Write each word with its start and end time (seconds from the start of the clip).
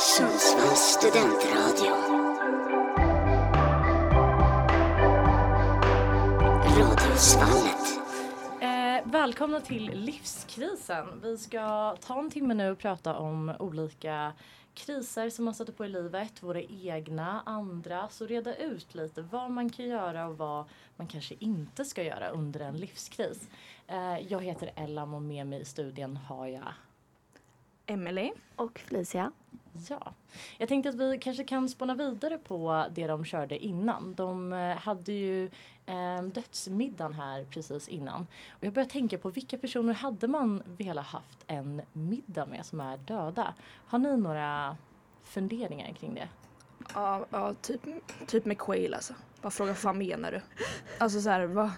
Sundsvalls 0.00 0.80
studentradio. 0.80 1.92
Radiosvallet. 6.78 8.00
Eh, 8.60 9.12
välkomna 9.12 9.60
till 9.60 9.90
Livskrisen. 9.94 11.20
Vi 11.22 11.38
ska 11.38 11.96
ta 12.00 12.18
en 12.18 12.30
timme 12.30 12.54
nu 12.54 12.70
och 12.70 12.78
prata 12.78 13.18
om 13.18 13.52
olika 13.58 14.32
kriser 14.74 15.30
som 15.30 15.44
man 15.44 15.54
stöter 15.54 15.72
på 15.72 15.84
i 15.84 15.88
livet, 15.88 16.42
våra 16.42 16.62
egna, 16.62 17.42
andras 17.46 18.20
och 18.20 18.28
reda 18.28 18.56
ut 18.56 18.94
lite 18.94 19.22
vad 19.22 19.50
man 19.50 19.70
kan 19.70 19.86
göra 19.86 20.26
och 20.26 20.38
vad 20.38 20.64
man 20.96 21.06
kanske 21.06 21.34
inte 21.38 21.84
ska 21.84 22.02
göra 22.02 22.28
under 22.28 22.60
en 22.60 22.76
livskris. 22.76 23.48
Eh, 23.86 24.18
jag 24.18 24.44
heter 24.44 24.70
Ellam 24.76 25.14
och 25.14 25.22
med 25.22 25.46
mig 25.46 25.60
i 25.60 25.64
studien 25.64 26.16
har 26.16 26.46
jag 26.46 26.72
Emily. 27.88 28.32
Och 28.56 28.78
Felicia. 28.78 29.32
Ja, 29.88 30.14
jag 30.58 30.68
tänkte 30.68 30.88
att 30.88 30.94
vi 30.94 31.18
kanske 31.18 31.44
kan 31.44 31.68
spåna 31.68 31.94
vidare 31.94 32.38
på 32.38 32.86
det 32.94 33.06
de 33.06 33.24
körde 33.24 33.64
innan. 33.64 34.14
De 34.14 34.52
eh, 34.52 34.76
hade 34.76 35.12
ju 35.12 35.50
eh, 35.86 36.22
dödsmiddagen 36.22 37.14
här 37.14 37.44
precis 37.44 37.88
innan. 37.88 38.26
Och 38.50 38.64
jag 38.64 38.72
började 38.72 38.92
tänka 38.92 39.18
på 39.18 39.30
vilka 39.30 39.58
personer 39.58 39.94
hade 39.94 40.28
man 40.28 40.62
velat 40.78 41.06
haft 41.06 41.44
en 41.46 41.82
middag 41.92 42.46
med 42.46 42.66
som 42.66 42.80
är 42.80 42.96
döda? 42.96 43.54
Har 43.86 43.98
ni 43.98 44.16
några 44.16 44.76
funderingar 45.22 45.92
kring 45.92 46.14
det? 46.14 46.28
Ja, 46.94 47.26
ja 47.30 47.54
typ, 47.54 47.80
typ 48.26 48.44
McQuail 48.44 48.94
alltså. 48.94 49.14
Bara 49.42 49.50
fråga 49.50 49.70
vad 49.70 49.78
fan 49.78 49.98
menar 49.98 50.32
du? 50.32 50.40
Alltså 50.98 51.20
så 51.20 51.30
här, 51.30 51.46
vad, 51.46 51.70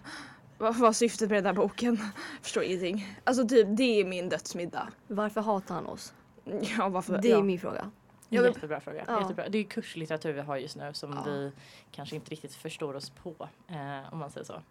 vad 0.61 0.77
var 0.77 0.93
syftet 0.93 1.31
med 1.31 1.39
den 1.39 1.47
här 1.47 1.63
boken? 1.63 1.99
Förstår 2.43 2.63
ingenting. 2.63 3.19
Alltså 3.25 3.49
typ, 3.49 3.67
det 3.71 4.01
är 4.01 4.05
min 4.05 4.29
dödsmiddag. 4.29 4.89
Varför 5.07 5.41
hatar 5.41 5.75
han 5.75 5.87
oss? 5.87 6.13
Ja, 6.79 6.89
varför? 6.89 7.19
Det 7.19 7.29
är 7.29 7.33
ja. 7.33 7.43
min 7.43 7.61
fråga. 7.61 7.91
Jag 8.29 8.43
vill- 8.43 8.53
Jättebra 8.53 8.81
fråga. 8.81 9.05
Ja. 9.07 9.21
Jättebra. 9.21 9.49
Det 9.49 9.59
är 9.59 9.65
kurslitteratur 9.65 10.33
vi 10.33 10.41
har 10.41 10.57
just 10.57 10.77
nu 10.77 10.91
som 10.95 11.13
Ja. 11.13 11.23
vi 11.33 11.53
kanske 11.91 12.17
inte 12.17 12.31
riktigt 12.31 12.55
förstår 12.55 12.95
oss 12.97 13.11
på. 13.11 13.49
Eh, 13.69 14.13
om 14.13 14.19
man 14.19 14.31
säger 14.31 14.45
så. 14.45 14.63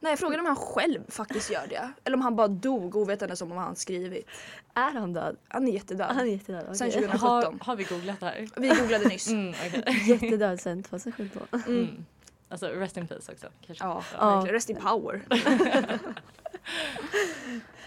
Nej, 0.00 0.16
frågan 0.16 0.34
är 0.34 0.40
om 0.40 0.46
han 0.46 0.56
själv 0.56 1.10
faktiskt 1.10 1.50
gör 1.50 1.66
det. 1.70 1.92
Eller 2.04 2.16
om 2.16 2.20
han 2.22 2.36
bara 2.36 2.48
dog 2.48 2.96
ovetandes 2.96 3.42
om 3.42 3.48
vad 3.48 3.58
han 3.58 3.76
skrivit. 3.76 4.26
Är 4.74 4.92
han 4.92 5.12
död? 5.12 5.36
Han 5.48 5.68
är 5.68 5.72
jättedöd. 5.72 6.06
Han 6.06 6.18
är 6.18 6.24
jättedöd. 6.32 6.62
okej. 6.64 6.76
Sen 6.76 6.90
2017. 6.90 7.20
Har, 7.30 7.58
har 7.66 7.76
vi 7.76 7.84
googlat 7.84 8.20
det 8.20 8.26
här? 8.26 8.48
Vi 8.56 8.68
googlade 8.68 9.08
nyss. 9.08 9.28
Mm, 9.30 9.48
okej. 9.66 10.02
Jättedöd 10.06 10.60
sen 10.60 10.82
2017. 10.82 11.42
mm. 11.66 12.04
Alltså 12.48 12.66
rest 12.68 12.96
in 12.96 13.06
peace 13.08 13.32
också. 13.32 13.46
Kanske. 13.66 13.84
Ja, 13.84 14.04
Ja. 14.18 14.46
Rest 14.50 14.70
in 14.70 14.76
power. 14.76 15.22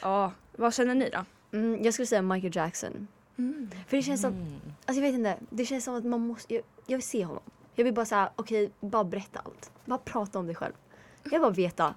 ja, 0.02 0.32
vad 0.56 0.74
känner 0.74 0.96
ni 0.96 1.10
då? 1.10 1.26
Mm, 1.58 1.84
jag 1.84 1.94
skulle 1.94 2.06
säga 2.06 2.22
Michael 2.22 2.56
Jackson. 2.56 3.08
För 3.88 3.98
det 3.98 4.04
känns 4.04 4.22
som, 4.22 4.34
Mm. 4.34 4.54
alltså 4.86 5.02
jag 5.04 5.12
vet 5.12 5.14
inte, 5.14 5.38
det 5.50 5.66
känns 5.66 5.84
som 5.84 5.96
att 5.96 6.04
man 6.06 6.20
måste, 6.28 6.54
jag, 6.54 6.64
jag 6.88 6.98
vill 6.98 7.08
se 7.08 7.26
honom. 7.26 7.44
Jag 7.76 7.84
vill 7.84 7.94
bara 7.94 8.06
säga, 8.06 8.30
okej, 8.36 8.72
bara 8.80 9.04
berätta 9.04 9.40
allt. 9.46 9.72
Bara 9.86 10.00
prata 10.00 10.40
om 10.40 10.46
dig 10.46 10.56
själv. 10.56 10.74
Jag 11.24 11.32
vill 11.32 11.42
bara 11.42 11.52
veta. 11.52 11.96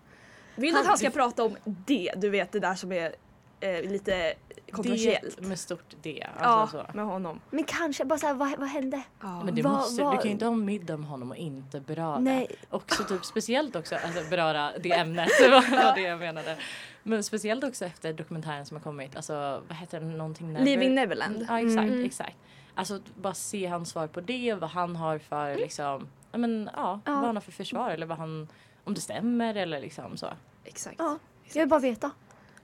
Vill 0.57 0.75
du 0.75 0.81
att 0.81 0.87
han 0.87 0.99
ska 0.99 1.11
prata 1.11 1.45
om 1.45 1.57
det? 1.65 2.13
Du 2.17 2.31
vet 2.31 2.53
det 2.53 2.61
där 2.61 2.75
som 2.75 2.93
är 2.93 3.15
eh, 3.61 3.83
lite 3.91 4.35
kontroversiellt. 4.73 5.37
Det 5.41 5.47
med 5.47 5.59
stort 5.59 5.97
D. 6.03 6.27
Ja, 6.39 6.45
Alltså 6.45 6.85
så. 6.91 6.97
med 6.97 7.05
honom. 7.07 7.41
Men 7.51 7.65
kanske 7.65 8.05
bara 8.05 8.19
säga, 8.19 8.35
vad, 8.35 8.59
vad 8.59 8.69
hände? 8.69 9.03
Ja. 9.21 9.45
Men 9.45 9.55
det 9.55 9.63
Vad- 9.63 9.73
måste, 9.73 10.03
vad- 10.05 10.13
du 10.13 10.17
kan 10.17 10.25
ju 10.27 10.31
inte 10.33 10.45
ha 10.45 10.53
middag 10.55 10.97
med 10.97 11.09
honom 11.09 11.31
och 11.31 11.37
inte 11.37 11.81
beröra. 11.81 12.19
Nej. 12.19 12.47
Också 12.71 13.05
typ 13.05 13.25
speciellt 13.25 13.77
också, 13.77 13.95
alltså 13.95 14.31
beröra 14.31 14.73
det 14.83 14.93
ämnet. 14.99 15.29
Det 15.43 15.49
var 15.49 15.95
det 15.95 16.01
jag 16.01 16.19
menade. 16.19 16.57
Men 17.03 17.25
speciellt 17.25 17.65
också 17.65 17.85
efter 17.85 18.13
dokumentären 18.13 18.67
som 18.67 18.77
har 18.77 18.83
kommit. 18.85 19.17
Alltså 19.17 19.63
vad 19.69 19.77
heter 19.77 20.01
den? 20.01 20.19
Någonting 20.19 20.53
Never? 20.53 20.65
Leaving 20.65 20.95
Neverland. 20.95 21.47
Ja 21.49 21.61
exakt, 21.61 21.79
Mm. 21.93 22.05
exakt. 22.05 22.37
Alltså 22.75 23.01
bara 23.15 23.35
se 23.35 23.67
hans 23.67 23.89
svar 23.91 24.07
på 24.07 24.21
det, 24.21 24.55
vad 24.61 24.71
han 24.71 24.97
har 24.97 25.19
för 25.19 25.57
liksom, 25.57 26.09
ja 26.33 26.39
men 26.39 26.71
ja, 26.77 27.01
Ja. 27.05 27.13
vad 27.15 27.25
han 27.27 27.37
har 27.37 27.41
för 27.41 27.53
försvar 27.53 27.91
eller 27.91 28.07
vad 28.07 28.19
han, 28.19 28.49
om 28.85 28.95
det 28.95 29.01
stämmer 29.01 29.55
eller 29.55 29.81
liksom 29.81 30.17
så. 30.17 30.27
Exakt. 30.65 30.97
Ja, 30.99 31.19
jag 31.53 31.63
vill 31.63 31.69
bara 31.69 31.81
veta. 31.81 32.11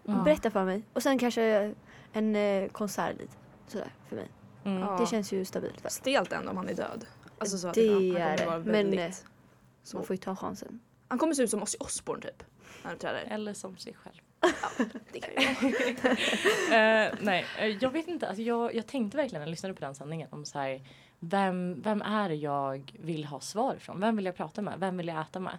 Mm. 0.08 0.24
Berätta 0.24 0.50
för 0.50 0.64
mig. 0.64 0.82
Och 0.92 1.02
sen 1.02 1.18
kanske 1.18 1.74
en 2.18 2.36
eh, 2.36 2.68
konsert 2.68 3.18
lite. 3.18 3.32
Sådär, 3.66 3.92
för 4.08 4.16
mig. 4.16 4.28
Mm. 4.64 4.80
Ja. 4.80 4.96
Det 5.00 5.06
känns 5.06 5.32
ju 5.32 5.44
stabilt. 5.44 5.92
Stelt 5.92 6.32
ändå 6.32 6.50
om 6.50 6.56
han 6.56 6.68
är 6.68 6.74
död. 6.74 7.06
Alltså 7.38 7.58
så 7.58 7.68
att 7.68 7.74
Det 7.74 7.88
han, 7.88 8.10
han 8.12 8.16
är 8.16 8.36
det. 8.36 8.46
vara 8.46 8.58
Men, 8.58 8.72
väldigt... 8.72 9.00
eh, 9.00 9.14
så. 9.82 9.96
Man 9.96 10.06
får 10.06 10.14
ju 10.14 10.18
ta 10.18 10.36
chansen. 10.36 10.80
Han 11.08 11.18
kommer 11.18 11.34
se 11.34 11.42
ut 11.42 11.50
som 11.50 11.62
Ozzy 11.62 11.76
Osbourne 11.80 12.22
typ. 12.22 12.42
När 12.82 12.82
han 12.82 12.92
uppträder. 12.94 13.24
Eller 13.30 13.54
som 13.54 13.76
sig 13.76 13.94
själv. 13.94 14.14
Det 15.12 15.20
kan 15.20 15.30
ju 15.42 15.94
vara. 16.02 16.16
Eh, 17.08 17.14
nej, 17.20 17.44
eh, 17.58 17.66
jag 17.66 17.90
vet 17.90 18.08
inte. 18.08 18.28
Alltså 18.28 18.42
jag, 18.42 18.74
jag 18.74 18.86
tänkte 18.86 19.16
verkligen 19.16 19.40
när 19.40 19.46
jag 19.46 19.50
lyssnade 19.50 19.74
på 19.74 19.80
den 19.80 19.94
sändningen 19.94 20.28
om 20.30 20.44
så 20.44 20.58
här, 20.58 20.82
vem, 21.20 21.82
vem 21.82 22.02
är 22.02 22.28
det 22.28 22.34
jag 22.34 22.92
vill 23.00 23.24
ha 23.24 23.40
svar 23.40 23.76
från? 23.80 24.00
Vem 24.00 24.16
vill 24.16 24.24
jag 24.24 24.36
prata 24.36 24.62
med? 24.62 24.80
Vem 24.80 24.96
vill 24.96 25.08
jag 25.08 25.20
äta 25.20 25.40
med? 25.40 25.58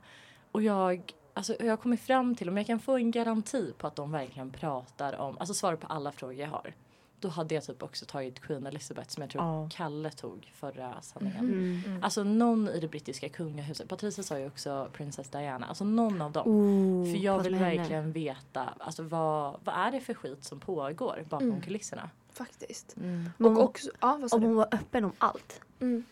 Och 0.51 0.61
jag, 0.61 1.11
alltså, 1.39 1.55
jag 1.59 1.69
har 1.69 1.77
kommit 1.77 1.99
fram 2.01 2.35
till 2.35 2.49
om 2.49 2.57
jag 2.57 2.67
kan 2.67 2.79
få 2.79 2.95
en 2.97 3.11
garanti 3.11 3.73
på 3.77 3.87
att 3.87 3.95
de 3.95 4.11
verkligen 4.11 4.51
pratar 4.51 5.15
om, 5.19 5.37
alltså 5.37 5.53
svarar 5.53 5.75
på 5.75 5.87
alla 5.87 6.11
frågor 6.11 6.35
jag 6.35 6.47
har. 6.49 6.73
Då 7.21 7.27
hade 7.27 7.55
jag 7.55 7.63
typ 7.63 7.83
också 7.83 8.05
tagit 8.05 8.39
Queen 8.41 8.65
Elizabeth 8.67 9.09
som 9.09 9.21
jag 9.21 9.29
tror 9.29 9.43
Ja. 9.43 9.69
Kalle 9.71 10.11
tog 10.11 10.51
förra 10.55 11.01
sändningen. 11.01 11.49
Mm. 11.85 12.03
Alltså 12.03 12.23
någon 12.23 12.69
i 12.69 12.79
det 12.79 12.87
brittiska 12.87 13.29
kungahuset. 13.29 13.87
Patricia 13.89 14.23
sa 14.23 14.39
ju 14.39 14.47
också 14.47 14.89
Princess 14.93 15.29
Diana. 15.29 15.65
Alltså 15.65 15.83
någon 15.83 16.21
av 16.21 16.31
dem. 16.31 16.47
Oh, 16.47 17.05
För 17.11 17.17
jag 17.23 17.43
vill 17.43 17.55
verkligen 17.55 18.11
veta 18.11 18.69
alltså 18.77 19.03
vad, 19.03 19.59
vad 19.63 19.75
är 19.75 19.91
det 19.91 19.99
för 20.01 20.13
skit 20.13 20.43
som 20.43 20.59
pågår 20.59 21.25
bakom 21.29 21.47
Mm. 21.49 21.61
kulisserna. 21.61 22.09
Faktiskt. 22.31 22.93
Men 22.95 23.31
Och 23.39 23.47
om, 23.47 23.57
också, 23.57 23.89
ja 23.99 24.19
om 24.31 24.43
hon 24.43 24.55
var 24.55 24.67
öppen 24.71 25.05
om 25.05 25.11
allt. 25.17 25.61
Mm. 25.79 26.03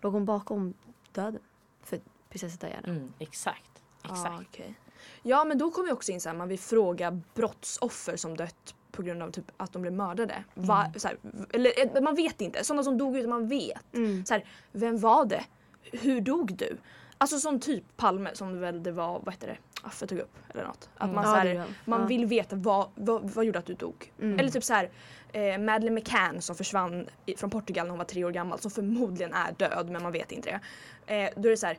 Låg 0.00 0.12
hon 0.12 0.24
bakom 0.24 0.74
döden? 1.12 1.40
För 1.82 2.00
prinsessa 2.28 2.66
Diana. 2.66 2.88
Mm, 2.88 3.12
exakt. 3.18 3.69
Exakt. 4.10 4.30
Ja, 4.32 4.42
okej. 4.48 4.74
ja 5.22 5.44
men 5.44 5.58
då 5.58 5.70
kommer 5.70 5.88
jag 5.88 5.96
också 5.96 6.12
in 6.12 6.20
så 6.20 6.28
här, 6.28 6.36
man 6.36 6.48
vill 6.48 6.58
fråga 6.58 7.20
brottsoffer 7.34 8.16
som 8.16 8.36
dött 8.36 8.74
på 8.92 9.02
grund 9.02 9.22
av 9.22 9.30
typ 9.30 9.44
att 9.56 9.72
de 9.72 9.82
blev 9.82 9.94
mördade. 9.94 10.44
Va, 10.54 10.80
Mm. 10.84 10.92
här, 11.04 11.16
eller 11.52 11.96
eh, 11.96 12.02
man 12.02 12.14
vet 12.14 12.40
inte, 12.40 12.64
sådana 12.64 12.82
som 12.82 12.98
dog 12.98 13.16
utan 13.16 13.30
man 13.30 13.48
vet. 13.48 13.94
Mm. 13.94 14.24
Så 14.26 14.34
här, 14.34 14.44
vem 14.72 14.98
var 14.98 15.24
det? 15.24 15.44
Hur 15.82 16.20
dog 16.20 16.54
du? 16.56 16.76
Alltså 17.18 17.38
som 17.38 17.60
typ 17.60 17.84
Palme 17.96 18.30
som 18.34 18.60
väl 18.60 18.82
det 18.82 18.92
var, 18.92 19.20
vad 19.24 19.34
heter 19.34 19.46
det, 19.46 19.56
Affe 19.82 20.06
tog 20.06 20.18
upp 20.18 20.36
eller 20.48 20.64
något. 20.64 20.88
Att 20.96 21.02
Mm. 21.02 21.14
man, 21.14 21.24
Ja, 21.24 21.30
så 21.30 21.36
här, 21.36 21.46
är 21.46 21.54
det. 21.54 21.64
man 21.84 22.00
Ja. 22.00 22.06
vill 22.06 22.26
veta 22.26 22.56
vad, 22.56 22.88
vad, 22.94 23.30
vad 23.30 23.44
gjorde 23.44 23.58
att 23.58 23.66
du 23.66 23.74
dog? 23.74 24.12
Mm. 24.20 24.38
Eller 24.38 24.50
typ 24.50 24.64
så 24.64 24.74
här, 24.74 24.90
eh, 25.32 25.42
Madeleine 25.58 25.90
McCann 25.90 26.42
som 26.42 26.56
försvann 26.56 27.06
i, 27.26 27.36
från 27.36 27.50
Portugal 27.50 27.86
när 27.86 27.90
hon 27.90 27.98
var 27.98 28.04
tre 28.04 28.24
år 28.24 28.30
gammal 28.30 28.58
som 28.58 28.70
förmodligen 28.70 29.32
är 29.34 29.52
död 29.52 29.90
men 29.90 30.02
man 30.02 30.12
vet 30.12 30.32
inte 30.32 30.60
det. 31.06 31.14
Eh, 31.14 31.30
då 31.36 31.48
är 31.48 31.50
det 31.50 31.56
så 31.56 31.66
här, 31.66 31.78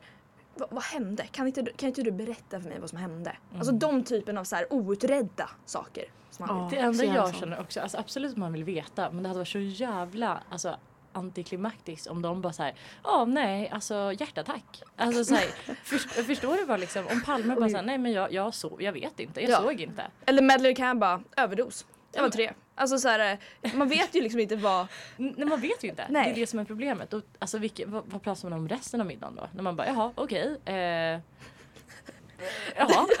vad, 0.54 0.68
vad 0.70 0.82
hände? 0.84 1.26
Kan 1.26 1.46
inte, 1.46 1.62
du- 1.62 1.72
kan 1.72 1.88
inte 1.88 2.02
du 2.02 2.10
berätta 2.10 2.60
för 2.60 2.68
mig 2.68 2.78
vad 2.80 2.90
som 2.90 2.98
hände? 2.98 3.36
Alltså 3.56 3.72
de 3.72 4.04
typen 4.04 4.38
av 4.38 4.44
så 4.44 4.56
här 4.56 4.72
outredda 4.72 5.50
saker. 5.66 6.04
Som 6.30 6.46
man 6.46 6.56
Ja. 6.58 6.68
Det 6.70 6.76
enda 6.76 7.04
jag 7.04 7.34
känner 7.34 7.60
också, 7.60 7.80
alltså 7.80 7.98
absolut 7.98 8.36
man 8.36 8.52
vill 8.52 8.64
veta 8.64 9.10
men 9.10 9.22
det 9.22 9.28
hade 9.28 9.38
varit 9.40 9.48
så 9.48 9.58
jävla 9.58 10.42
alltså, 10.50 10.76
antiklimaktiskt 11.12 12.06
om 12.06 12.22
de 12.22 12.40
bara 12.40 12.52
såhär, 12.52 12.74
ja 13.04 13.24
nej 13.24 13.68
alltså 13.70 14.12
hjärtattack. 14.18 14.82
Alltså 14.96 15.24
såhär, 15.24 15.44
för, 15.84 15.98
förstår 16.22 16.56
du 16.56 16.64
vad 16.64 16.80
liksom, 16.80 17.06
om 17.06 17.22
Palme 17.22 17.54
bara 17.54 17.68
såhär, 17.68 17.82
nej 17.84 17.98
men 17.98 18.12
jag, 18.12 18.32
jag 18.32 18.54
såg, 18.54 18.82
jag 18.82 18.92
vet 18.92 19.20
inte, 19.20 19.40
jag 19.40 19.50
Ja. 19.50 19.60
såg 19.60 19.80
inte. 19.80 20.02
Eller 20.26 20.42
Madeleine 20.42 20.70
McCann 20.72 20.98
bara, 20.98 21.22
överdos. 21.36 21.86
Jag 22.12 22.20
var 22.20 22.28
men- 22.28 22.30
tre. 22.32 22.52
Alltså 22.74 22.98
så 22.98 23.08
här, 23.08 23.38
eh, 23.62 23.74
man 23.74 23.88
vet 23.88 24.14
ju 24.14 24.20
liksom 24.20 24.40
inte 24.40 24.56
vad... 24.56 24.86
Nej 25.16 25.44
man 25.46 25.60
vet 25.60 25.84
ju 25.84 25.88
inte. 25.88 26.06
Nej. 26.10 26.24
Det 26.24 26.30
är 26.30 26.40
det 26.40 26.46
som 26.46 26.58
är 26.58 26.64
problemet. 26.64 27.12
Och, 27.12 27.22
alltså, 27.38 27.58
vilka, 27.58 27.86
vad, 27.86 28.02
vad 28.06 28.22
pratar 28.22 28.50
man 28.50 28.58
om 28.58 28.68
resten 28.68 29.00
av 29.00 29.06
middagen 29.06 29.34
då? 29.34 29.48
När 29.54 29.62
man 29.62 29.76
bara 29.76 29.86
jaha 29.86 30.12
okej. 30.14 30.58
eh, 30.64 30.74
jaha 30.74 31.20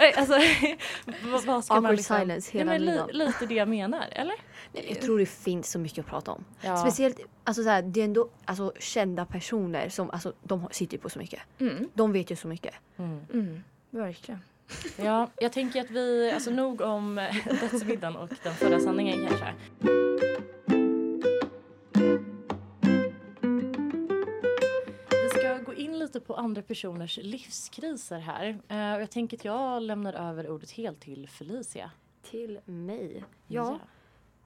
eh, 0.00 0.18
alltså 0.18 0.32
vad, 1.24 1.44
vad 1.44 1.64
ska 1.64 1.74
man 1.74 1.84
Awkward 1.84 1.96
liksom... 1.96 2.18
silence 2.20 2.50
Nej, 2.54 2.60
hela 2.60 2.72
men 2.72 2.80
li, 2.84 2.90
middagen. 2.90 3.18
lite 3.18 3.46
det 3.46 3.54
jag 3.54 3.68
menar 3.68 4.04
eller? 4.12 4.34
Nej, 4.72 4.86
Jag 4.88 5.00
tror 5.00 5.18
det 5.18 5.26
finns 5.26 5.70
så 5.70 5.78
mycket 5.78 5.98
att 5.98 6.10
prata 6.10 6.30
om. 6.32 6.44
Ja. 6.60 6.76
Speciellt, 6.76 7.20
alltså 7.44 7.62
så 7.62 7.68
här, 7.68 7.82
det 7.82 8.00
är 8.00 8.04
ändå 8.04 8.28
alltså, 8.44 8.72
kända 8.78 9.24
personer 9.24 9.88
som 9.88 10.10
alltså, 10.10 10.32
de 10.42 10.68
sitter 10.70 10.96
ju 10.96 11.00
på 11.02 11.10
så 11.10 11.18
mycket. 11.18 11.40
Mm. 11.58 11.88
De 11.94 12.12
vet 12.12 12.30
ju 12.30 12.36
så 12.36 12.48
mycket. 12.48 12.74
Mm. 12.98 13.20
Mm, 13.32 13.62
verkligen. 13.90 14.40
Ja, 14.96 15.28
jag 15.40 15.52
tänker 15.52 15.80
att 15.80 15.90
vi, 15.90 16.30
alltså 16.34 16.50
nog 16.50 16.80
om 16.80 17.14
dödsmiddagen 17.60 18.16
och 18.16 18.28
den 18.42 18.54
förra 18.54 18.80
sanningen 18.80 19.26
kanske. 19.28 19.54
Vi 25.10 25.28
ska 25.28 25.58
gå 25.58 25.74
in 25.74 25.98
lite 25.98 26.20
på 26.20 26.34
andra 26.34 26.62
personers 26.62 27.18
livskriser 27.22 28.18
här. 28.18 28.48
Eh, 28.68 28.94
och 28.94 29.02
jag 29.02 29.10
tänker 29.10 29.36
att 29.36 29.44
jag 29.44 29.82
lämnar 29.82 30.12
över 30.12 30.50
ordet 30.50 30.70
helt 30.70 31.00
till 31.00 31.28
Felicia. 31.28 31.90
Till 32.22 32.58
mig. 32.64 33.24
Ja, 33.46 33.78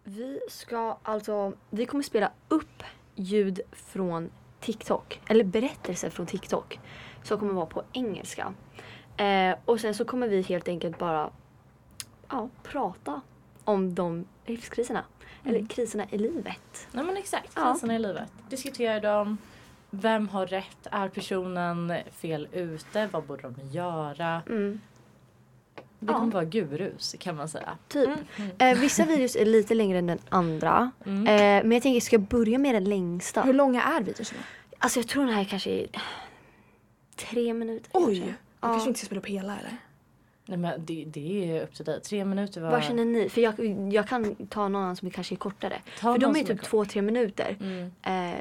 vi 0.05 0.41
ska 0.49 0.99
alltså, 1.03 1.53
vi 1.71 1.87
kommer 1.87 2.05
spela 2.05 2.33
upp 2.49 2.83
ljud 3.15 3.61
från 3.73 4.31
TikTok. 4.61 5.21
Eller 5.29 5.45
berättelser 5.45 6.11
från 6.11 6.27
TikTok. 6.27 6.81
Som 7.23 7.39
kommer 7.39 7.53
vara 7.53 7.67
på 7.67 7.83
engelska. 7.93 8.55
Eh, 9.17 9.57
och 9.65 9.81
sen 9.81 9.95
så 9.95 10.05
kommer 10.05 10.29
vi 10.29 10.43
helt 10.43 10.69
enkelt 10.69 10.99
bara 10.99 11.31
ja, 12.29 12.49
prata 12.63 13.21
om 13.65 13.95
de 13.95 14.25
livskriserna. 14.47 15.05
Eller 15.45 15.67
kriserna 15.67 16.07
i 16.11 16.19
livet. 16.19 16.89
Nej 16.93 17.05
men 17.05 17.17
exakt, 17.17 17.53
Ja. 17.57 17.73
kriserna 17.73 17.95
i 17.97 17.99
livet. 17.99 18.33
Diskutera 18.51 19.01
dem. 19.01 19.39
Vem 19.91 20.29
har 20.29 20.47
rätt? 20.47 20.87
Är 20.91 21.09
personen 21.09 21.93
fel 22.13 22.49
ute? 22.53 23.09
Vad 23.13 23.25
borde 23.25 23.43
de 23.43 23.55
göra? 23.71 24.43
Mm. 24.49 24.81
Det 25.99 26.13
kommer 26.13 26.27
Ja. 26.27 26.35
vara 26.35 26.45
gurus 26.45 27.17
kan 27.19 27.37
man 27.37 27.49
säga. 27.49 27.79
Typ. 27.89 28.11
Eh, 28.59 28.79
vissa 28.79 29.05
videos 29.05 29.37
är 29.37 29.45
lite 29.45 29.75
längre 29.75 29.99
än 29.99 30.07
den 30.07 30.19
andra. 30.29 30.91
Mm. 31.07 31.27
Eh, 31.27 31.63
men 31.69 31.73
jag 31.73 31.83
tänker, 31.83 32.01
ska 32.01 32.15
jag 32.17 32.23
börja 32.23 32.59
med 32.59 32.75
den 32.75 32.85
längsta? 32.85 33.43
Hur 33.43 33.53
långa 33.53 33.83
är 33.83 34.01
videorna? 34.01 34.41
Alltså 34.79 34.99
jag 35.01 35.09
tror 35.09 35.25
den 35.25 35.35
här 35.35 35.45
kanske 35.45 35.71
är 35.71 35.87
tre 37.17 37.55
minuter. 37.55 37.91
Oj! 37.95 38.19
kanske. 38.19 38.35
Du 38.61 38.69
Ja. 38.69 38.73
kanske 38.73 38.89
inte 38.89 38.99
ska 39.01 39.07
spela 39.07 39.19
upp 39.21 39.27
hela 39.27 39.59
eller? 39.59 39.77
Nej 40.49 40.59
men 40.59 40.85
det, 40.87 41.05
det 41.07 41.51
är 41.57 41.63
upp 41.63 41.75
till 41.75 41.85
dig. 41.85 42.01
Tre 42.01 42.25
minuter 42.25 42.61
var... 42.61 42.71
Vad 42.71 42.85
känner 42.85 43.05
ni? 43.05 43.29
För 43.29 43.41
jag, 43.41 43.55
jag 43.93 44.09
kan 44.09 44.35
ta 44.47 44.69
någon 44.69 44.83
annan 44.83 44.97
som 44.97 45.09
är 45.09 45.13
kanske 45.13 45.35
är 45.35 45.37
kortare. 45.37 45.83
Ta 46.01 46.13
För 46.13 46.19
de 46.19 46.31
är 46.37 46.45
typ 46.45 46.61
kort. 46.61 46.69
två, 46.71 46.85
tre 46.85 47.03
minuter. 47.03 47.57
Mm. 47.61 47.93
Eh, 48.03 48.41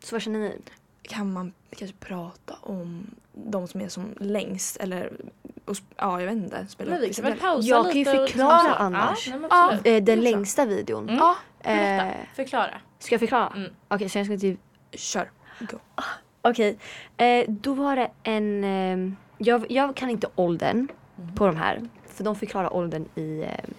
så 0.00 0.14
vad 0.14 0.22
känner 0.22 0.38
ni? 0.38 0.56
Kan 1.02 1.32
man 1.32 1.52
kanske 1.76 1.96
prata 1.96 2.54
om 2.62 3.06
de 3.32 3.68
som 3.68 3.80
är 3.80 3.88
som 3.88 4.14
längst 4.20 4.76
eller 4.76 5.12
och 5.64 5.76
ja 5.96 6.20
jag 6.20 6.26
vet 6.26 6.36
inte. 6.36 6.66
Spela 6.68 6.90
Men 6.90 7.00
vi 7.00 7.14
kan 7.14 7.24
väl 7.24 7.38
pausa 7.38 7.68
Jag 7.68 7.84
kan 7.84 7.92
ju 7.92 7.98
lite 8.04 8.20
och- 8.20 8.28
förklara 8.28 8.62
Ja, 8.68 8.74
annars. 8.74 9.28
Ja, 9.50 9.72
nej. 9.84 9.96
Eh, 9.96 10.04
den 10.04 10.20
längsta 10.20 10.66
videon. 10.66 11.02
Mm. 11.04 11.16
Ja, 11.16 11.36
Berätta. 11.62 12.06
Eh, 12.06 12.14
Förklara. 12.34 12.80
ska 12.98 13.12
jag 13.14 13.20
förklara? 13.20 13.52
Mm. 13.56 13.72
Okej, 13.88 14.08
så 14.08 14.18
jag 14.18 14.26
ska 14.26 14.34
inte 14.34 14.56
kör. 14.92 15.30
Go. 15.60 15.78
Okej, 16.42 16.78
eh, 17.16 17.44
då 17.48 17.74
var 17.74 17.96
det 17.96 18.10
en... 18.22 19.16
Jag, 19.38 19.70
jag 19.70 19.96
kan 19.96 20.10
inte 20.10 20.26
åldern 20.34 20.88
på 21.34 21.46
de 21.46 21.56
här. 21.56 21.80
För 22.06 22.24
de 22.24 22.36
förklarar 22.36 22.72
åldern 22.76 23.04
i 23.14 23.40
eh, 23.42 23.70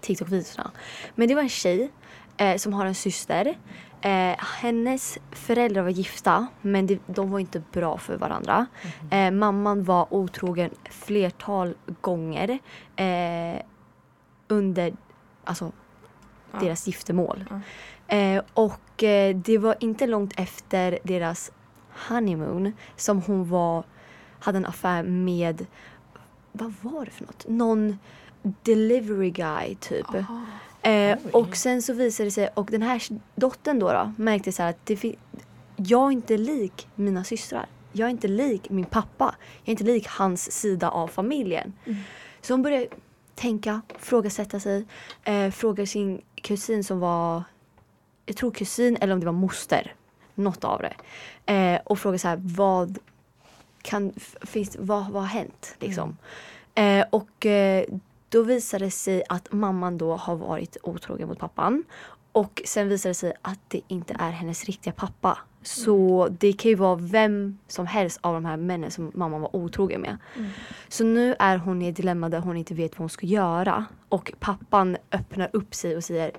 TikTok-videorna. 0.00 0.70
Men 1.14 1.28
det 1.28 1.34
var 1.34 1.42
en 1.42 1.48
tjej 1.48 1.90
eh, 2.36 2.56
som 2.56 2.72
har 2.72 2.86
en 2.86 2.94
syster. 2.94 3.58
Eh, 4.00 4.36
hennes 4.38 5.18
föräldrar 5.30 5.82
var 5.82 5.90
gifta 5.90 6.46
men 6.60 6.86
det, 6.86 6.98
de 7.06 7.30
var 7.30 7.38
inte 7.38 7.62
bra 7.72 7.98
för 7.98 8.16
varandra. 8.16 8.66
Eh, 9.10 9.30
mamman 9.30 9.84
var 9.84 10.06
otrogen 10.14 10.70
flertal 10.90 11.74
gånger 12.00 12.58
eh, 12.96 13.62
under 14.48 14.94
alltså, 15.44 15.72
Ja. 16.52 16.58
deras 16.60 16.86
giftermål. 16.86 17.44
Ja. 17.50 17.60
Eh, 18.16 18.42
och 18.54 19.02
eh, 19.02 19.36
det 19.36 19.58
var 19.58 19.76
inte 19.80 20.06
långt 20.06 20.32
efter 20.40 20.98
deras 21.04 21.52
honeymoon 22.08 22.72
som 22.96 23.22
hon 23.22 23.48
var, 23.48 23.84
hade 24.42 24.58
en 24.58 24.66
affär 24.66 25.02
med, 25.02 25.66
vad 26.52 26.74
var 26.80 27.04
det 27.04 27.10
för 27.10 27.24
något? 27.24 27.48
Någon 27.48 27.98
delivery 28.42 29.30
guy 29.30 29.74
typ. 29.74 30.06
Eh, 30.82 31.18
och 31.32 31.56
sen 31.56 31.82
så 31.82 31.92
visade 31.92 32.26
det 32.26 32.30
sig, 32.30 32.48
och 32.54 32.68
den 32.70 32.82
här 32.82 33.02
dottern 33.34 33.78
då, 33.78 33.92
då 33.92 34.12
märkte 34.16 34.52
så 34.52 34.62
här 34.62 34.70
att 34.70 34.86
det 34.86 35.16
jag 35.76 36.08
är 36.08 36.12
inte 36.12 36.36
lik 36.36 36.88
mina 36.94 37.24
systrar. 37.24 37.66
Jag 37.92 38.06
är 38.06 38.10
inte 38.10 38.28
lik 38.28 38.70
min 38.70 38.84
pappa. 38.84 39.34
Jag 39.62 39.68
är 39.68 39.70
inte 39.70 39.84
lik 39.84 40.06
hans 40.08 40.52
sida 40.52 40.90
av 40.90 41.08
familjen. 41.08 41.72
Så 42.40 42.52
hon 42.52 42.62
började 42.62 42.86
tänka, 43.34 43.80
frågasätta 43.98 44.60
sig. 44.60 44.86
Eh, 45.24 45.50
fråga 45.50 45.86
sin 45.86 46.20
kusin 46.34 46.84
som 46.84 47.00
var, 47.00 47.42
jag 48.26 48.36
tror 48.36 48.50
kusin 48.50 48.96
eller 49.00 49.14
om 49.14 49.20
det 49.20 49.26
var 49.26 49.32
moster. 49.32 49.94
Något 50.34 50.64
av 50.64 50.82
det. 50.82 50.94
Eh, 51.52 51.80
och 51.84 51.98
fråga 51.98 52.18
så 52.18 52.28
här, 52.28 52.40
vad 52.42 52.98
kan, 53.82 54.12
finns, 54.40 54.76
vad, 54.80 55.10
vad 55.10 55.22
har 55.22 55.28
hänt? 55.28 55.76
Liksom. 55.78 56.16
Eh, 56.74 57.04
och 57.10 57.46
eh, 57.46 57.84
då 58.28 58.42
visade 58.42 58.84
det 58.84 58.90
sig 58.90 59.22
att 59.28 59.52
mamman 59.52 59.98
då 59.98 60.16
har 60.16 60.36
varit 60.36 60.76
otrogen 60.82 61.28
mot 61.28 61.38
pappan. 61.38 61.84
Och 62.32 62.62
sen 62.64 62.88
visade 62.88 63.10
det 63.10 63.14
sig 63.14 63.32
att 63.42 63.58
det 63.68 63.80
inte 63.88 64.16
är 64.18 64.30
hennes 64.30 64.64
riktiga 64.64 64.92
pappa. 64.92 65.38
Så 65.62 66.28
det 66.40 66.52
kan 66.52 66.68
ju 66.68 66.74
vara 66.74 66.96
vem 66.96 67.58
som 67.68 67.86
helst 67.86 68.18
av 68.20 68.34
de 68.34 68.44
här 68.44 68.56
männen 68.56 68.90
som 68.90 69.12
mamman 69.14 69.40
var 69.40 69.56
otrogen 69.56 70.00
med. 70.00 70.16
Så 70.88 71.04
nu 71.04 71.34
är 71.38 71.56
hon 71.56 71.82
i 71.82 71.88
ett 71.88 71.96
dilemma 71.96 72.28
där 72.28 72.38
hon 72.38 72.56
inte 72.56 72.74
vet 72.74 72.92
vad 72.92 72.98
hon 72.98 73.08
ska 73.08 73.26
göra. 73.26 73.84
Och 74.08 74.32
pappan 74.40 74.96
öppnar 75.12 75.50
upp 75.52 75.74
sig 75.74 75.96
och 75.96 76.04
säger 76.04 76.30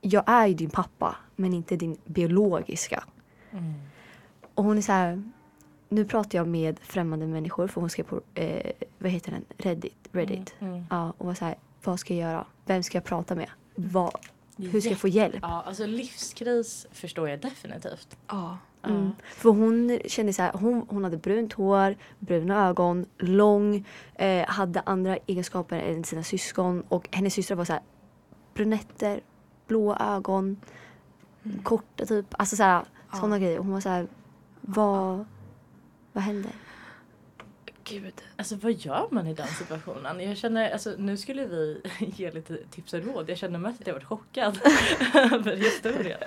Jag 0.00 0.24
är 0.26 0.46
ju 0.46 0.54
din 0.54 0.70
pappa 0.70 1.16
men 1.36 1.54
inte 1.54 1.76
din 1.76 1.96
biologiska. 2.04 3.04
Och 4.54 4.64
hon 4.64 4.78
är 4.78 4.82
så 4.82 4.92
här 4.92 5.22
Nu 5.92 6.04
pratar 6.04 6.38
jag 6.38 6.48
med 6.48 6.80
främmande 6.82 7.26
människor 7.26 7.66
för 7.66 7.80
hon 7.80 7.90
skrev 7.90 8.04
på 8.04 8.20
eh, 8.34 8.72
vad 8.98 9.10
heter 9.10 9.30
den? 9.30 9.44
Reddit. 9.58 10.08
Reddit. 10.12 10.54
Mm. 10.58 10.84
Ja, 10.90 11.12
och 11.18 11.26
var 11.26 11.34
så 11.34 11.44
här, 11.44 11.54
vad 11.84 12.00
ska 12.00 12.14
jag 12.14 12.30
göra? 12.30 12.46
Vem 12.64 12.82
ska 12.82 12.96
jag 12.96 13.04
prata 13.04 13.34
med? 13.34 13.48
Vad, 13.74 14.12
hur 14.56 14.80
ska 14.80 14.90
jag 14.90 14.98
få 14.98 15.08
hjälp? 15.08 15.38
Ja, 15.42 15.62
alltså 15.66 15.86
livskris 15.86 16.86
förstår 16.92 17.28
jag 17.28 17.40
definitivt. 17.40 18.16
Ja. 18.26 18.58
Mm. 18.86 19.10
För 19.24 19.50
hon 19.50 20.00
kände 20.06 20.32
så 20.32 20.42
här, 20.42 20.52
hon, 20.52 20.86
hon 20.88 21.04
hade 21.04 21.16
brunt 21.16 21.52
hår, 21.52 21.96
bruna 22.18 22.68
ögon, 22.68 23.06
lång, 23.18 23.86
eh, 24.14 24.46
hade 24.46 24.80
andra 24.80 25.16
egenskaper 25.16 25.78
än 25.78 26.04
sina 26.04 26.22
syskon 26.22 26.82
och 26.88 27.08
hennes 27.10 27.34
systrar 27.34 27.56
var 27.56 27.64
så 27.64 27.72
här 27.72 27.82
brunetter, 28.54 29.20
blåa 29.66 30.16
ögon, 30.16 30.56
korta 31.62 32.06
typ. 32.06 32.26
Alltså 32.30 32.56
så 32.56 32.62
här, 32.62 32.84
sådana 33.12 33.38
grejer. 33.38 33.58
Och 33.58 33.64
hon 33.64 33.74
var 33.74 33.80
så 33.80 33.88
här, 33.88 34.06
vad, 34.60 35.24
vad 36.12 36.24
hände? 36.24 36.48
Gud. 37.84 38.14
Alltså 38.36 38.56
vad 38.56 38.72
gör 38.72 39.08
man 39.10 39.26
i 39.26 39.34
den 39.34 39.46
situationen? 39.46 40.20
Jag 40.20 40.36
känner, 40.36 40.70
alltså 40.70 40.94
nu 40.98 41.16
skulle 41.16 41.46
vi 41.46 41.80
ge 42.16 42.30
lite 42.30 42.56
tips 42.70 42.92
och 42.94 43.04
råd. 43.04 43.30
Jag 43.30 43.38
känner 43.38 43.58
mest 43.58 43.80
att 43.80 43.86
jag 43.86 43.94
varit 43.94 44.04
chockad 44.06 44.58
över 45.14 45.56
historien. 45.56 46.18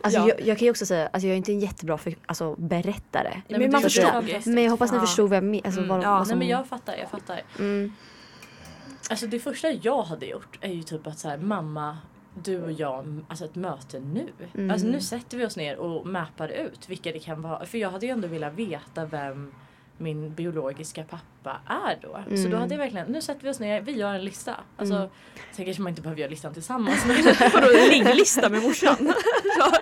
Alltså 0.00 0.20
Ja. 0.20 0.28
jag, 0.28 0.40
jag 0.46 0.58
kan 0.58 0.64
ju 0.64 0.70
också 0.70 0.86
säga, 0.86 1.06
alltså 1.12 1.26
jag 1.26 1.32
är 1.32 1.36
inte 1.36 1.52
en 1.52 1.60
jättebra 1.60 1.98
för, 1.98 2.14
alltså, 2.26 2.54
berättare. 2.54 3.30
Nej, 3.32 3.42
men 3.48 3.60
det 3.60 3.68
man 3.68 3.82
förstår. 3.82 4.48
Men 4.54 4.64
jag 4.64 4.70
hoppas 4.70 4.90
ni 4.92 4.96
Ja. 4.98 5.00
förstod 5.06 5.30
vad 5.30 5.36
jag 5.36 5.44
menar. 5.44 5.62
Alltså, 5.66 5.80
Mm. 5.80 5.88
vad, 5.88 6.04
Ja, 6.04 6.18
vad 6.18 6.26
som, 6.28 6.38
Nej 6.38 6.48
men 6.48 6.58
jag 6.58 6.66
fattar, 6.66 6.96
jag 6.96 7.10
fattar. 7.10 7.42
mm, 7.58 7.92
Alltså 9.10 9.26
det 9.26 9.40
första 9.40 9.70
jag 9.72 10.02
hade 10.02 10.26
gjort 10.26 10.58
är 10.60 10.72
ju 10.72 10.82
typ 10.82 11.06
att 11.06 11.18
så 11.18 11.28
här, 11.28 11.38
mamma, 11.38 11.98
du 12.34 12.62
och 12.62 12.72
jag, 12.72 13.20
alltså 13.28 13.44
ett 13.44 13.54
möte 13.54 14.00
nu. 14.00 14.32
Mm. 14.54 14.70
Alltså 14.70 14.86
nu 14.86 15.00
sätter 15.00 15.38
vi 15.38 15.46
oss 15.46 15.56
ner 15.56 15.76
och 15.76 16.06
mappar 16.06 16.48
ut 16.48 16.88
vilka 16.88 17.12
det 17.12 17.18
kan 17.18 17.42
vara. 17.42 17.66
För 17.66 17.78
jag 17.78 17.90
hade 17.90 18.06
ju 18.06 18.12
ändå 18.12 18.28
velat 18.28 18.54
veta 18.54 19.04
vem 19.04 19.52
min 20.02 20.34
biologiska 20.34 21.04
pappa 21.04 21.60
är 21.66 21.98
då. 22.02 22.18
Så 22.28 22.34
Mm. 22.34 22.50
då 22.50 22.56
hade 22.56 22.74
jag 22.74 22.78
verkligen, 22.78 23.06
nu 23.06 23.22
sätter 23.22 23.42
vi 23.42 23.50
oss 23.50 23.60
ner, 23.60 23.80
vi 23.80 23.92
gör 23.92 24.14
en 24.14 24.24
lista. 24.24 24.54
Alltså, 24.76 24.94
Mm. 24.96 25.08
Sen 25.52 25.64
kanske 25.64 25.82
man 25.82 25.90
inte 25.90 26.02
behöver 26.02 26.20
göra 26.20 26.30
listan 26.30 26.54
tillsammans. 26.54 27.04
Men, 27.06 27.16
Vadå 27.54 27.66
ligglista 27.90 28.48
med 28.48 28.62
morsan? 28.62 28.96
Ja, 29.58 29.72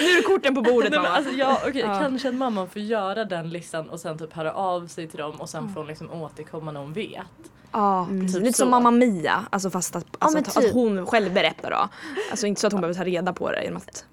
nu 0.00 0.06
är 0.06 0.22
korten 0.22 0.54
på 0.54 0.62
bordet 0.62 0.92
mamma. 0.94 1.08
alltså, 1.08 1.32
ja, 1.32 1.60
okej, 1.68 1.80
Ja. 1.80 1.98
Kanske 2.00 2.28
att 2.28 2.34
mamma 2.34 2.66
får 2.66 2.82
göra 2.82 3.24
den 3.24 3.50
listan 3.50 3.90
och 3.90 4.00
sen 4.00 4.18
typ 4.18 4.32
höra 4.32 4.52
av 4.52 4.86
sig 4.86 5.08
till 5.08 5.18
dem 5.18 5.40
och 5.40 5.48
sen 5.48 5.68
får 5.68 5.80
hon 5.80 5.88
liksom 5.88 6.12
återkomma 6.12 6.72
när 6.72 6.80
hon 6.80 6.92
vet. 6.92 7.20
Ja, 7.72 8.04
Mm. 8.04 8.26
Typ 8.28 8.36
lite 8.42 8.52
så. 8.52 8.56
som 8.62 8.70
Mamma 8.70 8.90
Mia. 8.90 9.46
Alltså 9.50 9.70
fast 9.70 9.96
att, 9.96 10.06
alltså 10.18 10.36
men 10.38 10.44
att, 10.48 10.54
typ. 10.54 10.64
att 10.64 10.72
hon 10.72 11.06
själv 11.06 11.32
berättar 11.34 11.70
då. 11.70 11.88
Alltså 12.30 12.46
inte 12.46 12.60
så 12.60 12.66
att 12.66 12.72
hon 12.72 12.80
behöver 12.82 12.98
ta 12.98 13.04
reda 13.04 13.32
på 13.32 13.50
det 13.50 13.62
genom 13.64 13.76
att 13.76 14.04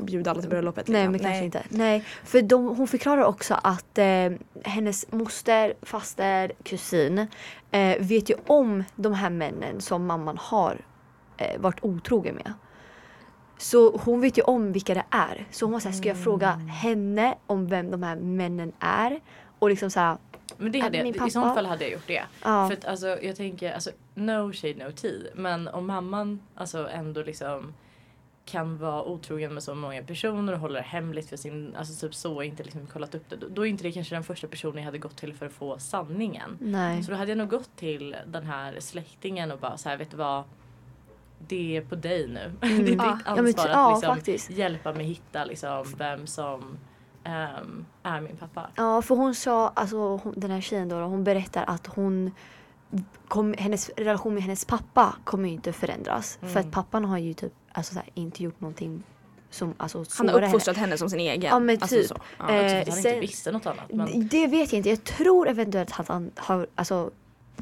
bjuda 0.00 0.30
alla 0.30 0.40
till 0.40 0.50
bröllopet. 0.50 0.88
Nej 0.88 1.00
liksom. 1.02 1.12
men 1.12 1.20
kanske 1.20 1.44
inte. 1.44 1.62
Nej, 1.68 2.04
för 2.24 2.42
de, 2.42 2.76
hon 2.76 2.88
förklarar 2.88 3.22
också 3.24 3.54
att 3.62 3.98
eh, 3.98 4.30
hennes 4.64 5.12
moster, 5.12 5.74
faster, 5.82 6.52
kusin 6.62 7.26
eh, 7.70 7.96
vet 8.00 8.30
ju 8.30 8.34
om 8.46 8.84
de 8.96 9.12
här 9.14 9.30
männen 9.30 9.80
som 9.80 10.06
mamman 10.06 10.38
har 10.40 10.76
eh, 11.36 11.60
varit 11.60 11.78
otrogen 11.84 12.34
med. 12.34 12.52
Så 13.58 13.96
hon 13.96 14.20
vet 14.20 14.38
ju 14.38 14.42
om 14.42 14.72
vilka 14.72 14.94
det 14.94 15.04
är. 15.10 15.46
Så 15.50 15.64
hon 15.64 15.72
var 15.72 15.80
såhär, 15.80 15.94
ska 15.96 16.08
jag 16.08 16.24
fråga 16.24 16.48
henne 16.50 17.34
om 17.46 17.66
vem 17.68 17.90
de 17.90 18.02
här 18.02 18.16
männen 18.16 18.72
är? 18.80 19.20
Och 19.58 19.70
liksom 19.70 19.90
såhär, 19.90 20.16
Men 20.56 20.72
det 20.72 20.78
Att 20.78 20.84
hade 20.84 20.98
jag, 20.98 21.06
i 21.08 21.12
pappa- 21.12 21.30
så 21.30 21.40
fall 21.54 21.66
hade 21.66 21.84
jag 21.84 21.92
gjort 21.92 22.06
det. 22.06 22.22
ja. 22.44 22.68
För 22.68 22.72
att 22.76 22.84
alltså 22.84 23.06
jag 23.22 23.36
tänker, 23.36 23.72
alltså 23.72 23.90
no 24.14 24.52
shade 24.52 24.84
no 24.84 24.92
tea. 24.92 25.30
Men 25.34 25.68
om 25.68 25.86
mamman 25.86 26.40
alltså 26.54 26.88
ändå 26.88 27.22
liksom 27.22 27.74
kan 28.50 28.78
vara 28.78 29.02
otrogen 29.04 29.54
med 29.54 29.62
så 29.62 29.74
många 29.74 30.02
personer 30.02 30.52
och 30.52 30.58
håller 30.58 30.74
det 30.74 30.86
hemligt 30.86 31.28
för 31.28 31.36
sin, 31.36 31.74
alltså 31.76 32.06
typ 32.06 32.14
så, 32.14 32.42
inte 32.42 32.62
liksom 32.62 32.86
kollat 32.86 33.14
upp 33.14 33.30
det. 33.30 33.36
Då, 33.36 33.66
är 33.66 33.70
inte 33.70 33.82
det 33.84 33.92
kanske 33.92 34.14
den 34.14 34.24
första 34.24 34.46
personen 34.46 34.76
jag 34.76 34.84
hade 34.84 34.98
gått 34.98 35.16
till 35.16 35.34
för 35.34 35.46
att 35.46 35.52
få 35.52 35.78
sanningen. 35.78 36.58
nej. 36.60 37.02
Så 37.02 37.10
då 37.10 37.16
hade 37.16 37.30
jag 37.30 37.38
nog 37.38 37.48
gått 37.48 37.76
till 37.76 38.16
den 38.26 38.46
här 38.46 38.76
släktingen 38.80 39.52
och 39.52 39.58
bara 39.58 39.76
så 39.76 39.88
här, 39.88 39.96
vet 39.96 40.10
du 40.10 40.16
vad? 40.16 40.44
Det 41.48 41.76
är 41.76 41.80
på 41.82 41.94
dig 41.94 42.28
nu. 42.28 42.52
Det 42.60 42.66
är 42.66 42.82
ditt 42.82 42.96
Ja. 42.98 43.18
ansvar 43.24 43.44
Ja, 43.68 43.70
att 43.70 43.74
ja, 43.76 43.90
liksom 43.94 44.14
faktiskt. 44.14 44.50
hjälpa 44.50 44.92
mig 44.92 45.04
hitta 45.06 45.44
liksom 45.44 45.94
vem 45.98 46.26
som 46.26 46.78
ehm, 47.24 47.86
är 48.02 48.20
min 48.20 48.36
pappa. 48.36 48.66
Ja, 48.76 49.02
för 49.02 49.14
hon 49.14 49.34
sa, 49.34 49.68
alltså 49.68 49.96
hon, 50.16 50.34
den 50.36 50.50
här 50.50 50.60
tjejen 50.60 50.88
då, 50.88 50.96
hon 50.96 51.24
berättar 51.24 51.64
att 51.66 51.86
hon 51.86 52.30
kom, 53.28 53.54
hennes 53.58 53.88
relation 53.96 54.34
med 54.34 54.42
hennes 54.42 54.64
pappa 54.64 55.14
kommer 55.24 55.48
ju 55.48 55.54
inte 55.54 55.72
förändras. 55.72 56.38
För 56.40 56.46
Mm. 56.50 56.60
att 56.68 56.70
pappan 56.74 57.04
har 57.04 57.18
ju 57.18 57.34
typ 57.34 57.52
alltså, 57.72 57.94
så 57.94 58.00
här, 58.00 58.08
inte 58.14 58.42
gjort 58.42 58.60
någonting 58.60 59.02
som 59.50 59.74
alltså, 59.76 60.04
Han 60.18 60.28
har 60.28 60.34
henne. 60.34 60.46
uppfostrat 60.46 60.76
henne 60.76 60.98
som 60.98 61.10
sin 61.10 61.20
egen. 61.20 61.42
Ja, 61.50 61.58
men 61.58 61.78
Alltså, 61.80 61.96
typ. 61.96 62.06
så. 62.06 62.16
Ja. 62.38 62.50
Eh, 62.50 62.74
han 62.74 62.84
sen- 62.84 62.96
inte 62.96 63.20
visste 63.20 63.52
något 63.52 63.66
annat. 63.66 63.84
Men... 63.92 64.28
Det 64.28 64.46
vet 64.46 64.72
jag 64.72 64.78
inte. 64.78 64.88
Jag 64.88 65.04
tror 65.04 65.48
eventuellt 65.48 66.00
att 66.00 66.08
han 66.08 66.30
har, 66.36 66.66
alltså 66.74 67.10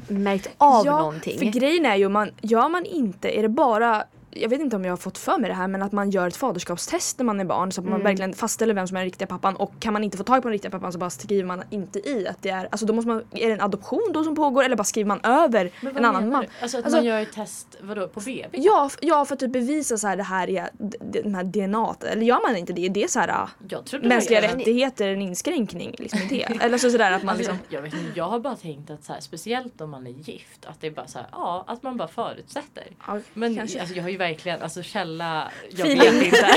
märkt 0.07 0.49
av 0.57 0.85
ja, 0.85 0.99
någonting. 0.99 1.37
För 1.39 1.45
grejen 1.45 1.85
är 1.85 1.95
ju, 1.95 2.09
man, 2.09 2.31
gör 2.41 2.69
man 2.69 2.85
inte, 2.85 3.29
är 3.39 3.41
det 3.41 3.49
bara 3.49 4.03
jag 4.31 4.49
vet 4.49 4.61
inte 4.61 4.75
om 4.75 4.85
jag 4.85 4.91
har 4.91 4.97
fått 4.97 5.17
för 5.17 5.37
mig 5.37 5.49
det 5.49 5.53
här 5.55 5.67
men 5.67 5.81
att 5.81 5.91
man 5.91 6.09
gör 6.09 6.27
ett 6.27 6.35
faderskapstest 6.37 7.17
när 7.17 7.25
man 7.25 7.39
är 7.39 7.45
barn 7.45 7.71
så 7.71 7.81
att 7.81 7.85
man 7.85 7.93
Mm. 7.93 8.03
verkligen 8.05 8.33
fastställer 8.33 8.73
vem 8.73 8.87
som 8.87 8.97
är 8.97 9.01
den 9.01 9.05
riktiga 9.05 9.27
pappan 9.27 9.55
och 9.55 9.71
kan 9.79 9.93
man 9.93 10.03
inte 10.03 10.17
få 10.17 10.23
tag 10.23 10.41
på 10.41 10.47
den 10.47 10.51
riktiga 10.53 10.71
pappan 10.71 10.93
så 10.93 10.99
bara 10.99 11.09
skriver 11.09 11.43
man 11.43 11.63
inte 11.69 12.09
i 12.09 12.27
att 12.27 12.41
det 12.41 12.49
är, 12.49 12.67
alltså 12.71 12.85
då 12.85 12.93
måste 12.93 13.07
man, 13.07 13.23
är 13.31 13.47
det 13.47 13.53
en 13.53 13.61
adoption 13.61 14.09
då 14.13 14.23
som 14.23 14.35
pågår 14.35 14.63
eller 14.63 14.75
bara 14.75 14.83
skriver 14.83 15.07
man 15.07 15.19
över 15.23 15.71
en 15.95 16.05
annan 16.05 16.29
man? 16.29 16.41
du? 16.41 16.47
Alltså 16.61 16.77
att 16.77 16.83
Alltså- 16.83 16.97
man 16.97 17.05
gör 17.05 17.21
ett 17.21 17.33
test, 17.33 17.77
vadå, 17.81 18.07
på 18.07 18.19
BB? 18.19 18.49
Ja, 18.51 18.89
ja 19.01 19.25
för 19.25 19.33
att 19.33 19.39
typ 19.39 19.51
bevisa 19.51 19.97
så 19.97 20.07
här 20.07 20.17
det 20.17 20.23
här 20.23 20.49
är 20.49 20.69
d- 20.73 20.97
d- 21.01 21.21
de 21.23 21.35
här 21.35 21.43
DNA 21.43 21.95
eller 22.01 22.21
gör 22.23 22.47
man 22.47 22.55
inte 22.57 22.73
det? 22.73 22.89
Det 22.89 23.03
är 23.03 23.07
så 23.07 23.19
här 23.19 23.29
ah, 23.29 23.49
mänskliga 24.01 24.41
rättigheter 24.41 25.07
en 25.07 25.21
inskränkning 25.21 25.95
liksom 25.99 26.19
det. 26.29 26.43
Eller 26.61 26.77
så 26.77 26.89
sådär 26.91 27.11
att 27.11 27.23
man 27.23 27.29
Alltså, 27.35 27.51
liksom 27.51 27.67
jag, 27.69 27.81
vet 27.81 27.93
inte, 27.93 28.11
jag 28.19 28.25
har 28.29 28.39
bara 28.39 28.55
tänkt 28.55 28.89
att 28.89 29.03
så 29.03 29.13
här, 29.13 29.19
speciellt 29.19 29.81
om 29.81 29.89
man 29.89 30.07
är 30.07 30.11
gift, 30.11 30.65
att 30.65 30.81
det 30.81 30.87
är 30.87 30.91
bara 30.91 31.07
så 31.07 31.17
här, 31.17 31.27
ja, 31.31 31.63
att 31.67 31.83
man 31.83 31.97
bara 31.97 32.07
förutsätter. 32.07 32.83
ja, 33.07 33.19
Men 33.33 33.55
kanske. 33.55 33.79
alltså, 33.79 33.95
jag 33.95 34.03
har 34.03 34.09
ju 34.09 34.17
verkligen, 34.19 34.61
alltså 34.61 34.83
källa, 34.83 35.51
jag 35.69 35.79
Feeling. 35.87 36.19
vet 36.19 36.23
inte. 36.23 36.47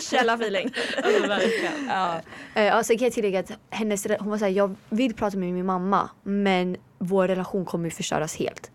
källa 0.10 0.34
feeling. 0.34 0.70
alltså, 1.04 1.26
verkligen. 1.28 1.86
Ja. 1.88 2.20
Eh, 2.54 2.74
alltså, 2.76 2.92
kan 2.92 3.04
jag 3.04 3.12
tillägga 3.12 3.40
att 3.40 3.52
hennes, 3.70 4.06
hon 4.18 4.30
var 4.30 4.38
såhär, 4.38 4.52
jag 4.52 4.76
vill 4.90 5.14
prata 5.14 5.36
med 5.36 5.52
min 5.52 5.66
mamma 5.66 6.10
men 6.22 6.76
vår 6.98 7.28
relation 7.28 7.64
kommer 7.64 7.84
ju 7.84 7.90
förstöras 7.90 8.36
helt. 8.36 8.70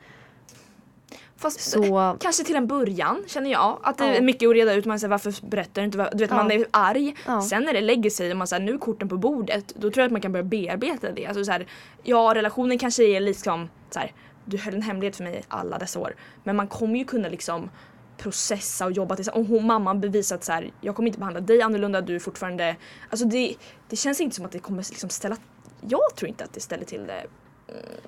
Fast 1.40 1.60
Så 1.60 2.18
Kanske 2.20 2.44
till 2.44 2.56
en 2.56 2.68
början 2.68 3.24
känner 3.28 3.52
jag. 3.52 3.80
Att 3.84 3.98
det 3.98 4.06
Ja. 4.08 4.14
är 4.14 4.22
mycket 4.22 4.50
att 4.50 4.56
reda 4.56 4.74
ut. 4.74 4.86
Man 4.86 5.00
säger 5.00 5.10
varför 5.10 5.34
berättar 5.48 5.82
du 5.82 5.86
inte? 5.86 5.98
vad-" 5.98 6.10
Du 6.12 6.18
vet 6.18 6.30
Ja. 6.30 6.36
man 6.36 6.52
är 6.52 6.66
arg. 6.72 7.16
Ja. 7.26 7.42
Sen 7.42 7.64
när 7.64 7.74
det 7.74 7.82
lägger 7.82 8.10
sig 8.10 8.32
och 8.32 8.38
man 8.38 8.48
säger 8.48 8.64
nu 8.66 8.74
är 8.74 8.78
korten 8.78 9.10
på 9.10 9.18
bordet. 9.18 9.74
Då 9.76 9.82
tror 9.92 9.98
jag 10.02 10.06
att 10.06 10.12
man 10.12 10.22
kan 10.22 10.32
börja 10.32 10.44
bearbeta 10.44 11.12
det. 11.12 11.26
Alltså 11.26 11.44
så 11.46 11.52
här, 11.52 11.68
ja 12.04 12.32
relationen 12.36 12.78
kanske 12.78 13.04
är 13.04 13.20
liksom 13.20 13.70
så 13.90 14.00
här, 14.00 14.12
du 14.46 14.58
höll 14.58 14.74
en 14.74 14.82
hemlighet 14.82 15.16
för 15.16 15.24
mig 15.24 15.44
alla 15.48 15.78
dessa 15.78 16.00
år. 16.00 16.16
Men 16.44 16.56
man 16.56 16.68
kommer 16.68 17.00
ju 17.00 17.06
kunna 17.06 17.30
liksom 17.30 17.70
processa 18.18 18.86
och 18.86 18.92
jobba 18.92 19.16
tillsammans. 19.16 19.50
Och 19.50 19.56
hon, 19.56 19.68
mamman 19.68 20.02
bevisat 20.02 20.44
så 20.44 20.52
här, 20.52 20.72
jag 20.82 20.96
kommer 20.96 21.08
inte 21.08 21.20
behandla 21.20 21.42
dig 21.42 21.62
annorlunda, 21.62 22.02
du 22.02 22.16
är 22.16 22.20
fortfarande... 22.20 22.76
Alltså 23.10 23.26
det, 23.26 23.56
det 23.90 23.96
känns 23.96 24.22
inte 24.22 24.36
som 24.36 24.46
att 24.46 24.52
det 24.52 24.60
kommer 24.60 24.78
liksom 24.78 25.10
ställa... 25.10 25.38
Jag 25.82 26.16
tror 26.16 26.30
inte 26.30 26.44
att 26.44 26.54
det 26.54 26.60
ställer 26.60 26.86
till 26.86 27.08
det. 27.08 27.26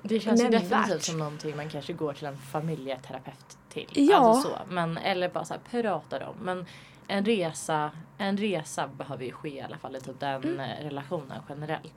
Det 0.02 0.20
känns 0.20 0.42
ju 0.42 0.48
definitivt 0.48 1.02
som 1.02 1.18
någonting 1.18 1.56
man 1.56 1.68
kanske 1.68 1.92
går 1.92 2.12
till 2.12 2.26
en 2.26 2.36
familjeterapeut 2.36 3.58
till. 3.68 3.88
Ja. 3.94 4.16
Alltså 4.16 4.48
så. 4.48 4.56
Men, 4.68 4.96
eller 4.96 5.28
bara 5.28 5.44
så 5.44 5.54
här, 5.54 5.82
pratar 5.82 6.22
om. 6.22 6.36
Men 6.42 6.66
en 7.08 7.24
resa, 7.24 7.90
en 8.18 8.36
resa 8.36 8.88
behöver 8.88 9.24
ju 9.24 9.32
ske 9.32 9.48
i 9.48 9.60
alla 9.60 9.78
fall 9.78 9.96
i 9.96 10.00
typ 10.00 10.20
den 10.20 10.44
Mm. 10.44 10.60
eh, 10.60 10.84
relationen 10.84 11.42
generellt. 11.48 11.94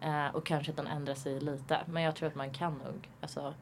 Eh, 0.00 0.26
och 0.36 0.46
kanske 0.46 0.70
att 0.70 0.76
den 0.76 0.86
ändrar 0.86 1.14
sig 1.14 1.40
lite. 1.40 1.78
Men 1.86 2.02
jag 2.02 2.16
tror 2.16 2.28
att 2.28 2.34
man 2.34 2.50
kan 2.50 2.72
nog 2.72 3.08
alltså, 3.20 3.54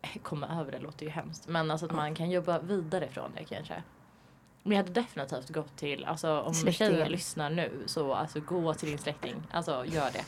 komma 0.22 0.60
över 0.60 0.72
det 0.72 0.78
låter 0.78 1.06
ju 1.06 1.10
hemskt. 1.10 1.48
Men 1.48 1.70
alltså 1.70 1.86
att 1.86 1.92
man 1.92 2.14
kan 2.14 2.30
jobba 2.30 2.58
vidare 2.58 3.08
från 3.08 3.30
det 3.34 3.44
kanske. 3.44 3.82
Men 4.62 4.76
jag 4.76 4.84
hade 4.84 5.00
definitivt 5.00 5.48
gått 5.48 5.76
till, 5.76 6.04
alltså 6.04 6.40
om 6.40 6.54
Släktingen. 6.54 6.92
tjejen 6.92 7.12
lyssnar 7.12 7.50
nu 7.50 7.70
så 7.86 8.14
alltså 8.14 8.40
gå 8.40 8.74
till 8.74 8.88
din 8.88 8.98
släkting. 8.98 9.34
Alltså 9.50 9.84
gör 9.86 10.10
det. 10.12 10.24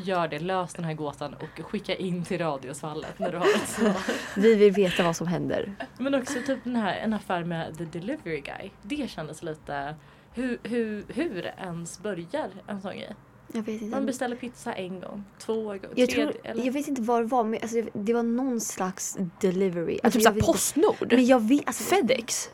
Gör 0.00 0.28
det, 0.28 0.38
lös 0.38 0.74
den 0.74 0.84
här 0.84 0.94
gåtan 0.94 1.34
och 1.34 1.60
skicka 1.66 1.94
in 1.94 2.24
till 2.24 2.38
radiosvallet 2.38 3.18
när 3.18 3.32
du 3.32 3.38
har 3.38 3.46
ett 3.46 3.68
svar. 3.68 4.14
vi 4.36 4.54
vill 4.54 4.72
veta 4.72 5.02
vad 5.02 5.16
som 5.16 5.26
händer. 5.26 5.74
Men 5.98 6.14
också 6.14 6.34
typ 6.46 6.64
den 6.64 6.76
här, 6.76 6.96
en 6.96 7.12
affär 7.12 7.44
med 7.44 7.78
the 7.78 7.84
delivery 7.84 8.40
guy. 8.40 8.70
Det 8.82 9.10
kändes 9.10 9.42
lite, 9.42 9.94
hur, 10.34 10.58
hur, 10.62 11.04
hur 11.08 11.46
ens 11.46 12.02
börjar 12.02 12.50
en 12.66 12.82
sån 12.82 12.92
grej? 12.92 13.14
Jag 13.52 13.62
vet 13.62 13.68
inte. 13.82 13.84
Man 13.96 14.06
beställer 14.06 14.36
pizza 14.36 14.72
en 14.72 15.00
gång, 15.00 15.24
två 15.38 15.54
gånger, 15.62 15.80
jag, 15.94 16.10
tredje, 16.10 16.32
tror, 16.32 16.40
eller? 16.44 16.64
jag 16.64 16.72
vet 16.72 16.88
inte 16.88 17.02
vad 17.02 17.20
det 17.22 17.26
var 17.26 17.44
men 17.44 17.58
alltså, 17.62 17.82
det- 17.92 18.14
var 18.14 18.22
någon 18.22 18.60
slags 18.60 19.16
delivery. 19.40 19.94
Typ 19.94 20.04
Alltså, 20.04 20.20
jag 20.20 20.34
såhär 20.34 20.46
Postnord. 20.46 21.12
Men 21.12 21.26
jag 21.26 21.40
vet, 21.48 21.66
alltså, 21.66 21.84
Fedex. 21.84 22.50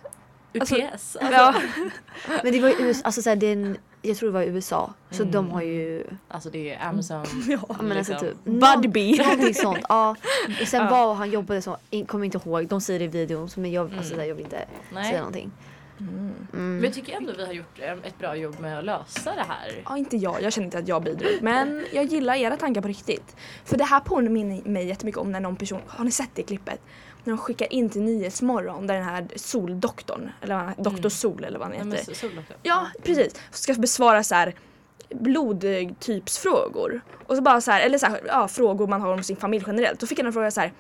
UPS. 0.53 0.73
alltså- 0.73 1.19
Alltså, 1.19 1.21
Ja. 1.33 1.55
men 2.43 2.53
det 2.53 2.61
var 2.61 2.69
ju 2.69 2.75
USA, 2.79 3.03
alltså, 3.05 3.23
såhär, 3.23 3.37
det 3.37 3.47
är 3.47 3.53
en, 3.53 3.77
jag 4.03 4.17
tror 4.17 4.29
det 4.29 4.33
var 4.33 4.43
i 4.43 4.47
USA. 4.47 4.93
Så 5.11 5.23
Mm. 5.23 5.33
de 5.33 5.51
har 5.51 5.63
ju, 5.63 6.05
alltså 6.29 6.51
det 6.51 6.75
är 6.75 6.89
Amazon. 6.89 7.27
Ja. 7.49 7.59
ja, 7.69 7.77
men 7.83 7.99
alltså 7.99 8.13
liksom. 8.13 8.29
typ. 8.29 8.45
Budbee. 8.45 9.23
Någonting 9.23 9.55
sånt. 9.55 9.79
Ja. 9.89 10.17
Och 10.63 10.69
sen 10.69 10.83
Ja. 10.85 10.91
vad 10.91 11.17
han 11.17 11.31
jobbade 11.31 11.63
som, 11.63 11.77
in- 11.91 12.07
kommer 12.07 12.25
inte 12.25 12.39
ihåg. 12.45 12.67
De 12.69 12.81
säger 12.81 12.99
det 12.99 13.05
i 13.05 13.09
videon 13.09 13.49
men 13.57 13.73
jag, 13.73 13.95
alltså, 13.99 14.15
där, 14.17 14.25
jag 14.25 14.35
vill 14.35 14.45
inte 14.45 14.57
säga 14.93 15.03
Nej. 15.03 15.17
någonting. 15.19 15.51
Mm. 16.01 16.33
Men 16.53 16.85
jag 16.85 16.93
tycker 16.95 17.17
ändå 17.17 17.33
vi 17.37 17.47
har 17.47 17.53
gjort 17.53 17.79
ett 18.05 18.19
bra 18.19 18.37
jobb 18.37 18.61
med 18.61 18.79
att 18.79 18.85
lösa 18.85 19.35
det 19.35 19.45
här. 19.49 19.83
Ja, 19.85 19.97
inte 19.99 20.17
jag. 20.17 20.43
Jag 20.43 20.53
känner 20.53 20.65
inte 20.65 20.79
att 20.79 20.89
jag 20.89 21.03
bidrog. 21.03 21.31
Men 21.43 21.85
jag 21.93 22.05
gillar 22.05 22.35
era 22.35 22.57
tankar 22.57 22.81
på 22.81 22.89
riktigt. 22.89 23.37
För 23.65 23.77
det 23.79 23.85
här 23.85 24.01
påminner 24.01 24.69
mig 24.69 24.87
jättemycket 24.87 25.19
om 25.21 25.33
när 25.33 25.41
någon 25.41 25.57
person, 25.57 25.81
har 25.87 26.05
ni 26.05 26.11
sett 26.11 26.31
det 26.35 26.43
klippet? 26.43 26.81
När 27.25 27.31
de 27.33 27.39
skickar 27.39 27.73
in 27.73 27.91
till 27.91 28.03
Nyhetsmorgon 28.03 28.87
där 28.87 28.95
den 28.95 29.05
här 29.05 29.27
soldoktorn, 29.37 30.31
eller 30.43 30.55
han- 30.55 30.75
Doktor 30.79 31.09
Sol 31.09 31.45
eller 31.45 31.59
vad 31.59 31.69
han 31.69 31.77
Ja, 31.79 31.85
heter. 31.97 32.11
också. 32.13 32.27
Ja, 32.63 32.87
precis. 33.05 33.35
Ska 33.51 33.75
besvara 33.75 34.23
så 34.25 34.35
här 34.35 34.55
blodtypsfrågor. 35.11 37.01
Och 37.27 37.37
så 37.37 37.43
bara 37.43 37.61
så 37.61 37.71
här, 37.71 37.81
eller 37.81 37.99
så 37.99 38.07
här, 38.07 38.21
ja, 38.27 38.49
frågor 38.49 38.87
man 38.87 39.01
har 39.01 39.13
om 39.13 39.23
sin 39.23 39.37
familj 39.37 39.65
generellt. 39.67 40.01
Då 40.01 40.07
fick 40.07 40.19
jag 40.19 40.27
en 40.27 40.33
fråga 40.33 40.51
så 40.51 40.61
här. 40.61 40.73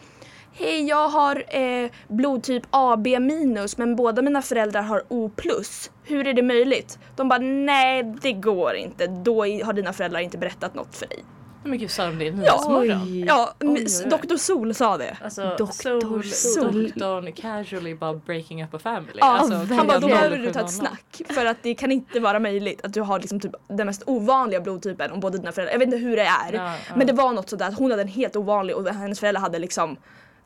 Hej, 0.58 0.88
jag 0.88 1.08
har 1.08 1.44
eh, 1.48 1.90
blodtyp 2.08 2.62
AB 2.70 3.06
minus 3.06 3.78
men 3.78 3.96
båda 3.96 4.22
mina 4.22 4.42
föräldrar 4.42 4.82
har 4.82 5.02
O 5.08 5.30
plus. 5.36 5.90
Hur 6.04 6.26
är 6.26 6.32
det 6.34 6.42
möjligt? 6.42 6.98
De 7.16 7.28
bara, 7.28 7.38
nej 7.38 8.14
det 8.22 8.32
går 8.32 8.74
inte. 8.74 9.06
Då 9.06 9.40
har 9.42 9.72
dina 9.72 9.92
föräldrar 9.92 10.20
inte 10.20 10.38
berättat 10.38 10.74
något 10.74 10.96
för 10.96 11.06
dig. 11.06 11.24
Men 11.64 11.78
gud, 11.78 11.90
sa 11.90 12.06
de 12.06 12.18
det 12.18 12.24
i 12.24 12.28
Ja. 12.28 12.34
Nyhetsmorgon? 12.34 13.02
Oj. 13.02 13.24
Ja, 13.24 13.54
Oj, 13.60 13.68
oj, 13.68 13.86
oj. 14.04 14.10
Doktor 14.10 14.36
Sol 14.36 14.74
sa 14.74 14.98
det. 14.98 15.16
Alltså 15.24 15.54
Doktor 15.58 16.22
sol, 16.22 16.82
doktorn 16.84 17.32
casually 17.32 17.94
bara 17.94 18.14
breaking 18.14 18.64
up 18.64 18.74
a 18.74 18.78
family. 18.78 19.18
Ja, 19.18 19.26
alltså, 19.38 19.74
han 19.74 19.86
bara, 19.86 19.98
då 19.98 20.06
behöver 20.08 20.38
du 20.38 20.52
ta 20.52 20.60
ett 20.60 20.70
snack. 20.72 21.22
För 21.30 21.46
att 21.46 21.56
det 21.62 21.74
kan 21.74 21.92
inte 21.92 22.20
vara 22.20 22.38
möjligt 22.38 22.84
att 22.84 22.92
du 22.94 23.00
har 23.00 23.20
liksom 23.20 23.40
typ 23.40 23.52
den 23.68 23.86
mest 23.86 24.02
ovanliga 24.06 24.60
blodtypen 24.60 25.10
om 25.12 25.20
båda 25.20 25.38
dina 25.38 25.52
föräldrar. 25.52 25.72
Jag 25.72 25.78
vet 25.78 25.86
inte 25.86 25.98
hur 25.98 26.16
det 26.16 26.22
är. 26.22 26.52
Ja, 26.52 26.74
ja. 26.88 26.94
Men 26.96 27.06
det 27.06 27.12
var 27.12 27.32
något 27.32 27.50
sådär 27.50 27.68
att 27.68 27.78
hon 27.78 27.90
hade 27.90 28.02
en 28.02 28.08
helt 28.08 28.36
ovanlig 28.36 28.76
och 28.76 28.88
hennes 28.88 29.20
föräldrar 29.20 29.40
hade 29.40 29.58
liksom 29.58 29.96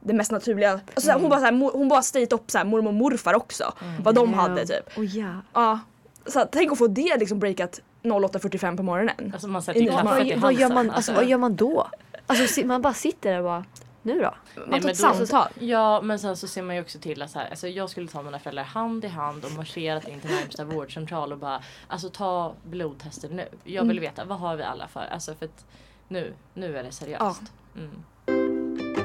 det 0.00 0.12
mest 0.14 0.32
naturliga. 0.32 0.72
Alltså, 0.72 1.00
såhär, 1.00 1.18
Mm. 1.18 1.22
Hon 1.22 1.30
bara, 1.30 1.40
såhär, 1.40 1.78
hon 1.78 1.88
bara 1.88 2.02
state 2.02 2.34
upp 2.34 2.50
såhär, 2.50 2.64
mormor 2.64 2.88
och 2.88 2.94
morfar 2.94 3.34
också. 3.34 3.72
Vad 4.00 4.14
de 4.14 4.34
hade 4.34 4.66
typ. 4.66 4.98
Oh, 4.98 5.04
ja. 5.04 5.34
Ja. 5.54 5.78
Så 6.26 6.44
tänk 6.52 6.72
att 6.72 6.78
få 6.78 6.86
det 6.86 7.16
liksom 7.18 7.38
breakat 7.38 7.80
08.45 8.02 8.76
på 8.76 8.82
morgonen. 8.82 9.30
Alltså 9.32 9.48
man 9.48 9.62
sätter 9.62 9.80
ju 9.80 9.90
kaffet 9.90 10.26
i 10.26 10.34
Vad, 10.34 10.54
gör 10.54 10.68
man, 10.68 10.90
alltså, 10.90 11.12
vad 11.12 11.24
gör 11.24 11.38
man 11.38 11.56
då? 11.56 11.88
Alltså 12.26 12.66
man 12.66 12.82
bara 12.82 12.94
sitter 12.94 13.30
där 13.30 13.38
och 13.38 13.44
bara, 13.44 13.64
nu 14.02 14.20
då? 14.20 14.20
Man 14.20 14.34
Nej, 14.56 14.80
tar 14.80 14.86
men 14.86 14.90
ett 14.90 14.98
samtal. 14.98 15.48
Ja 15.58 16.00
men 16.02 16.18
sen 16.18 16.36
så 16.36 16.48
ser 16.48 16.62
man 16.62 16.74
ju 16.76 16.82
också 16.82 16.98
till 16.98 17.22
att 17.22 17.30
så 17.30 17.38
här, 17.38 17.50
alltså 17.50 17.68
jag 17.68 17.90
skulle 17.90 18.08
ta 18.08 18.22
mina 18.22 18.38
föräldrar 18.38 18.64
hand 18.64 19.04
i 19.04 19.08
hand 19.08 19.44
och 19.44 19.52
marscherat 19.52 20.08
in 20.08 20.20
till 20.20 20.30
närmsta 20.30 20.64
vårdcentral 20.64 21.32
och 21.32 21.38
bara 21.38 21.62
alltså 21.88 22.08
ta 22.08 22.54
blodtester 22.62 23.28
nu. 23.28 23.48
Jag 23.64 23.84
vill 23.84 24.00
veta 24.00 24.24
vad 24.24 24.38
har 24.38 24.56
vi 24.56 24.62
alla 24.62 24.88
för? 24.88 25.08
Alltså 25.12 25.34
för 25.34 25.44
att 25.46 25.64
nu, 26.08 26.34
nu 26.54 26.78
är 26.78 26.82
det 26.82 26.92
seriöst. 26.92 27.42
Mm. 27.76 27.90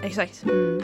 Exakt. 0.04 0.44
Mm. 0.44 0.82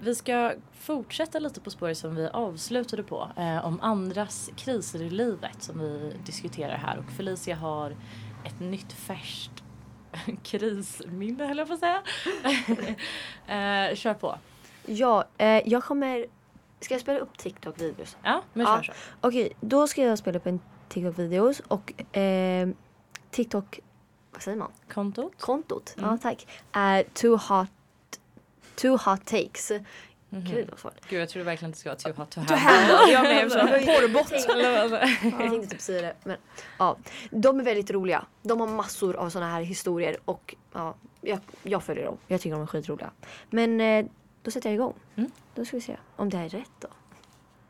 Vi 0.00 0.14
ska 0.14 0.52
fortsätta 0.80 1.38
lite 1.38 1.60
på 1.60 1.70
spåret 1.70 1.98
som 1.98 2.14
vi 2.14 2.28
avslutade 2.28 3.02
på. 3.02 3.28
eh, 3.36 3.66
om 3.66 3.80
andras 3.80 4.50
kriser 4.56 5.02
i 5.02 5.10
livet 5.10 5.62
som 5.62 5.78
vi 5.78 6.12
diskuterar 6.26 6.76
här. 6.76 6.98
Och 6.98 7.12
Felicia 7.16 7.56
har 7.56 7.90
ett 8.44 8.60
nytt 8.60 8.92
färskt 8.92 9.62
krisminne 10.42 11.46
höll 11.46 11.58
jag 11.58 11.68
på 11.68 11.74
att 11.74 11.80
säga. 11.80 12.02
Eh, 13.46 13.94
kör 13.94 14.14
på. 14.14 14.38
Ja, 14.86 15.24
eh, 15.38 15.68
jag 15.68 15.84
kommer... 15.84 16.26
Ska 16.80 16.94
jag 16.94 17.00
spela 17.00 17.18
upp 17.18 17.36
TikTok-videos? 17.38 18.16
Ja, 18.22 18.42
men 18.52 18.66
Ja. 18.66 18.76
kör 18.76 18.82
så. 18.82 18.92
Okej, 19.20 19.52
då 19.60 19.86
ska 19.86 20.02
jag 20.02 20.18
spela 20.18 20.38
upp 20.38 20.46
en 20.46 20.60
TikTok-videos 20.88 21.60
och 21.68 22.16
eh, 22.16 22.68
TikTok... 23.34 23.80
Vad 24.30 24.42
säger 24.42 24.58
man? 24.58 24.70
Kontot. 24.92 25.32
Kontot, 25.40 25.94
Mm. 25.98 26.10
ja 26.10 26.18
tack. 26.22 26.46
Är 26.72 27.02
too 27.14 27.36
hot, 27.36 27.68
too 28.76 28.96
hot 28.96 29.26
takes. 29.26 29.70
Mhm. 30.28 30.44
Gud 30.44 30.68
vad 30.70 30.78
svårt. 30.78 31.08
Gud 31.08 31.20
jag 31.20 31.28
trodde 31.28 31.44
verkligen 31.44 31.70
att 31.70 31.74
det 31.74 31.80
ska 31.80 31.88
vara 31.90 31.98
too 31.98 32.12
hot 32.22 32.30
to 32.30 32.40
handle. 32.54 33.12
jag 33.12 33.22
med 33.22 33.50
porrbot. 33.86 34.30
Jag 35.40 35.50
tänkte 35.50 35.68
typ 35.70 35.80
säga 35.80 36.02
det. 36.02 36.14
Men, 36.24 36.36
ja, 36.78 36.96
de 37.30 37.60
är 37.60 37.64
väldigt 37.64 37.90
roliga. 37.90 38.24
De 38.42 38.60
har 38.60 38.66
massor 38.68 39.16
av 39.16 39.30
såna 39.30 39.48
här 39.48 39.62
historier 39.62 40.16
och 40.24 40.54
ja, 40.72 40.94
jag, 41.20 41.38
jag 41.62 41.82
följer 41.82 42.04
dem. 42.04 42.16
Jag 42.26 42.40
tycker 42.40 42.54
de 42.54 42.62
är 42.62 42.66
skitroliga. 42.66 43.10
Men 43.50 43.80
eh, 43.80 44.06
då 44.42 44.50
sätter 44.50 44.68
jag 44.68 44.74
igång. 44.74 44.94
Mm. 45.16 45.30
Då 45.54 45.64
ska 45.64 45.76
vi 45.76 45.80
se 45.80 45.96
om 46.16 46.30
det 46.30 46.36
här 46.36 46.44
är 46.44 46.48
rätt 46.48 46.70
då. 46.78 46.88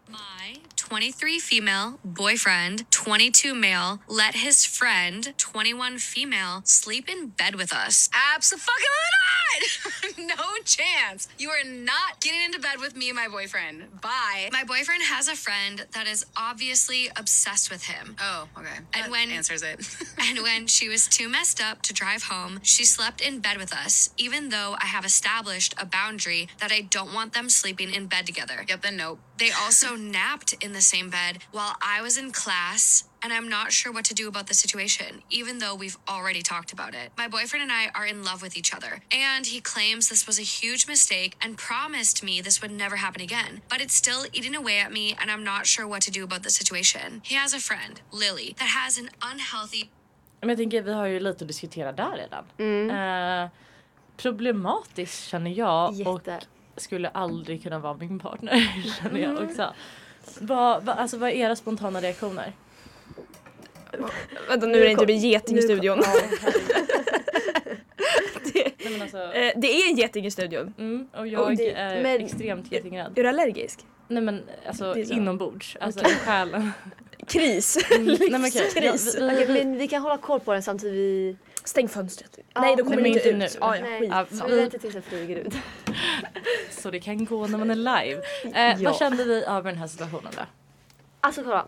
My 0.06 0.61
23 0.88 1.38
female 1.38 1.99
boyfriend, 2.05 2.85
22 2.91 3.55
male, 3.55 4.00
let 4.07 4.35
his 4.35 4.67
friend, 4.67 5.33
21 5.38 5.97
female, 5.97 6.61
sleep 6.64 7.09
in 7.09 7.29
bed 7.29 7.55
with 7.55 7.73
us. 7.73 8.11
Absolutely 8.35 8.69
not! 8.69 10.19
no 10.37 10.45
chance. 10.67 11.26
You 11.38 11.49
are 11.50 11.64
not 11.64 12.21
getting 12.21 12.43
into 12.43 12.61
bed 12.61 12.81
with 12.81 12.95
me 12.97 13.09
and 13.09 13.17
my 13.17 13.29
boyfriend. 13.29 13.99
Bye. 14.03 14.50
My 14.53 14.64
boyfriend 14.64 15.03
has 15.05 15.26
a 15.26 15.37
friend 15.37 15.87
that 15.93 16.07
is 16.07 16.26
obviously 16.37 17.09
obsessed 17.17 17.71
with 17.71 17.85
him. 17.85 18.17
Oh, 18.21 18.47
okay. 18.59 18.79
And 18.93 19.11
when- 19.11 19.31
answers 19.31 19.62
it. 19.62 19.81
And 20.26 20.38
when 20.43 20.67
she 20.67 20.88
was 20.88 21.07
too 21.07 21.29
messed 21.29 21.61
up 21.62 21.83
to 21.83 21.93
drive 21.93 22.25
home, 22.25 22.61
she 22.62 22.85
slept 22.85 23.21
in 23.21 23.41
bed 23.41 23.57
with 23.59 23.73
us, 23.75 24.11
even 24.17 24.49
though 24.49 24.75
I 24.79 24.87
have 24.87 25.05
established 25.05 25.75
a 25.79 25.85
boundary 25.87 26.49
that 26.61 26.73
I 26.73 26.81
don't 26.83 27.12
want 27.12 27.33
them 27.35 27.49
sleeping 27.50 27.93
in 27.93 28.07
bed 28.07 28.26
together. 28.26 28.64
yep, 28.69 28.83
then 28.83 28.97
nope. 28.97 29.19
They 29.38 29.50
also 29.50 29.97
napped 29.97 30.53
in 30.64 30.73
the 30.73 30.81
same 30.81 31.11
bed 31.11 31.38
while 31.50 31.75
I 31.83 32.00
was 32.03 32.17
in 32.19 32.31
class, 32.31 33.05
and 33.23 33.33
I'm 33.33 33.49
not 33.49 33.73
sure 33.73 33.93
what 33.93 34.05
to 34.05 34.14
do 34.14 34.29
about 34.29 34.47
the 34.47 34.55
situation, 34.55 35.23
even 35.31 35.59
though 35.59 35.75
we've 35.75 35.99
already 36.09 36.43
talked 36.43 36.73
about 36.73 36.95
it. 36.95 37.11
My 37.19 37.26
boyfriend 37.26 37.62
and 37.62 37.73
I 37.73 37.88
are 37.95 38.07
in 38.07 38.23
love 38.23 38.43
with 38.43 38.57
each 38.57 38.73
other, 38.75 39.00
and 39.11 39.47
he 39.47 39.61
claims 39.61 40.09
this 40.09 40.26
was 40.26 40.38
a 40.38 40.43
huge 40.43 40.87
mistake 40.87 41.35
and 41.43 41.59
promised 41.59 42.23
me 42.23 42.41
this 42.41 42.62
would 42.62 42.71
never 42.71 42.97
happen 42.97 43.23
again. 43.23 43.62
But 43.69 43.81
it's 43.81 43.95
still 43.95 44.25
eating 44.33 44.55
away 44.55 44.79
at 44.79 44.93
me, 44.93 45.17
and 45.21 45.31
I'm 45.31 45.43
not 45.45 45.67
sure 45.67 45.87
what 45.87 46.03
to 46.03 46.11
do 46.11 46.23
about 46.25 46.43
the 46.45 46.50
situation. 46.50 47.21
He 47.25 47.35
has 47.35 47.55
a 47.55 47.59
friend, 47.61 48.00
Lily, 48.12 48.55
that 48.59 48.69
has 48.69 48.99
an 48.99 49.11
unhealthy 49.21 49.91
Men 50.41 50.49
jag 50.49 50.59
tänker 50.59 50.83
vi 50.83 50.93
har 50.93 51.07
ju 51.07 51.21
lite 51.21 51.45
att 51.45 51.49
diskutera 51.49 51.93
där 51.93 52.17
redan. 52.17 52.45
Eh, 52.91 53.50
problematiskt 54.17 55.29
känner 55.29 55.50
jag 55.50 55.95
Jätte. 55.95 56.11
och 56.11 56.29
skulle 56.76 57.09
aldrig 57.09 57.62
kunna 57.62 57.78
vara 57.78 57.95
min 57.97 58.19
partner 58.19 58.69
känner 59.02 59.21
jag 59.21 59.43
också. 59.43 59.75
Vad, 60.40 60.85
vad, 60.85 60.99
alltså, 60.99 61.16
vad 61.19 61.31
är 61.31 61.35
era 61.35 61.57
spontana 61.57 62.00
reaktioner? 62.00 62.52
Vänta 64.49 64.66
nu 64.66 64.78
är 64.78 64.85
det 64.85 64.90
inte 64.90 65.07
blir 65.07 65.16
geting 65.16 65.59
i 65.59 65.62
studion. 65.62 66.00
Ja, 66.04 66.14
Nej, 68.54 68.75
men 68.93 69.02
alltså, 69.02 69.19
Eh, 69.19 69.52
det 69.57 69.66
är 69.73 69.90
en 69.90 69.97
geting 69.97 70.26
i 70.26 70.31
studion. 70.31 70.75
mm, 70.78 71.09
och 71.16 71.26
jag 71.28 71.43
Och 71.43 71.57
det- 71.57 71.71
är 71.73 72.02
men- 72.02 72.21
extremt 72.25 72.71
getingrädd. 72.71 73.19
Är 73.19 73.23
du 73.23 73.28
allergisk? 73.28 73.78
Nej 74.09 74.23
men 74.23 74.43
alltså 74.66 74.95
Det 74.95 75.00
inombords, 75.11 75.76
alltså 75.81 76.00
i 76.00 76.14
själen. 76.14 76.71
Kris. 77.28 77.78
Nej, 77.90 78.31
men 78.31 78.50
ja, 78.54 78.61
vi- 78.75 79.21
Okej, 79.21 79.49
men 79.49 79.78
vi 79.78 79.88
kan 79.88 80.02
hålla 80.02 80.16
koll 80.19 80.40
på 80.40 80.52
den 80.52 80.62
samtidigt 80.62 80.95
vi... 80.95 81.37
Stäng 81.64 81.88
fönstret. 81.88 82.38
Ja, 82.54 82.61
nej 82.61 82.76
då 82.76 82.85
kommer 82.85 83.02
det 83.02 83.09
inte 83.09 83.28
ut. 83.28 83.37
nu. 83.37 83.47
Ah, 83.61 83.76
ja, 83.76 83.83
Nej. 83.83 84.06
Ja, 84.09 84.26
så 84.30 84.47
vi- 84.47 84.56
väntar 84.56 84.78
tills 84.78 84.92
den 84.94 85.02
flyger 85.02 85.37
ut. 85.37 85.54
Så 86.71 86.90
det 86.90 87.00
kan 87.00 87.25
gå 87.25 87.47
när 87.47 87.59
man 87.59 87.71
är 87.71 87.75
live. 87.75 88.23
Eh, 88.44 88.83
Ja. 88.83 88.90
Vad 88.90 88.97
kände 88.99 89.25
vi 89.25 89.44
över 89.44 89.71
den 89.71 89.78
här 89.78 89.87
situationen 89.87 90.33
då? 90.37 90.42
Alltså 91.21 91.42
kolla. 91.42 91.66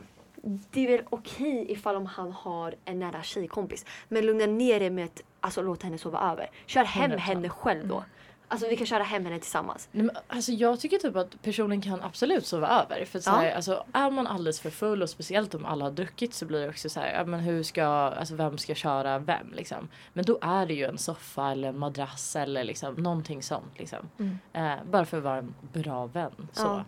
Det 0.70 0.84
är 0.86 0.88
väl 0.96 1.06
okej 1.10 1.66
ifall 1.68 1.96
om 1.96 2.06
han 2.06 2.32
har 2.32 2.74
en 2.84 2.98
nära 2.98 3.22
tjejkompis. 3.22 3.84
Men 4.08 4.26
lugna 4.26 4.46
ner 4.46 4.80
dig 4.80 4.90
med 4.90 5.04
att 5.04 5.22
alltså, 5.40 5.62
låta 5.62 5.84
henne 5.86 5.98
sova 5.98 6.32
över. 6.32 6.50
Kör 6.66 6.84
hem 6.84 7.10
100%. 7.12 7.16
henne 7.18 7.48
själv 7.48 7.88
då. 7.88 8.04
Alltså 8.48 8.68
vi 8.68 8.76
kan 8.76 8.86
köra 8.86 9.02
hem 9.02 9.24
henne 9.24 9.38
tillsammans. 9.38 9.88
Nej, 9.92 10.04
men, 10.04 10.16
alltså, 10.28 10.52
jag 10.52 10.80
tycker 10.80 10.98
typ 10.98 11.16
att 11.16 11.42
personen 11.42 11.80
kan 11.80 12.02
absolut 12.02 12.46
sova 12.46 12.68
över. 12.68 13.04
För 13.04 13.18
att, 13.18 13.24
så 13.24 13.30
här, 13.30 13.44
Ja. 13.46 13.54
alltså, 13.54 13.84
är 13.92 14.10
man 14.10 14.26
alldeles 14.26 14.60
för 14.60 14.70
full 14.70 15.02
och 15.02 15.10
speciellt 15.10 15.54
om 15.54 15.64
alla 15.64 15.84
har 15.84 15.92
druckit 15.92 16.34
så 16.34 16.46
blir 16.46 16.60
det 16.60 16.68
också 16.68 16.88
så 16.88 17.00
här, 17.00 17.24
men 17.24 17.40
hur 17.40 17.62
ska, 17.62 17.84
alltså, 17.84 18.34
vem 18.34 18.58
ska 18.58 18.74
köra 18.74 19.18
vem 19.18 19.52
liksom. 19.52 19.88
Men 20.12 20.24
då 20.24 20.38
är 20.40 20.66
det 20.66 20.74
ju 20.74 20.84
en 20.84 20.98
soffa 20.98 21.50
eller 21.50 21.68
en 21.68 21.78
madrass 21.78 22.36
eller 22.36 22.64
liksom 22.64 22.94
någonting 22.94 23.42
sånt 23.42 23.78
liksom. 23.78 24.10
Eh, 24.52 24.74
bara 24.90 25.04
för 25.04 25.16
att 25.16 25.22
vara 25.24 25.36
en 25.38 25.54
bra 25.72 26.06
vän. 26.06 26.48
Så. 26.52 26.62
Ja. 26.62 26.84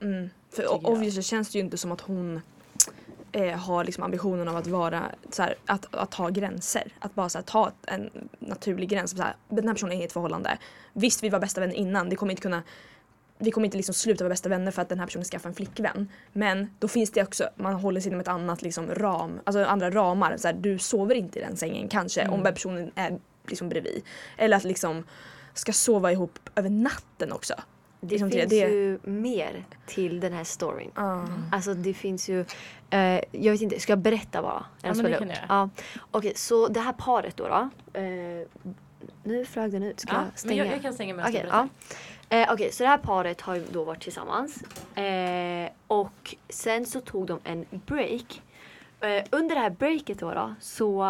Mm. 0.00 0.30
För 0.56 0.86
obviously 0.88 1.22
känns 1.22 1.52
det 1.52 1.58
ju 1.58 1.64
inte 1.64 1.76
som 1.76 1.92
att 1.92 2.00
hon 2.00 2.40
eh, 3.34 3.58
har 3.58 3.84
liksom 3.84 4.04
ambitionen 4.04 4.48
av 4.48 4.56
att 4.56 4.66
vara 4.66 5.02
här, 5.38 5.54
att, 5.66 5.94
att 5.94 6.14
ha 6.14 6.28
gränser. 6.28 6.92
Att 6.98 7.14
bara 7.14 7.28
här, 7.34 7.42
ta 7.42 7.72
en 7.86 8.10
naturlig 8.38 8.88
gräns. 8.88 9.10
Så 9.10 9.22
här, 9.22 9.36
den 9.48 9.66
här 9.66 9.74
personen 9.74 9.98
är 9.98 10.02
i 10.02 10.04
ett 10.04 10.12
förhållande. 10.12 10.58
Visst 10.92 11.22
vi 11.22 11.28
var 11.28 11.40
bästa 11.40 11.60
vänner 11.60 11.74
innan. 11.74 12.08
Det 12.08 12.16
kommer 12.16 12.32
inte 12.32 12.42
kunna 12.42 12.62
vi 13.38 13.50
kommer 13.50 13.64
inte 13.64 13.76
liksom 13.76 13.94
sluta 13.94 14.24
vara 14.24 14.28
bästa 14.28 14.48
vänner 14.48 14.72
för 14.72 14.82
att 14.82 14.88
den 14.88 14.98
här 14.98 15.06
personen 15.06 15.24
skaffar 15.24 15.48
en 15.48 15.54
flickvän. 15.54 16.08
Men 16.32 16.70
då 16.78 16.88
finns 16.88 17.10
det 17.10 17.22
också, 17.22 17.48
man 17.56 17.74
håller 17.74 18.00
sig 18.00 18.08
inom 18.08 18.20
ett 18.20 18.28
annat 18.28 18.62
liksom 18.62 18.94
ram, 18.94 19.40
alltså 19.44 19.64
andra 19.64 19.90
ramar. 19.90 20.36
Så 20.36 20.48
här, 20.48 20.54
du 20.54 20.78
sover 20.78 21.14
inte 21.14 21.38
i 21.38 21.42
den 21.42 21.56
sängen 21.56 21.88
kanske 21.88 22.28
om 22.28 22.42
den 22.42 22.54
personen 22.54 22.90
är 22.94 23.18
liksom 23.48 23.68
bredvid. 23.68 24.02
Eller 24.36 24.56
att 24.56 24.64
liksom 24.64 25.04
ska 25.54 25.72
sova 25.72 26.12
ihop 26.12 26.38
över 26.54 26.70
natten 26.70 27.32
också. 27.32 27.54
Det 28.06 28.10
Liksom 28.14 28.30
finns 28.30 28.50
det- 28.50 28.56
ju 28.56 28.98
mer 29.02 29.64
till 29.86 30.20
den 30.20 30.32
här 30.32 30.44
storyn. 30.44 30.90
Ah. 30.94 31.20
Alltså 31.52 31.74
det 31.74 31.94
finns 31.94 32.28
ju, 32.28 32.40
eh, 32.90 33.20
jag 33.32 33.52
vet 33.52 33.60
inte, 33.62 33.80
ska 33.80 33.92
jag 33.92 33.98
berätta 33.98 34.42
bara? 34.42 34.64
Ja, 34.82 34.94
men 34.94 35.04
det 35.04 35.18
kan 35.18 35.28
du 35.28 35.34
göra. 35.34 35.44
Ja. 35.48 35.68
Okej, 36.10 36.32
så 36.36 36.68
det 36.68 36.80
här 36.80 36.92
paret 36.92 37.36
då. 37.36 37.48
då 37.48 37.68
eh, 38.00 38.46
nu 39.22 39.44
flög 39.44 39.72
den 39.72 39.82
ut, 39.82 40.00
ska 40.00 40.12
Ja, 40.12 40.16
jag 40.18 40.24
men 40.24 40.32
stänga? 40.36 40.64
jag, 40.64 40.74
jag 40.74 40.82
kan 40.82 40.94
stänga 40.94 41.14
med 41.14 41.24
Okej, 41.28 41.46
ja. 41.48 41.68
Eh, 42.28 42.52
Okej, 42.52 42.72
så 42.72 42.82
det 42.82 42.88
här 42.88 42.98
paret 42.98 43.40
har 43.40 43.54
ju 43.54 43.64
då 43.72 43.84
varit 43.84 44.00
tillsammans. 44.02 44.62
Eh, 44.96 45.70
och 45.86 46.34
sen 46.48 46.86
så 46.86 47.00
tog 47.00 47.26
de 47.26 47.38
en 47.44 47.64
break. 47.70 48.42
Eh, 49.00 49.24
under 49.30 49.54
det 49.54 49.60
här 49.60 49.70
breaket 49.70 50.18
då, 50.18 50.30
då 50.34 50.54
så 50.60 51.04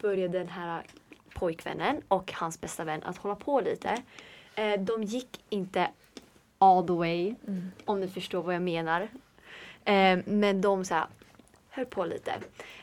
började 0.00 0.38
den 0.38 0.48
här 0.48 0.82
pojkvännen 1.34 2.00
och 2.08 2.32
hans 2.32 2.60
bästa 2.60 2.84
vän 2.84 3.02
att 3.02 3.16
hålla 3.16 3.34
på 3.34 3.60
lite. 3.60 4.02
Eh, 4.54 4.80
de 4.80 5.02
gick 5.02 5.44
inte 5.48 5.88
all 6.60 6.86
the 6.86 6.92
way, 6.92 7.34
om 7.84 8.00
ni 8.00 8.08
förstår 8.08 8.42
vad 8.42 8.54
jag 8.54 8.62
menar. 8.62 9.08
Eh, 9.84 10.18
men 10.26 10.60
de 10.60 10.84
så 10.84 10.94
här, 10.94 11.06
höll 11.68 11.86
på 11.86 12.04
lite. 12.04 12.32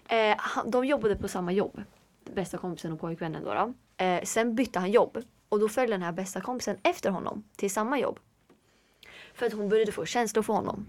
Eh, 0.07 0.37
de 0.65 0.85
jobbade 0.85 1.15
på 1.15 1.27
samma 1.27 1.51
jobb. 1.51 1.83
Bästa 2.33 2.57
kompisen 2.57 2.91
och 2.91 2.99
pojkvännen 2.99 3.43
då. 3.43 3.53
då. 3.53 3.73
Eh, 4.05 4.23
sen 4.23 4.55
bytte 4.55 4.79
han 4.79 4.91
jobb. 4.91 5.23
Och 5.49 5.59
då 5.59 5.69
följde 5.69 5.93
den 5.93 6.01
här 6.01 6.11
bästa 6.11 6.41
kompisen 6.41 6.77
efter 6.83 7.09
honom 7.09 7.43
till 7.55 7.71
samma 7.71 7.99
jobb. 7.99 8.19
För 9.33 9.45
att 9.45 9.53
hon 9.53 9.69
började 9.69 9.91
få 9.91 10.05
känslor 10.05 10.43
för 10.43 10.53
honom. 10.53 10.87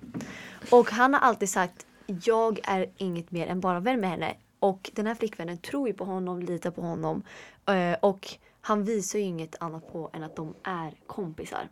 Och 0.70 0.90
han 0.90 1.14
har 1.14 1.20
alltid 1.20 1.48
sagt 1.48 1.87
jag 2.24 2.61
är 2.62 2.90
inget 2.96 3.31
mer 3.31 3.46
än 3.46 3.61
bara 3.61 3.81
vän 3.81 4.01
med 4.01 4.11
henne. 4.11 4.37
Och 4.59 4.90
den 4.94 5.07
här 5.07 5.14
flickvännen 5.14 5.59
tror 5.59 5.88
ju 5.88 5.94
på 5.94 6.05
honom, 6.05 6.40
litar 6.42 6.70
på 6.70 6.83
honom. 6.83 7.22
Eh, 7.66 7.96
och 8.01 8.29
han 8.61 8.85
visar 8.85 9.18
ju 9.18 9.24
inget 9.24 9.62
annat 9.62 9.92
på 9.92 10.11
än 10.12 10.22
att 10.22 10.37
de 10.37 10.55
är 10.62 10.94
kompisar. 11.07 11.68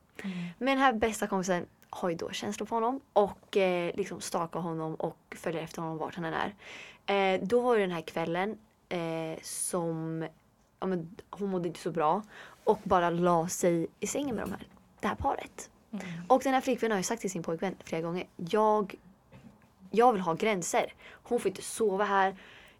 Men 0.59 0.69
den 0.69 0.79
här 0.79 0.93
bästa 0.93 1.27
kompisen 1.27 1.67
har 1.91 2.09
ju 2.09 2.15
då 2.15 2.31
känslor 2.31 2.67
för 2.67 2.77
honom 2.77 3.01
och 3.13 3.57
eh, 3.57 3.95
liksom 3.97 4.21
stakar 4.21 4.61
honom 4.61 4.95
och 4.95 5.19
följer 5.31 5.63
efter 5.63 5.83
honom 5.83 5.99
vart 5.99 6.15
han 6.15 6.25
än 6.25 6.35
är. 6.35 6.55
Eh, 7.07 7.41
då 7.43 7.61
var 7.61 7.75
det 7.75 7.81
den 7.81 7.91
här 7.91 8.03
kvällen 8.03 8.59
eh, 8.89 9.43
som 9.43 10.27
ja, 10.81 10.87
men, 10.87 11.17
hon 11.31 11.51
mådde 11.51 11.69
inte 11.69 11.81
så 11.81 11.91
bra 11.91 12.23
och 12.65 12.79
bara 12.83 13.11
la 13.11 13.49
sig 13.49 13.87
i 14.01 14.07
sängen 14.07 14.35
med 14.35 14.45
de 14.45 14.51
här, 14.51 14.67
det 15.01 15.09
här 15.09 15.15
paret. 15.15 15.71
Och 16.29 16.43
den 16.43 16.55
här 16.55 16.61
flickvännen 16.61 16.93
har 16.93 16.99
ju 16.99 17.05
sagt 17.05 17.21
till 17.21 17.31
sin 17.31 17.43
pojkvän 17.43 17.77
flera 17.85 18.03
gånger. 18.03 18.27
Jag, 18.37 18.95
jag 19.91 20.13
vill 20.13 20.21
ha 20.21 20.35
gränser. 20.35 20.93
Hon 21.11 21.41
får 21.41 21.49
inte 21.49 21.63
sova 21.63 22.05
här. 22.05 22.37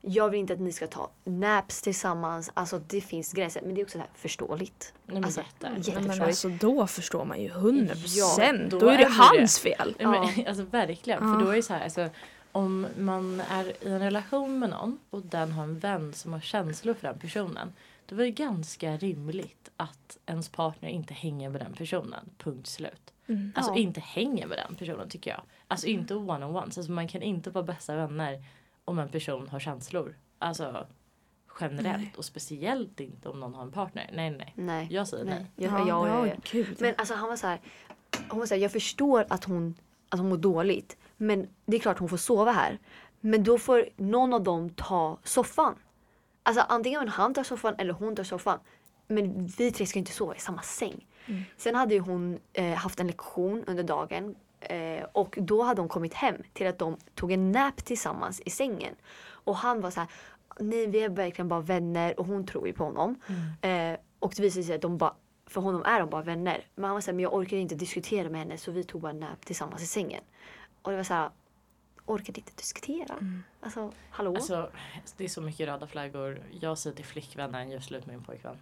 Jag 0.09 0.29
vill 0.29 0.41
inte 0.41 0.53
att 0.53 0.61
ni 0.61 0.73
ska 0.73 0.87
ta 0.87 1.11
naps 1.25 1.83
tillsammans. 1.83 2.51
Alltså 2.55 2.79
det 2.79 3.01
finns 3.01 3.33
gränser. 3.33 3.63
Men 3.63 3.75
det 3.75 3.81
är 3.81 3.85
också 3.85 3.93
så 3.93 3.99
här 3.99 4.09
förståeligt. 4.15 4.95
Nej, 5.07 5.15
men 5.15 5.25
alltså, 5.25 5.41
jätteförståeligt. 5.41 6.21
alltså 6.21 6.49
då 6.49 6.87
förstår 6.87 7.25
man 7.25 7.41
ju 7.43 7.49
100 7.49 7.95
procent. 7.95 8.73
Ja, 8.73 8.79
då, 8.79 8.89
är 8.89 8.99
det 8.99 9.09
hans 9.11 9.59
fel. 9.59 9.97
Ja. 9.99 10.11
Men, 10.11 10.47
alltså 10.47 10.63
verkligen. 10.63 11.29
Ja. 11.29 11.33
För 11.39 11.45
då 11.45 11.51
är 11.51 11.57
det 11.57 11.63
så 11.63 11.73
här, 11.75 11.85
alltså, 11.85 12.09
om 12.53 12.87
man 12.99 13.41
är 13.41 13.65
i 13.87 13.89
en 13.89 13.99
relation 13.99 14.59
med 14.59 14.71
någon 14.71 14.99
och 15.11 15.23
den 15.23 15.53
har 15.53 15.63
en 15.63 15.79
vän 15.79 16.13
som 16.15 16.33
har 16.33 16.41
känslor 16.41 16.95
för 16.95 17.09
den 17.09 17.19
personen. 17.19 17.73
Då 18.07 18.15
är 18.15 18.19
det 18.19 18.31
ganska 18.31 18.97
rimligt 18.97 19.71
att 19.77 20.19
ens 20.27 20.49
partner 20.49 20.89
inte 20.89 21.15
hänger 21.15 21.51
med 21.51 21.61
den 21.61 21.73
personen. 21.73 22.31
Punkt 22.39 22.67
slut. 22.67 23.13
Alltså 23.55 23.73
Ja. 23.73 23.79
inte 23.79 24.01
hänger 24.01 24.47
med 24.47 24.59
den 24.59 24.77
personen 24.77 25.09
tycker 25.09 25.31
jag. 25.31 25.41
Alltså 25.69 25.87
inte 25.87 26.15
one-on-ones. 26.15 26.79
Alltså 26.79 26.93
man 26.93 27.09
kan 27.09 27.23
inte 27.23 27.51
vara 27.51 27.65
bästa 27.65 27.97
vänner 27.97 28.43
om 28.87 28.99
en 28.99 29.09
person 29.09 29.49
har 29.49 29.61
känslor. 29.61 30.17
Alltså 30.39 30.87
generellt 31.61 31.99
Nej. 31.99 32.15
och 32.17 32.25
speciellt 32.25 33.01
inte 33.01 33.29
om 33.29 33.41
någon 33.41 33.55
har 33.55 33.63
en 33.63 33.73
partner. 33.73 34.11
Nej 34.13 34.31
nej. 34.31 34.53
Nej. 34.57 34.89
Jag 34.91 35.09
säger 35.09 35.25
nej. 35.25 35.47
nej. 35.57 35.69
Jag, 35.69 35.81
jag, 35.81 35.89
jag, 35.89 36.09
ja, 36.09 36.27
jag, 36.27 36.37
gud. 36.53 36.77
Men 36.81 36.95
alltså 36.99 37.15
han 37.15 37.29
var 37.29 37.37
så 37.37 37.47
här. 37.47 37.61
Hon 38.29 38.39
var 38.39 38.47
så 38.47 38.55
här, 38.55 38.63
jag 38.63 38.73
förstår 38.73 39.27
att 39.29 39.45
hon, 39.45 39.75
att 40.09 40.19
hon 40.19 40.29
mår 40.29 40.37
dåligt. 40.37 40.97
Men 41.17 41.49
det 41.67 41.77
är 41.77 41.81
klart 41.81 41.99
hon 41.99 42.09
får 42.09 42.17
sova 42.17 42.53
här. 42.53 42.79
Men 43.21 43.45
då 43.45 43.59
får 43.59 43.89
någon 43.97 44.33
av 44.33 44.43
dem 44.43 44.71
ta 44.71 45.19
soffan. 45.25 45.75
Alltså 46.43 46.65
antingen 46.69 47.09
han 47.09 47.35
tar 47.35 47.45
soffan 47.45 47.75
eller 47.79 47.93
hon 47.93 48.17
tar 48.17 48.25
soffan. 48.25 48.59
Men 49.07 49.47
vi 49.47 49.73
tre 49.73 49.87
ska 49.87 49.99
inte 49.99 50.13
sova 50.13 50.37
i 50.37 50.39
samma 50.39 50.63
säng. 50.63 51.07
Sen 51.57 51.75
hade 51.75 51.95
ju 51.95 52.01
hon 52.01 52.39
eh, 52.53 52.75
haft 52.75 53.01
en 53.01 53.07
lektion 53.07 53.65
under 53.67 53.83
dagen. 53.83 54.35
Eh, 54.61 55.05
och 55.13 55.39
då 55.41 55.63
hade 55.63 55.81
de 55.81 55.89
kommit 55.89 56.15
hem 56.15 56.37
till 56.53 56.67
att 56.67 56.79
de 56.79 56.97
tog 57.15 57.33
en 57.33 57.53
nap 57.53 57.77
tillsammans 57.77 58.41
i 58.41 58.51
sängen. 58.51 58.95
Och 59.29 59.57
han 59.57 59.81
var 59.81 59.91
så 59.91 60.01
här, 60.01 60.09
nej 60.59 60.87
vi 60.87 60.99
är 61.05 61.09
verkligen 61.09 61.49
bara 61.49 61.61
vänner 61.61 62.21
och 62.21 62.27
hon 62.27 62.47
tror 62.47 62.67
ju 62.67 62.73
på 62.73 62.85
honom. 62.85 63.21
Eh, 63.61 63.99
och 64.19 64.33
det 64.37 64.43
visade 64.43 64.65
sig 64.65 64.75
att 64.75 64.83
de 64.83 64.99
bara, 64.99 65.15
för 65.47 65.61
honom 65.61 65.83
är 65.85 66.01
de 66.01 66.11
bara 66.11 66.23
vänner. 66.23 66.67
Men 66.75 66.85
han 66.85 66.95
var 66.95 67.01
såhär, 67.01 67.15
men 67.15 67.23
jag 67.23 67.35
orkar 67.35 67.57
inte 67.57 67.75
diskutera 67.75 68.29
med 68.31 68.41
henne 68.41 68.59
så 68.59 68.71
vi 68.71 68.85
tog 68.85 69.01
bara 69.01 69.11
en 69.11 69.21
nap 69.21 69.47
tillsammans 69.47 69.83
i 69.83 69.87
sängen. 69.87 70.23
Och 70.83 70.91
det 70.91 70.97
var 70.97 71.05
såhär, 71.05 71.31
orkade 72.07 72.41
inte 72.41 72.53
diskutera. 72.57 73.15
Alltså, 73.61 73.93
hallå? 74.11 74.35
Alltså, 74.35 74.71
det 75.17 75.25
är 75.25 75.29
så 75.29 75.41
mycket 75.41 75.69
röda 75.69 75.87
flaggor. 75.87 76.43
Jag 76.61 76.79
säger 76.79 76.97
till 76.97 77.05
flickvännen, 77.05 77.71
gör 77.71 77.81
slut 77.81 78.07
med 78.07 78.15
din 78.15 78.25
pojkvän. 78.25 78.59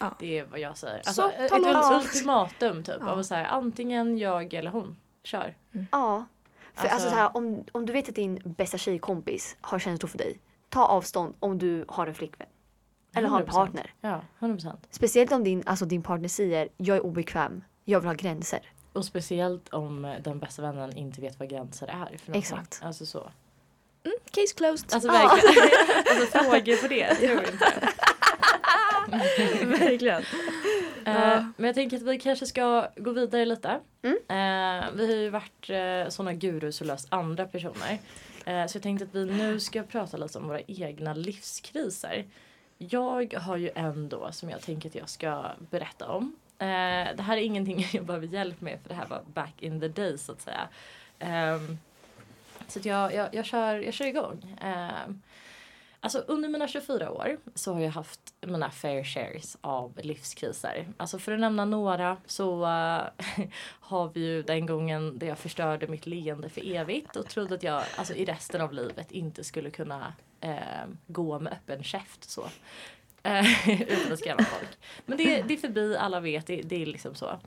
Ja. 0.00 0.14
Det 0.18 0.38
är 0.38 0.44
vad 0.44 0.60
jag 0.60 0.76
säger. 0.76 1.02
Så, 1.02 1.22
Alltså, 1.22 1.48
tala 1.48 1.96
ett 1.96 2.04
ultimatum 2.04 2.84
typ. 2.84 2.96
Ja. 3.00 3.10
Av 3.10 3.18
att 3.18 3.26
säga 3.26 3.46
antingen 3.46 4.18
jag 4.18 4.54
eller 4.54 4.70
hon. 4.70 4.96
Kör. 5.24 5.54
Ja. 5.92 6.24
För 6.74 6.82
alltså, 6.82 6.94
Alltså- 6.94 7.10
så 7.10 7.14
här, 7.14 7.36
om, 7.36 7.64
om 7.72 7.86
du 7.86 7.92
vet 7.92 8.08
att 8.08 8.14
din 8.14 8.38
bästa 8.44 8.78
tjejkompis 8.78 9.56
har 9.60 9.78
känslor 9.78 10.08
för 10.08 10.18
dig. 10.18 10.38
Ta 10.68 10.84
avstånd 10.86 11.34
om 11.40 11.58
du 11.58 11.84
har 11.88 12.06
en 12.06 12.14
flickvän. 12.14 12.48
Eller 13.16 13.28
har 13.28 13.40
en 13.40 13.46
100%. 13.46 13.50
partner. 13.52 13.94
Ja, 14.00 14.20
100%. 14.38 14.76
Speciellt 14.90 15.32
om 15.32 15.44
din, 15.44 15.62
alltså, 15.66 15.84
din 15.84 16.02
partner 16.02 16.28
säger 16.28 16.68
jag 16.76 16.96
är 16.96 17.00
obekväm, 17.06 17.64
jag 17.84 18.00
vill 18.00 18.06
ha 18.08 18.14
gränser. 18.14 18.60
Och 18.92 19.04
speciellt 19.04 19.68
om 19.68 20.04
eh, 20.04 20.20
den 20.22 20.38
bästa 20.38 20.62
vännen 20.62 20.96
inte 20.96 21.20
vet 21.20 21.38
vad 21.38 21.50
gränser 21.50 21.86
är 21.86 22.18
för. 22.18 22.36
Exakt. 22.36 22.80
Alltså 22.82 23.06
så. 23.06 23.30
Case 24.30 24.54
closed. 24.56 24.94
Alltså 24.94 25.08
verkligen. 25.10 25.68
alltså 26.20 26.38
frågor 26.38 26.82
på 26.82 26.88
det. 26.88 27.14
Tror 27.14 27.38
inte. 27.52 27.72
verkligen. 29.84 30.22
Eh, 31.06 31.44
men 31.56 31.66
jag 31.66 31.74
tänker 31.74 31.96
att 31.96 32.02
vi 32.02 32.18
kanske 32.18 32.46
ska 32.46 32.88
gå 32.96 33.12
vidare 33.12 33.44
lite. 33.44 33.80
Mm. 34.02 34.16
Eh, 34.16 34.90
vi 34.94 35.06
har 35.06 35.14
ju 35.14 35.30
varit 35.30 35.70
uh, 35.70 36.08
sådana 36.08 36.32
gurus 36.32 36.80
och 36.80 36.86
löst 36.86 37.06
andra 37.10 37.46
personer. 37.46 37.98
Eh, 38.44 38.66
så 38.66 38.76
jag 38.76 38.82
tänkte 38.82 39.04
att 39.04 39.14
vi 39.14 39.24
nu 39.24 39.60
ska 39.60 39.82
prata 39.82 40.16
lite 40.16 40.38
om 40.38 40.48
våra 40.48 40.60
egna 40.60 41.14
livskriser. 41.14 42.24
Jag 42.78 43.34
har 43.34 43.56
ju 43.56 43.70
en 43.74 44.08
då 44.08 44.32
som 44.32 44.50
jag 44.50 44.60
tänker 44.60 44.88
att 44.88 44.94
jag 44.94 45.08
ska 45.08 45.50
berätta 45.70 46.08
om. 46.08 46.36
Eh, 46.58 47.16
det 47.16 47.22
här 47.22 47.36
är 47.36 47.42
ingenting 47.42 47.86
jag 47.92 48.04
behöver 48.04 48.26
hjälp 48.26 48.60
med 48.60 48.78
för 48.82 48.88
det 48.88 48.94
här 48.94 49.06
var 49.06 49.22
back 49.34 49.62
in 49.62 49.80
the 49.80 49.88
days 49.88 50.24
så 50.24 50.32
att 50.32 50.40
säga. 50.40 50.68
Ehm, 51.18 51.78
så 52.68 52.78
att 52.78 52.84
jag, 52.84 53.14
jag, 53.14 53.34
jag, 53.34 53.44
kör, 53.44 53.78
jag 53.78 53.94
kör 53.94 54.06
igång. 54.06 54.56
Alltså 56.04 56.18
under 56.18 56.48
mina 56.48 56.68
24 56.68 57.10
år 57.10 57.38
så 57.54 57.72
har 57.72 57.80
jag 57.80 57.90
haft 57.90 58.20
mina 58.40 58.70
fair 58.70 59.04
shares 59.04 59.56
av 59.60 60.00
livskriser. 60.02 60.88
Alltså 60.96 61.18
för 61.18 61.32
att 61.32 61.40
nämna 61.40 61.64
några 61.64 62.16
så 62.26 62.60
uh, 62.60 63.02
har 63.80 64.10
vi 64.14 64.20
ju 64.20 64.42
den 64.42 64.66
gången 64.66 65.18
där 65.18 65.26
jag 65.26 65.38
förstörde 65.38 65.86
mitt 65.86 66.06
leende 66.06 66.48
för 66.48 66.74
evigt 66.74 67.16
och 67.16 67.28
trodde 67.28 67.54
att 67.54 67.62
jag 67.62 67.82
alltså, 67.96 68.14
i 68.14 68.24
resten 68.24 68.60
av 68.60 68.72
livet 68.72 69.12
inte 69.12 69.44
skulle 69.44 69.70
kunna 69.70 70.12
uh, 70.44 70.92
gå 71.06 71.38
med 71.38 71.52
öppen 71.52 71.82
käft 71.82 72.30
så. 72.30 72.42
Uh, 73.26 73.70
utan 73.82 74.12
att 74.12 74.18
skrämma 74.18 74.44
folk. 74.44 74.78
Men 75.06 75.18
det, 75.18 75.42
det 75.42 75.54
är 75.54 75.58
förbi, 75.58 75.96
alla 75.96 76.20
vet, 76.20 76.46
det, 76.46 76.62
det 76.62 76.82
är 76.82 76.86
liksom 76.86 77.14
så. 77.14 77.38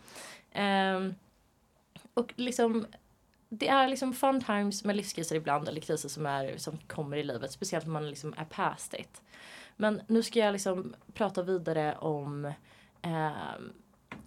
Ehm, 0.51 1.15
och 2.13 2.33
liksom 2.35 2.85
det 3.49 3.67
är 3.67 3.88
liksom 3.88 4.13
fun 4.13 4.41
times 4.41 4.83
med 4.83 4.95
livskriser 4.95 5.36
ibland 5.36 5.67
eller 5.67 5.81
kriser 5.81 6.10
som, 6.10 6.25
är, 6.25 6.57
som 6.57 6.77
kommer 6.77 7.17
i 7.17 7.23
livet. 7.23 7.51
Speciellt 7.51 7.86
när 7.86 7.93
man 7.93 8.10
liksom 8.10 8.33
är 8.38 8.45
past 8.45 8.93
it. 8.93 9.21
Men 9.75 10.01
nu 10.07 10.23
ska 10.23 10.39
jag 10.39 10.51
liksom 10.51 10.95
prata 11.13 11.43
vidare 11.43 11.95
om 11.95 12.53
ehm, 13.01 13.73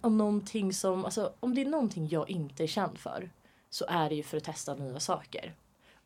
om 0.01 0.17
någonting 0.17 0.73
som, 0.73 1.05
alltså 1.05 1.33
om 1.39 1.55
det 1.55 1.61
är 1.61 1.65
någonting 1.65 2.07
jag 2.07 2.29
inte 2.29 2.63
är 2.63 2.67
känd 2.67 2.97
för 2.97 3.29
så 3.69 3.85
är 3.87 4.09
det 4.09 4.15
ju 4.15 4.23
för 4.23 4.37
att 4.37 4.43
testa 4.43 4.75
nya 4.75 4.99
saker. 4.99 5.55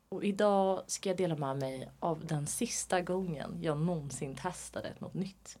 Och 0.08 0.24
idag 0.24 0.82
ska 0.86 1.08
jag 1.08 1.16
dela 1.16 1.36
med 1.36 1.56
mig 1.56 1.90
av 2.00 2.26
den 2.26 2.46
sista 2.46 3.00
gången 3.00 3.58
jag 3.62 3.78
någonsin 3.78 4.34
testade 4.34 4.92
något 4.98 5.14
nytt. 5.14 5.58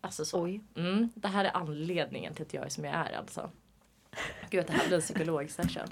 Alltså 0.00 0.24
så. 0.24 0.42
Oj. 0.42 0.60
Mm, 0.76 1.08
det 1.14 1.28
här 1.28 1.44
är 1.44 1.56
anledningen 1.56 2.34
till 2.34 2.46
att 2.46 2.54
jag 2.54 2.64
är 2.64 2.68
som 2.68 2.84
jag 2.84 2.94
är 2.94 3.12
alltså. 3.12 3.50
Gud 4.50 4.66
det 4.66 4.72
här 4.72 4.86
blir 4.86 4.96
en 4.96 5.02
psykologsession. 5.02 5.88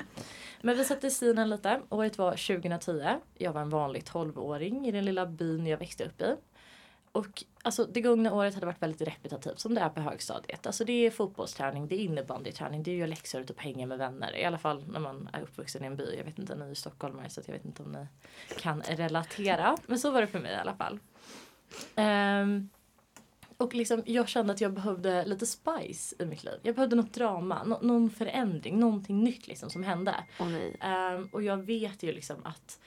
Men 0.61 0.77
vi 0.77 0.85
sätter 0.85 1.11
scenen 1.11 1.51
lite. 1.51 1.81
Året 1.89 2.19
var 2.19 2.31
2010. 2.31 3.19
Jag 3.35 3.53
var 3.53 3.61
en 3.61 3.71
vanlig 3.71 4.03
12-åring 4.03 4.87
i 4.87 4.91
den 4.91 5.05
lilla 5.05 5.27
byn 5.27 5.67
jag 5.67 5.79
växte 5.79 6.05
upp 6.05 6.23
i. 6.23 6.37
Och 7.13 7.45
alltså, 7.63 7.85
det 7.85 8.01
gångna 8.01 8.33
året 8.33 8.55
hade 8.55 8.67
varit 8.67 8.83
väldigt 8.83 9.09
repetitivt 9.09 9.59
som 9.59 9.75
det 9.75 9.81
är 9.81 9.89
på 9.89 10.01
högstadiet. 10.01 10.67
Alltså 10.67 10.85
det 10.85 11.07
är 11.07 11.11
fotbollsträning, 11.11 11.89
det 11.89 11.95
är 11.95 11.99
innebandyträning, 11.99 12.83
det 12.83 12.91
är 12.91 12.95
ju 12.95 13.07
läxor 13.07 13.47
och 13.51 13.63
hänga 13.63 13.87
med 13.87 13.99
vänner. 13.99 14.37
I 14.37 14.45
alla 14.45 14.59
fall 14.59 14.85
när 14.89 15.01
man 15.01 15.29
är 15.33 15.43
uppvuxen 15.43 15.85
i 15.85 15.87
en 15.87 15.97
by. 15.97 16.15
Jag 16.17 16.25
vet 16.25 16.39
inte, 16.39 16.57
ni 16.57 16.71
är 16.71 16.75
stockholmare 16.75 17.31
så 17.31 17.41
jag 17.47 17.53
vet 17.53 17.65
inte 17.65 17.83
om 17.83 17.93
ni 17.93 18.07
kan 18.59 18.83
relatera. 18.83 19.77
Men 19.87 19.99
så 19.99 20.11
var 20.11 20.21
det 20.21 20.27
för 20.27 20.41
mig 20.41 20.53
i 20.53 20.57
alla 20.57 20.75
fall. 20.75 20.99
Um, 21.97 22.71
och 23.61 23.75
liksom, 23.75 24.03
jag 24.07 24.29
kände 24.29 24.53
att 24.53 24.61
jag 24.61 24.73
behövde 24.73 25.25
lite 25.25 25.46
spice 25.46 26.16
i 26.18 26.27
mitt 26.27 26.44
liv. 26.44 26.61
Jag 26.62 26.75
behövde 26.75 26.96
något 26.96 27.12
drama, 27.12 27.64
nå- 27.64 27.79
någon 27.83 28.11
förändring, 28.11 28.79
någonting 28.79 29.25
nytt 29.25 29.49
liksom 29.49 29.70
som 29.70 29.83
hände. 29.83 30.14
Nej. 30.40 30.77
Ehm, 30.81 31.29
och 31.33 31.42
jag 31.42 31.57
vet 31.57 32.03
ju 32.03 32.12
liksom 32.12 32.37
att 32.44 32.81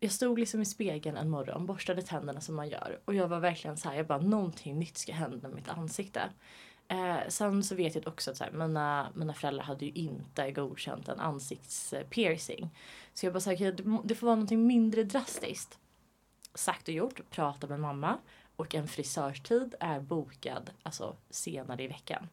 jag 0.00 0.12
stod 0.12 0.38
liksom 0.38 0.62
i 0.62 0.64
spegeln 0.64 1.16
en 1.16 1.30
morgon, 1.30 1.66
borstade 1.66 2.02
tänderna 2.02 2.40
som 2.40 2.54
man 2.54 2.68
gör. 2.68 3.00
Och 3.04 3.14
jag 3.14 3.28
var 3.28 3.40
verkligen 3.40 3.76
så 3.76 3.88
här, 3.88 3.96
jag 3.96 4.06
bara 4.06 4.18
någonting 4.18 4.78
nytt 4.78 4.98
ska 4.98 5.12
hända 5.12 5.48
med 5.48 5.54
mitt 5.56 5.68
ansikte. 5.68 6.22
Eh, 6.88 7.28
sen 7.28 7.64
så 7.64 7.74
vet 7.74 7.94
jag 7.94 8.08
också 8.08 8.30
att 8.30 8.36
så 8.36 8.44
här, 8.44 8.52
mina, 8.52 9.08
mina 9.14 9.34
föräldrar 9.34 9.64
hade 9.64 9.84
ju 9.84 9.90
inte 9.92 10.50
godkänt 10.52 11.08
en 11.08 11.20
ansiktspiercing. 11.20 12.70
Så 13.14 13.26
jag 13.26 13.32
bara 13.32 13.40
sa, 13.40 13.52
okay, 13.52 13.70
det, 13.70 13.98
det 14.04 14.14
får 14.14 14.26
vara 14.26 14.36
någonting 14.36 14.66
mindre 14.66 15.02
drastiskt. 15.02 15.78
Sagt 16.54 16.88
och 16.88 16.94
gjort, 16.94 17.30
prata 17.30 17.66
med 17.66 17.80
mamma. 17.80 18.18
Och 18.56 18.74
en 18.74 18.88
frisörstid 18.88 19.74
är 19.80 20.00
bokad 20.00 20.70
alltså 20.82 21.16
senare 21.30 21.82
i 21.82 21.86
veckan. 21.86 22.28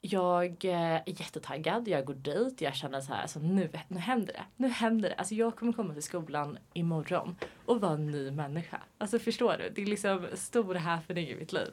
Jag 0.00 0.64
eh, 0.64 0.94
är 0.94 1.02
jättetaggad, 1.06 1.88
jag 1.88 2.04
går 2.04 2.14
dit, 2.14 2.60
jag 2.60 2.74
känner 2.74 3.00
så 3.00 3.12
här, 3.12 3.22
alltså 3.22 3.38
nu, 3.38 3.70
nu 3.88 3.98
händer 3.98 4.32
det. 4.32 4.44
Nu 4.56 4.68
händer 4.68 5.08
det. 5.08 5.14
Alltså 5.14 5.34
jag 5.34 5.56
kommer 5.56 5.72
komma 5.72 5.94
till 5.94 6.02
skolan 6.02 6.58
imorgon 6.72 7.36
och 7.64 7.80
vara 7.80 7.92
en 7.92 8.06
ny 8.06 8.30
människa. 8.30 8.80
Alltså 8.98 9.18
förstår 9.18 9.56
du? 9.58 9.70
Det 9.70 9.82
är 9.82 9.86
liksom 9.86 10.26
stor 10.34 10.74
happening 10.74 11.28
i 11.28 11.36
mitt 11.36 11.52
liv. 11.52 11.70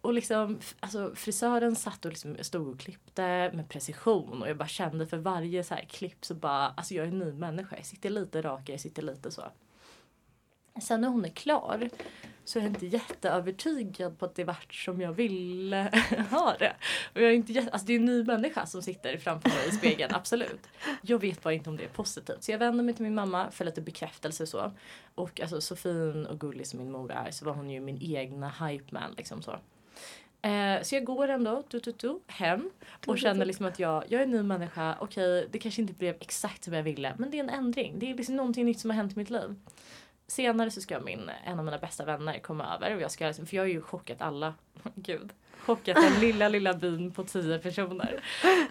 Och 0.00 0.12
liksom, 0.12 0.58
alltså 0.80 1.12
frisören 1.14 1.76
satt 1.76 2.04
och 2.04 2.10
liksom 2.10 2.36
stod 2.40 2.68
och 2.68 2.80
klippte 2.80 3.50
med 3.54 3.68
precision 3.68 4.42
och 4.42 4.48
jag 4.48 4.56
bara 4.56 4.68
kände 4.68 5.06
för 5.06 5.16
varje 5.16 5.64
så 5.64 5.74
här 5.74 5.84
klipp 5.84 6.24
så 6.24 6.34
bara, 6.34 6.68
alltså 6.68 6.94
jag 6.94 7.04
är 7.04 7.08
en 7.08 7.18
ny 7.18 7.32
människa. 7.32 7.76
Jag 7.76 7.86
sitter 7.86 8.10
lite 8.10 8.42
rakare, 8.42 8.72
jag 8.72 8.80
sitter 8.80 9.02
lite 9.02 9.30
så. 9.30 9.42
Sen 10.82 11.00
när 11.00 11.08
hon 11.08 11.24
är 11.24 11.30
klar 11.30 11.88
så 12.48 12.58
är 12.58 12.62
jag 12.62 12.70
inte 12.70 12.86
jätteövertygad 12.86 14.18
på 14.18 14.24
att 14.24 14.34
det 14.34 14.44
vart 14.44 14.74
som 14.74 15.00
jag 15.00 15.12
ville 15.12 15.90
ha 16.30 16.56
det. 16.58 16.76
Och 17.14 17.20
jag 17.20 17.30
är 17.30 17.34
inte 17.34 17.52
jätte, 17.52 17.70
alltså 17.70 17.86
det 17.86 17.92
är 17.92 17.98
en 17.98 18.04
ny 18.04 18.24
människa 18.24 18.66
som 18.66 18.82
sitter 18.82 19.18
framför 19.18 19.48
mig 19.48 19.68
i 19.68 19.70
spegeln, 19.70 20.14
absolut. 20.14 20.68
Jag 21.02 21.20
vet 21.20 21.42
bara 21.42 21.54
inte 21.54 21.70
om 21.70 21.76
det 21.76 21.84
är 21.84 21.88
positivt. 21.88 22.44
Så 22.44 22.50
jag 22.50 22.58
vänder 22.58 22.84
mig 22.84 22.94
till 22.94 23.02
min 23.02 23.14
mamma 23.14 23.50
för 23.50 23.64
lite 23.64 23.80
bekräftelse 23.80 24.42
och 24.42 24.48
så. 24.48 24.72
Och 25.14 25.40
alltså 25.40 25.60
så 25.60 25.76
fin 25.76 26.26
och 26.26 26.40
gullig 26.40 26.66
som 26.66 26.78
min 26.78 26.92
mor 26.92 27.12
är 27.12 27.30
så 27.30 27.44
var 27.44 27.52
hon 27.52 27.70
ju 27.70 27.80
min 27.80 27.98
egna 28.02 28.48
hype 28.48 28.94
man 28.94 29.14
liksom 29.16 29.42
så. 29.42 29.50
Eh, 30.42 30.82
så 30.82 30.94
jag 30.94 31.04
går 31.04 31.28
ändå 31.28 31.62
tu, 31.62 31.80
tu, 31.80 31.92
tu, 31.92 32.18
hem 32.26 32.70
och 33.06 33.18
känner 33.24 33.44
liksom 33.44 33.66
att 33.66 33.78
jag, 33.78 34.04
jag 34.08 34.20
är 34.20 34.24
en 34.24 34.30
ny 34.30 34.42
människa. 34.42 34.96
Okej, 35.00 35.48
det 35.50 35.58
kanske 35.58 35.80
inte 35.80 35.94
blev 35.94 36.16
exakt 36.20 36.64
som 36.64 36.74
jag 36.74 36.82
ville 36.82 37.14
men 37.18 37.30
det 37.30 37.38
är 37.38 37.42
en 37.44 37.50
ändring. 37.50 37.98
Det 37.98 38.10
är 38.10 38.14
liksom 38.14 38.36
någonting 38.36 38.64
nytt 38.64 38.80
som 38.80 38.90
har 38.90 38.96
hänt 38.96 39.12
i 39.12 39.18
mitt 39.18 39.30
liv. 39.30 39.54
Senare 40.28 40.70
så 40.70 40.80
ska 40.80 41.00
min, 41.00 41.30
en 41.44 41.58
av 41.58 41.64
mina 41.64 41.78
bästa 41.78 42.04
vänner 42.04 42.38
komma 42.38 42.74
över 42.74 42.94
och 42.94 43.00
jag 43.00 43.10
ska 43.10 43.26
liksom, 43.26 43.46
för 43.46 43.56
jag 43.56 43.62
har 43.62 43.68
ju 43.68 43.82
chockat 43.82 44.22
alla, 44.22 44.54
gud, 44.94 45.32
chockat 45.58 45.96
den 45.96 46.20
lilla 46.20 46.48
lilla 46.48 46.74
byn 46.74 47.10
på 47.12 47.24
tio 47.24 47.58
personer. 47.58 48.22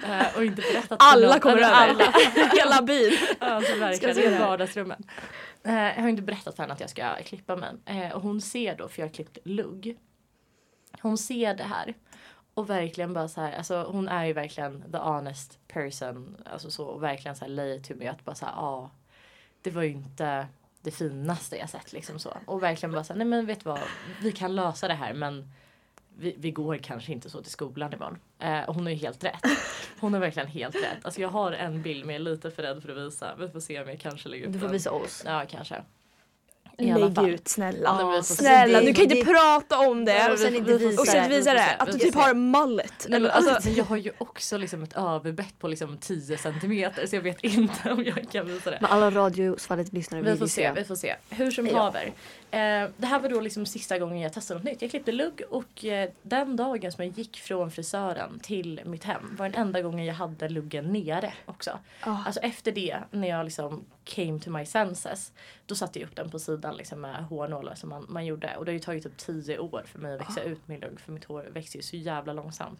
Eh, 0.06 0.38
och 0.38 0.46
inte 0.46 0.62
berättat 0.62 0.98
Alla 1.02 1.28
någon- 1.28 1.40
kommer 1.40 1.58
över. 1.58 1.74
Alla. 1.74 2.04
Hela 2.54 2.82
byn. 2.82 3.18
Alltså 3.40 3.76
verkligen, 3.80 4.34
i 4.34 4.40
vardagsrummen. 4.40 5.04
Eh, 5.64 5.74
jag 5.74 6.02
har 6.02 6.10
inte 6.10 6.22
berättat 6.22 6.56
för 6.56 6.64
henne 6.64 6.74
att 6.74 6.80
jag 6.80 6.90
ska 6.90 7.16
klippa 7.24 7.56
mig. 7.56 7.70
Eh, 7.86 8.12
och 8.16 8.22
hon 8.22 8.42
ser 8.42 8.76
då, 8.76 8.88
för 8.88 9.02
jag 9.02 9.08
har 9.08 9.14
klippt 9.14 9.38
lugg. 9.44 9.98
Hon 11.02 11.18
ser 11.18 11.54
det 11.54 11.64
här. 11.64 11.94
Och 12.54 12.70
verkligen 12.70 13.14
bara 13.14 13.28
så 13.28 13.42
här, 13.42 13.58
alltså 13.58 13.84
hon 13.84 14.08
är 14.08 14.26
ju 14.26 14.34
verkligen 14.34 14.92
the 14.92 14.98
honest 14.98 15.60
person. 15.68 16.38
Alltså 16.52 16.72
så, 16.72 16.86
och 16.86 17.04
verkligen 17.04 17.36
så 17.36 17.46
här 17.46 17.52
lay 17.52 17.82
to 17.84 17.94
me 17.96 18.08
att 18.08 18.26
bara 18.26 18.36
så 18.36 18.46
här, 18.46 18.54
ja. 18.56 18.92
det 19.62 19.72
var 19.72 19.84
ju 19.84 19.90
inte 19.90 20.48
det 20.88 20.92
finaste 20.92 21.58
jag 21.58 21.70
sett 21.70 21.94
liksom 21.94 22.20
så. 22.20 22.38
Och 22.46 22.64
verkligen 22.64 22.92
bara 22.94 23.04
så 23.04 23.14
här, 23.14 23.18
nej 23.18 23.28
men 23.28 23.46
vet 23.46 23.60
du 23.64 23.70
vad, 23.70 23.80
vi 24.22 24.32
kan 24.32 24.56
lösa 24.56 24.88
det 24.88 24.94
här 24.94 25.14
men 25.14 25.52
vi, 26.18 26.36
vi 26.38 26.52
går 26.52 26.78
kanske 26.78 27.12
inte 27.12 27.30
så 27.30 27.42
till 27.42 27.52
skolan 27.52 27.94
imorgon. 27.94 28.18
Eh, 28.40 28.62
och 28.70 28.76
hon 28.76 28.84
har 28.84 28.92
ju 28.92 28.98
helt 28.98 29.24
rätt. 29.24 29.42
Hon 30.00 30.14
har 30.14 30.20
verkligen 30.22 30.48
helt 30.48 30.76
rätt. 30.76 30.98
Alltså 31.06 31.22
jag 31.22 31.30
har 31.30 31.52
en 31.52 31.82
bild 31.82 32.06
men 32.06 32.16
jag 32.16 32.22
är 32.22 32.24
lite 32.24 32.52
för 32.52 32.64
rädd 32.64 32.82
för 32.84 32.90
att 32.90 32.98
visa. 32.98 33.36
Vi 33.36 33.50
får 33.50 33.60
se 33.60 33.82
om 33.82 33.90
jag 33.90 34.00
kanske 34.00 34.30
lägger 34.30 34.46
upp 34.48 34.54
Du 34.54 34.60
får 34.60 34.66
den. 34.66 34.74
visa 34.74 34.92
oss. 34.92 35.24
Ja 35.26 35.46
kanske. 35.50 35.84
I 36.80 36.92
alla 36.92 37.08
Lägg 37.08 37.30
ut 37.34 37.48
snälla. 37.48 37.98
Ja. 38.16 38.22
Snälla, 38.24 38.80
du 38.82 38.94
kan 38.94 39.04
inte 39.04 39.16
det- 39.16 39.26
prata 39.26 39.80
om 39.80 40.06
Ja, 40.08 40.28
det. 40.28 40.32
och 40.34 40.40
sen 40.40 40.56
inte 40.56 40.78
visa 40.78 41.02
Och 41.02 41.06
se. 41.08 41.12
sen 41.12 41.24
inte 41.24 41.38
visa 41.38 41.54
det. 41.54 41.76
Att 41.80 41.92
du 41.92 41.98
typ 41.98 42.16
har 42.16 42.34
mallet. 42.34 43.06
Nej, 43.10 43.20
men 43.20 43.32
Alltså, 43.32 43.52
alltså, 43.54 43.70
jag 43.70 43.86
har 43.86 43.98
ju 43.98 44.12
också 44.18 44.58
liksom 44.58 44.84
ett 44.84 44.98
överbett 44.98 45.60
på 45.60 45.68
liksom 45.68 45.98
10 45.98 46.38
centimeter 46.38 47.08
så 47.08 47.16
jag 47.16 47.22
vet 47.22 47.44
inte 47.44 47.92
om 47.92 48.04
jag 48.04 48.32
kan 48.32 48.46
visa 48.48 48.72
det. 48.72 48.78
Men 48.82 48.92
alla 48.92 49.12
radiosvallet 49.12 49.94
lyssnare 49.94 50.22
Vi 50.22 50.30
vill 50.30 50.40
får 50.40 50.48
se, 50.48 50.62
se. 50.62 50.72
vi 50.72 50.84
får 50.84 50.96
se. 50.96 51.16
Hur 51.30 51.52
som 51.52 51.68
Ja. 51.68 51.78
haver. 51.78 52.06
Eh, 52.52 52.90
det 52.98 53.08
här 53.08 53.20
var 53.20 53.30
då 53.30 53.42
liksom 53.42 53.66
sista 53.66 54.00
gången 54.00 54.20
jag 54.20 54.34
testade 54.34 54.60
något 54.60 54.66
nytt. 54.66 54.82
Jag 54.82 54.92
klippte 54.92 55.12
lugg 55.12 55.42
och 55.50 55.86
eh, 55.86 56.10
den 56.22 56.56
dagen 56.56 56.92
som 56.92 57.04
jag 57.06 57.14
gick 57.18 57.38
från 57.40 57.72
frisören 57.72 58.40
till 58.44 58.82
mitt 58.86 59.04
hem 59.04 59.36
var 59.40 59.50
den 59.50 59.62
enda 59.62 59.82
gången 59.82 60.06
jag 60.06 60.14
hade 60.16 60.50
luggen 60.50 60.94
nere 60.94 61.34
också. 61.46 61.80
Ah. 62.02 62.16
Alltså 62.26 62.42
efter 62.42 62.72
det, 62.72 62.98
när 63.12 63.28
jag 63.28 63.46
liksom 63.46 63.86
came 64.08 64.40
to 64.40 64.50
my 64.50 64.66
senses, 64.66 65.32
då 65.66 65.76
satte 65.76 66.00
jag 66.00 66.08
upp 66.10 66.16
den 66.16 66.30
på 66.30 66.40
sidan 66.40 66.76
liksom 66.76 67.02
med 67.02 67.24
hårnålar 67.26 67.76
som 67.76 67.90
man, 67.90 68.06
man 68.10 68.26
gjorde. 68.26 68.56
Och 68.58 68.66
det 68.66 68.72
har 68.72 68.74
ju 68.74 68.80
tagit 68.80 69.04
typ 69.04 69.18
tio 69.18 69.60
år 69.60 69.84
för 69.92 70.00
mig 70.00 70.14
att 70.16 70.22
växa 70.22 70.42
ut 70.44 70.60
min 70.68 70.80
lugg 70.80 71.00
för 71.00 71.12
mitt 71.12 71.26
hår 71.26 71.46
växer 71.54 71.80
ju 71.80 71.84
så 71.84 71.96
jävla 71.96 72.34
långsamt. 72.34 72.80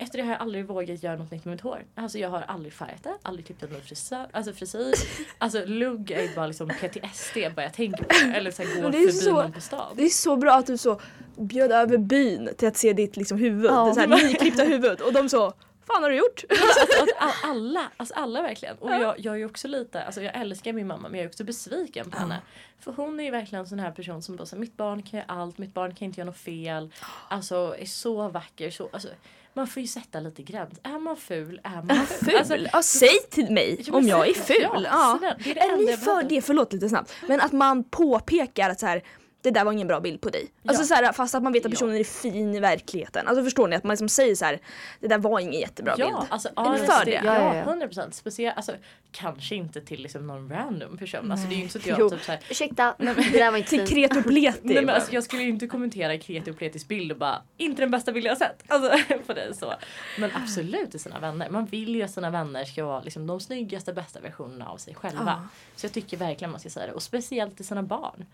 Efter 0.00 0.18
det 0.18 0.24
har 0.24 0.30
jag 0.32 0.40
aldrig 0.40 0.66
vågat 0.66 1.02
göra 1.02 1.16
något 1.16 1.30
nytt 1.30 1.44
med 1.44 1.52
mitt 1.52 1.60
hår. 1.60 1.84
Alltså 1.94 2.18
jag 2.18 2.28
har 2.30 2.40
aldrig 2.42 2.72
färgat 2.72 3.02
det, 3.02 3.16
aldrig 3.22 3.46
klippt 3.46 3.62
en 3.62 3.70
ny 3.70 3.80
frisör, 3.80 4.26
alltså 4.32 4.52
frisyr. 4.52 4.94
Alltså 5.38 5.64
lugg 5.64 6.10
är 6.10 6.22
ju 6.22 6.34
bara 6.34 6.46
liksom 6.46 6.68
PTSD 6.68 7.36
bara 7.56 7.62
jag 7.62 7.72
tänker 7.74 8.04
på 8.04 8.08
det. 8.08 8.32
Eller 8.36 8.50
så 8.50 8.62
här, 8.62 8.74
går 8.82 8.92
förbi 8.92 9.12
så- 9.12 9.32
någon 9.32 9.52
på 9.52 9.60
stan. 9.60 9.94
Det 9.96 10.02
är 10.02 10.08
så 10.08 10.36
bra 10.36 10.54
att 10.54 10.66
du 10.66 10.78
så 10.78 11.00
bjöd 11.36 11.72
över 11.72 11.98
byn 11.98 12.50
till 12.58 12.68
att 12.68 12.76
se 12.76 12.92
ditt 12.92 13.16
liksom 13.16 13.38
huvud, 13.38 13.70
Ja. 13.70 13.84
det 13.86 13.94
så 13.94 14.00
här 14.00 14.08
nyklippta 14.28 14.62
huvud 14.64 15.00
och 15.00 15.12
de 15.12 15.28
så 15.28 15.52
fan 15.92 16.02
har 16.02 16.10
du 16.10 16.16
gjort? 16.16 16.44
Alltså, 16.50 17.02
att 17.02 17.08
all- 17.18 17.30
alla, 17.50 17.90
alltså 17.96 18.14
alla 18.14 18.42
verkligen. 18.42 18.76
Och 18.78 18.90
jag, 18.90 19.14
jag 19.20 19.40
är 19.40 19.46
också 19.46 19.68
lite, 19.68 20.02
alltså 20.02 20.22
jag 20.22 20.36
älskar 20.36 20.72
min 20.72 20.86
mamma 20.86 21.08
men 21.08 21.18
jag 21.20 21.24
är 21.24 21.28
också 21.28 21.44
besviken 21.44 22.10
på 22.10 22.18
henne. 22.18 22.40
För 22.80 22.92
hon 22.92 23.20
är 23.20 23.24
ju 23.24 23.30
verkligen 23.30 23.60
en 23.64 23.68
sån 23.68 23.78
här 23.78 23.90
person 23.90 24.22
som 24.22 24.36
bara 24.36 24.46
så, 24.46 24.56
mitt 24.56 24.76
barn 24.76 25.02
kan 25.02 25.18
göra 25.20 25.28
allt, 25.32 25.58
mitt 25.58 25.74
barn 25.74 25.94
kan 25.94 26.04
inte 26.06 26.20
göra 26.20 26.26
något 26.30 26.38
fel. 26.38 26.92
Alltså 27.28 27.76
är 27.78 27.86
så 27.86 28.28
vacker, 28.28 28.70
så, 28.70 28.88
alltså, 28.92 29.08
man 29.54 29.66
får 29.66 29.80
ju 29.82 29.88
sätta 29.88 30.20
lite 30.20 30.42
gräns. 30.42 30.78
Är 30.82 30.98
man 30.98 31.16
ful, 31.16 31.60
är 31.64 31.82
man 31.82 32.06
ful. 32.24 32.36
Alltså, 32.36 32.56
ja, 32.56 32.82
säg 32.82 33.18
till 33.30 33.50
mig 33.52 33.76
Ja, 33.78 33.84
men 33.92 33.94
om 34.02 34.08
jag 34.08 34.28
är 34.28 34.34
ful. 34.34 34.56
ja, 34.62 34.80
Ja, 34.84 35.16
snälla, 35.18 35.36
det 35.44 35.50
är 35.50 35.54
det 35.54 35.60
är 35.60 35.76
ni 35.76 35.90
jag 35.90 36.00
för 36.00 36.22
det? 36.22 36.42
Förlåt 36.42 36.72
lite 36.72 36.88
snabbt. 36.88 37.12
Men 37.28 37.40
att 37.40 37.52
man 37.52 37.84
påpekar 37.84 38.70
att 38.70 38.80
så 38.80 38.86
här, 38.86 39.02
det 39.42 39.50
där 39.50 39.64
var 39.64 39.72
ingen 39.72 39.86
bra 39.88 40.00
bild 40.00 40.20
på 40.20 40.28
dig. 40.30 40.46
Alltså 40.66 40.82
Ja. 40.82 40.86
så 40.86 40.94
här, 40.94 41.12
fast 41.12 41.34
att 41.34 41.42
man 41.42 41.52
vet 41.52 41.60
att 41.66 41.72
Ja. 41.72 41.74
personen 41.74 41.96
är 41.96 42.04
fin 42.04 42.54
i 42.54 42.60
verkligheten. 42.60 43.28
Alltså 43.28 43.44
förstår 43.44 43.68
ni? 43.68 43.76
Att 43.76 43.84
man 43.84 43.90
liksom 43.90 44.08
säger 44.08 44.34
så 44.34 44.44
här, 44.44 44.58
det 45.00 45.08
där 45.08 45.18
var 45.18 45.40
ingen 45.40 45.60
jättebra 45.60 45.94
Ja, 45.98 46.06
bild. 46.06 46.16
alltså 46.30 46.48
Är 46.56 46.70
ni 46.72 46.78
för 46.78 47.04
det? 47.04 47.10
Ja, 47.10 47.20
ja, 47.24 47.34
Ja, 47.34 47.54
ja. 47.56 47.62
100 47.62 47.86
procent. 47.86 48.14
Speciellt, 48.14 48.56
alltså 48.56 48.72
kanske 49.12 49.54
inte 49.54 49.80
till 49.80 50.02
liksom 50.02 50.26
någon 50.26 50.50
random 50.50 50.98
person. 50.98 51.32
Alltså 51.32 51.46
det 51.48 51.54
är 51.54 51.56
ju 51.56 51.62
inte 51.62 51.72
så 51.72 51.78
att 51.78 51.86
jag 51.86 51.98
Jo. 52.00 52.10
typ 52.10 52.22
såhär 52.22 52.40
Ursäkta, 52.50 52.94
det 52.98 53.04
där 53.32 53.50
var 53.50 53.58
inte 53.58 53.70
Till 53.70 53.86
kreti 53.88 54.22
pleti. 54.22 54.58
Nej 54.62 54.84
men 54.84 54.94
alltså 54.94 55.12
jag 55.12 55.24
skulle 55.24 55.42
ju 55.42 55.48
inte 55.48 55.66
kommentera 55.66 56.18
kreti 56.18 56.52
pletis 56.52 56.88
bild 56.88 57.12
och 57.12 57.18
bara 57.18 57.42
inte 57.56 57.82
den 57.82 57.90
bästa 57.90 58.12
bild 58.12 58.26
jag 58.26 58.30
har 58.32 58.36
sett. 58.36 58.62
Alltså 58.68 58.90
på 59.26 59.32
det 59.32 59.54
så. 59.54 59.74
Men 60.18 60.30
absolut 60.34 60.90
till 60.90 61.00
sina 61.00 61.18
vänner. 61.18 61.50
Man 61.50 61.66
vill 61.66 61.94
ju 61.94 62.02
att 62.02 62.10
sina 62.10 62.30
vänner 62.30 62.64
ska 62.64 62.84
vara 62.84 63.00
liksom 63.00 63.26
de 63.26 63.40
snyggaste 63.40 63.92
bästa 63.92 64.20
versionerna 64.20 64.68
av 64.68 64.76
sig 64.76 64.94
själva. 64.94 65.22
Ja. 65.42 65.48
Så 65.76 65.86
jag 65.86 65.92
tycker 65.92 66.16
verkligen 66.16 66.50
man 66.50 66.60
ska 66.60 66.70
säga 66.70 66.86
det. 66.86 66.92
Och 66.92 67.02
speciellt 67.02 67.56
till 67.56 67.66
sina 67.66 67.82
barn. 67.82 68.26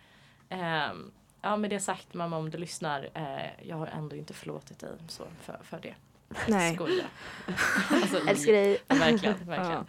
Ehm, 0.48 1.10
ja 1.42 1.56
med 1.56 1.70
det 1.70 1.80
sagt 1.80 2.14
mamma 2.14 2.36
om 2.36 2.50
du 2.50 2.58
lyssnar. 2.58 3.08
eh, 3.14 3.68
jag 3.68 3.76
har 3.76 3.86
ändå 3.86 4.16
inte 4.16 4.34
förlåtit 4.34 4.78
dig 4.78 4.90
så 5.08 5.24
för, 5.42 5.58
för 5.64 5.78
det. 5.82 5.94
Nej. 6.48 6.74
Skoja. 6.74 7.04
Alltså, 7.90 8.28
Älskar 8.28 8.52
dig. 8.52 8.78
Verkligen, 8.88 9.34
verkligen. 9.46 9.86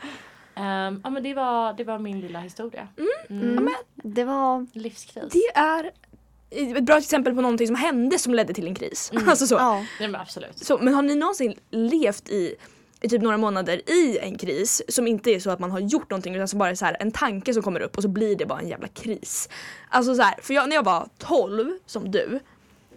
Ehm, 0.56 1.02
ja 1.04 1.10
men 1.10 1.24
det 1.24 1.34
var, 1.34 1.74
det 1.74 1.84
var 1.84 2.00
min 2.00 2.20
lilla 2.22 2.40
historia. 2.40 2.88
Mm. 3.30 3.70
Det 3.96 4.24
var... 4.24 4.68
Livskris. 4.74 5.34
Det 5.34 5.60
är 5.60 5.92
ett 6.50 6.84
bra 6.84 6.98
exempel 6.98 7.36
på 7.36 7.42
någonting 7.42 7.68
som 7.68 7.76
hände 7.76 8.20
som 8.20 8.34
ledde 8.34 8.54
till 8.54 8.68
en 8.68 8.76
kris. 8.76 9.12
Alltså 9.28 9.48
så. 9.48 9.56
Ja. 9.56 9.86
Nej 10.00 10.08
men 10.10 10.22
absolut. 10.22 10.58
Så, 10.66 10.78
men 10.78 10.94
har 10.94 11.02
ni 11.02 11.16
någonsin 11.16 11.54
levt 11.70 12.30
i, 12.30 12.56
i 13.02 13.10
typ 13.10 13.22
några 13.22 13.38
månader 13.38 13.90
i 13.90 14.18
en 14.18 14.38
kris 14.38 14.82
som 14.88 15.08
inte 15.08 15.32
är 15.32 15.40
så 15.40 15.50
att 15.50 15.60
man 15.60 15.72
har 15.72 15.80
gjort 15.80 16.10
någonting 16.10 16.36
utan 16.36 16.48
som 16.48 16.60
bara 16.60 16.70
är 16.70 16.76
så 16.76 16.86
här, 16.86 16.98
en 17.00 17.12
tanke 17.12 17.54
som 17.54 17.64
kommer 17.64 17.80
upp 17.80 17.98
och 17.98 18.04
så 18.04 18.10
blir 18.10 18.36
det 18.36 18.46
bara 18.46 18.60
en 18.60 18.68
jävla 18.68 18.88
kris. 18.88 19.50
Alltså 19.90 20.16
så 20.16 20.22
här, 20.22 20.36
för 20.42 20.54
jag, 20.54 20.70
när 20.70 20.76
jag 20.76 20.84
var 20.84 21.08
12 21.18 21.72
som 21.86 22.12
du, 22.12 22.40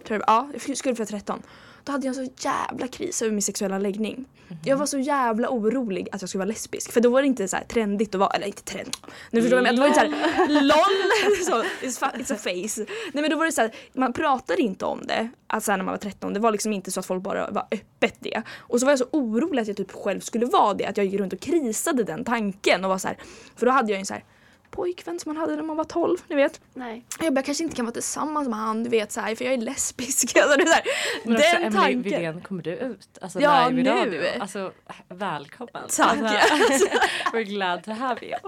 tror 0.07 0.21
jag, 0.21 0.23
ja, 0.27 0.49
jag 0.67 0.77
skulle 0.77 0.95
fylla 0.95 1.07
13. 1.07 1.43
Då 1.85 1.93
hade 1.93 2.07
jag 2.07 2.17
så 2.17 2.27
jävla 2.38 2.88
kris 2.88 3.23
över 3.23 3.33
min 3.33 3.43
sexuella 3.43 3.79
läggning. 3.79 4.27
Jag 4.64 4.77
var 4.77 4.87
så 4.87 4.99
jävla 4.99 5.49
orolig 5.51 6.09
att 6.12 6.23
jag 6.23 6.29
skulle 6.29 6.38
vara 6.38 6.49
lesbisk. 6.49 6.93
För 6.93 7.01
då 7.01 7.11
var 7.11 7.23
det 7.23 7.27
inte 7.29 7.49
så 7.49 7.57
här 7.57 7.64
trendigt 7.64 8.14
att 8.14 8.19
vara, 8.19 8.31
eller 8.31 8.47
inte 8.47 8.62
trend. 8.62 8.97
Nu 9.31 9.43
förstår 9.43 9.67
jag, 9.67 9.75
det 9.77 9.81
var 9.81 9.88
inte 9.88 10.01
såhär 10.01 10.62
LOL, 10.62 11.45
så, 11.47 11.87
it's, 11.87 12.12
it's 12.14 12.35
a 12.35 12.37
face. 12.37 12.85
Nej 13.12 13.23
men 13.23 13.31
då 13.31 13.37
var 13.37 13.47
det 13.47 13.53
så 13.53 13.61
här, 13.61 13.75
man 13.93 14.12
pratade 14.12 14.62
inte 14.62 14.85
om 14.85 15.07
det 15.07 15.29
alltså 15.47 15.77
när 15.77 15.85
man 15.85 15.93
var 15.93 15.99
13. 15.99 16.35
Det 16.35 16.41
var 16.41 16.53
liksom 16.53 16.73
inte 16.73 16.91
så 16.91 17.01
att 17.01 17.07
folk 17.07 17.23
bara 17.23 17.51
var 17.51 17.67
öppet 17.71 18.14
det. 18.19 18.43
Och 18.59 18.81
så 18.81 18.87
var 18.87 18.93
jag 18.93 18.99
så 18.99 19.09
orolig 19.12 19.62
att 19.62 19.69
jag 19.69 19.77
typ 19.77 19.93
själv 19.93 20.21
skulle 20.21 20.47
vara 20.47 20.75
det. 20.75 20.87
Att 20.87 20.97
jag 20.97 21.07
gick 21.07 21.21
runt 21.21 21.33
och 21.33 21.41
krisade 21.41 22.05
den 22.05 22.25
tanken 22.25 22.85
och 22.85 22.91
var 22.91 22.99
så 22.99 23.09
här, 23.09 23.17
för 23.57 23.67
då 23.67 23.73
hade 23.73 23.93
jag 23.93 24.01
en 24.01 24.07
så 24.07 24.14
här 24.14 24.25
pojkvän 24.71 25.19
som 25.21 25.31
man 25.35 25.37
hade 25.41 25.57
när 25.57 25.63
man 25.63 25.77
var 25.77 25.85
12, 25.85 26.19
ni 26.29 26.37
vet. 26.37 26.61
Nej. 26.75 27.05
Jag 27.21 27.33
bara, 27.35 27.39
jag 27.39 27.45
kanske 27.45 27.65
inte 27.65 27.77
kan 27.77 27.85
vara 27.85 27.93
tillsammans 27.93 28.49
med 28.49 28.59
han, 28.59 28.85
du 28.85 28.91
vet 28.91 29.13
så 29.13 29.21
här, 29.21 29.35
för 29.35 29.45
jag 29.45 29.55
är 29.55 29.59
lesbisk. 29.59 30.37
Alltså, 30.43 30.57
det 30.57 30.63
är 30.63 30.67
så 30.67 30.73
här, 30.73 30.83
Men 31.25 31.35
också 31.37 31.47
den 31.53 31.63
Emily 31.63 31.77
tanken. 31.77 32.03
Widén, 32.03 32.41
kommer 32.41 32.63
du 32.63 32.71
ut? 32.77 33.19
Alltså 33.21 33.41
Ja, 33.41 33.69
nu. 33.69 33.85
radio. 33.85 34.23
Alltså 34.41 34.73
välkommen. 35.09 35.85
Tack. 35.97 36.19
Alltså, 36.23 36.87
we're 37.33 37.43
glad 37.43 37.85
to 37.85 37.91
have 37.91 38.27
you. 38.27 38.39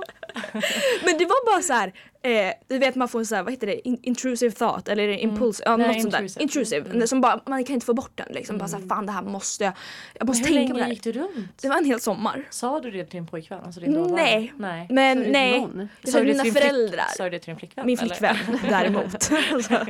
Men 1.05 1.19
det 1.19 1.25
var 1.25 1.47
bara 1.55 1.63
så 1.63 1.73
här, 1.73 1.93
eh, 2.23 2.53
du 2.69 2.79
vet 2.79 2.95
man 2.95 3.09
får 3.09 3.25
så 3.25 3.35
här, 3.35 3.43
vad 3.43 3.53
heter 3.53 3.67
det, 3.67 3.89
In- 3.89 4.01
intrusive 4.03 4.53
thought 4.53 4.89
eller 4.89 5.09
impuls, 5.09 5.63
ja, 5.65 5.75
Mm. 5.75 5.87
Nej, 5.87 5.97
något 5.97 6.03
sånt 6.03 6.13
där. 6.13 6.19
intrusive. 6.21 6.43
Intrusive. 6.43 6.91
Mm. 6.91 7.07
Som 7.07 7.21
bara, 7.21 7.41
man 7.47 7.65
kan 7.65 7.75
inte 7.75 7.87
få 7.87 7.95
bort 7.95 8.13
den 8.15 8.27
liksom. 8.31 8.59
Bara 8.59 8.69
så 8.69 8.77
här, 8.77 8.89
fan 8.89 9.07
det 9.07 9.13
här 9.13 9.23
måste 9.23 9.65
jag, 9.65 9.73
jag 10.19 10.27
måste 10.27 10.49
Hur 10.49 10.55
tänka 10.57 10.73
på 10.75 10.79
det 10.79 10.81
länge 10.81 10.85
här. 10.85 10.93
gick 10.95 11.03
du 11.03 11.13
runt? 11.13 11.59
Det 11.63 11.69
var 11.69 11.77
en 11.77 11.85
hel 11.85 12.01
sommar. 12.01 12.45
Sa 12.51 12.81
du 12.81 12.91
det 12.91 13.05
till 13.05 13.17
din 13.17 13.27
pojkvän? 13.27 13.61
Alltså 13.65 13.81
din 13.81 13.95
dåvarande? 13.95 14.23
Nej. 14.23 14.53
Nej. 14.59 14.87
Men 14.91 15.23
är 15.25 15.31
nej, 15.31 15.67
det 16.03 16.11
Sa 16.11 16.23
mina 16.23 16.45
föräldrar. 16.45 17.07
Sa 17.17 17.25
du 17.25 17.31
det 17.31 17.39
till 17.39 17.47
din 17.51 17.59
flickvän? 17.59 17.87
Min 17.87 17.99
eller? 17.99 18.09
flickvän 18.09 18.37
däremot. 18.69 19.31
alltså. 19.53 19.87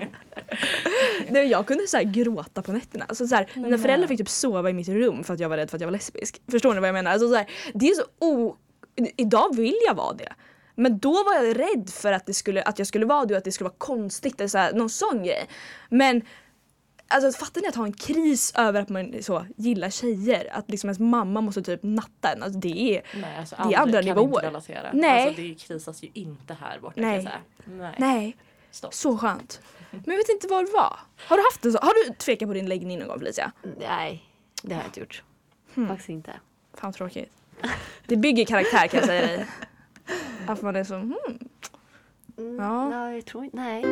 Nej, 1.29 1.47
jag 1.47 1.67
kunde 1.67 1.87
så 1.87 1.97
här 1.97 2.05
gråta 2.05 2.63
på 2.63 2.73
nätterna. 2.73 3.05
Alltså, 3.09 3.27
så 3.27 3.35
här, 3.35 3.47
mina 3.55 3.79
föräldrar 3.79 4.09
fick 4.09 4.19
typ 4.19 4.29
sova 4.29 4.71
i 4.71 4.73
mitt 4.73 4.89
rum 4.89 5.25
för 5.25 5.35
att 5.35 5.41
jag 5.41 5.49
var 5.49 5.57
rädd 5.57 5.71
för 5.71 5.77
att 5.77 5.81
jag 5.81 5.89
var 5.89 5.93
lesbisk. 5.93 6.43
Förstår 6.51 6.75
ni 6.75 6.81
vad 6.81 6.89
jag 6.89 6.95
menar? 6.95 7.11
Alltså, 7.13 7.29
så 7.29 7.35
här, 7.35 7.47
det 7.75 7.87
är 7.89 7.95
så 7.95 8.03
o... 8.19 8.57
Idag 9.17 9.57
vill 9.57 9.77
jag 9.87 9.95
vara 9.95 10.13
det. 10.13 10.33
Men 10.75 10.99
då 10.99 11.13
var 11.13 11.35
jag 11.35 11.59
rädd 11.59 11.91
för 11.91 12.13
att, 12.13 12.27
det 12.27 12.35
skulle, 12.35 12.63
att 12.63 12.79
jag 12.79 12.89
skulle 12.89 13.07
vara 13.07 13.25
det 13.25 13.35
och 13.35 13.39
att 13.39 13.45
det 13.45 13.53
skulle 13.53 13.69
vara 13.69 13.79
konstigt 13.79 14.41
eller 14.41 14.49
så 14.49 14.59
här, 14.59 14.73
någon 14.73 14.91
sån 14.91 15.23
grej. 15.23 15.49
Men 15.89 16.23
Alltså 17.13 17.45
fattar 17.45 17.61
ni 17.61 17.69
att 17.69 17.75
ha 17.75 17.85
en 17.85 17.93
kris 17.93 18.53
över 18.57 18.81
att 18.83 18.89
man 18.89 19.23
så, 19.23 19.47
gillar 19.57 19.91
tjejer? 19.91 20.49
Att 20.53 20.71
liksom 20.71 20.89
ens 20.89 20.99
mamma 20.99 21.41
måste 21.41 21.63
typ 21.63 21.81
natta 21.83 22.33
en. 22.33 22.43
Alltså 22.43 22.59
det 22.59 22.97
är... 22.97 23.03
Nej, 23.21 23.37
alltså 23.39 23.57
Det 23.57 23.75
är 23.75 23.79
andra 23.79 24.01
nivåer. 24.01 24.61
Nej. 24.93 25.27
Alltså 25.27 25.43
det 25.43 25.55
krisas 25.55 26.03
ju 26.03 26.09
inte 26.15 26.55
här 26.55 26.79
borta 26.79 27.01
Nej. 27.01 27.29
Nej. 27.65 27.95
Nej, 27.99 28.37
Stopp. 28.71 28.95
så 28.95 29.19
skönt. 29.19 29.61
Men 29.91 30.03
jag 30.07 30.17
vet 30.17 30.29
inte 30.29 30.47
vad 30.49 30.67
det 30.67 30.73
var. 30.73 30.97
Har 31.17 31.37
du 31.37 31.43
haft 31.43 31.65
en 31.65 31.73
så? 31.73 31.79
Har 31.83 32.07
du 32.09 32.15
tvekat 32.15 32.49
på 32.49 32.55
din 32.55 32.69
läggning 32.69 32.99
någon 32.99 33.09
gång 33.09 33.19
Felicia? 33.19 33.53
Nej, 33.79 34.25
det 34.63 34.75
har 34.75 34.81
jag 34.81 34.89
inte 34.89 35.01
gjort. 35.01 35.23
Hmm. 35.75 35.89
Faktiskt 35.89 36.09
inte. 36.09 36.33
Fan 36.75 36.93
tråkigt. 36.93 37.33
Det 38.07 38.17
bygger 38.17 38.45
karaktär 38.45 38.87
kan 38.87 38.99
jag 38.99 39.07
säga 39.07 39.27
dig. 39.27 39.47
Att 40.47 40.63
man 40.63 40.77
är 40.77 40.85
så, 40.85 40.95
hmm. 40.95 41.15
Mm, 42.39 42.57
Ja. 42.57 42.89
Nej, 42.89 43.15
jag 43.15 43.25
tror 43.27 43.45
inte. 43.45 43.57
Nej. 43.57 43.85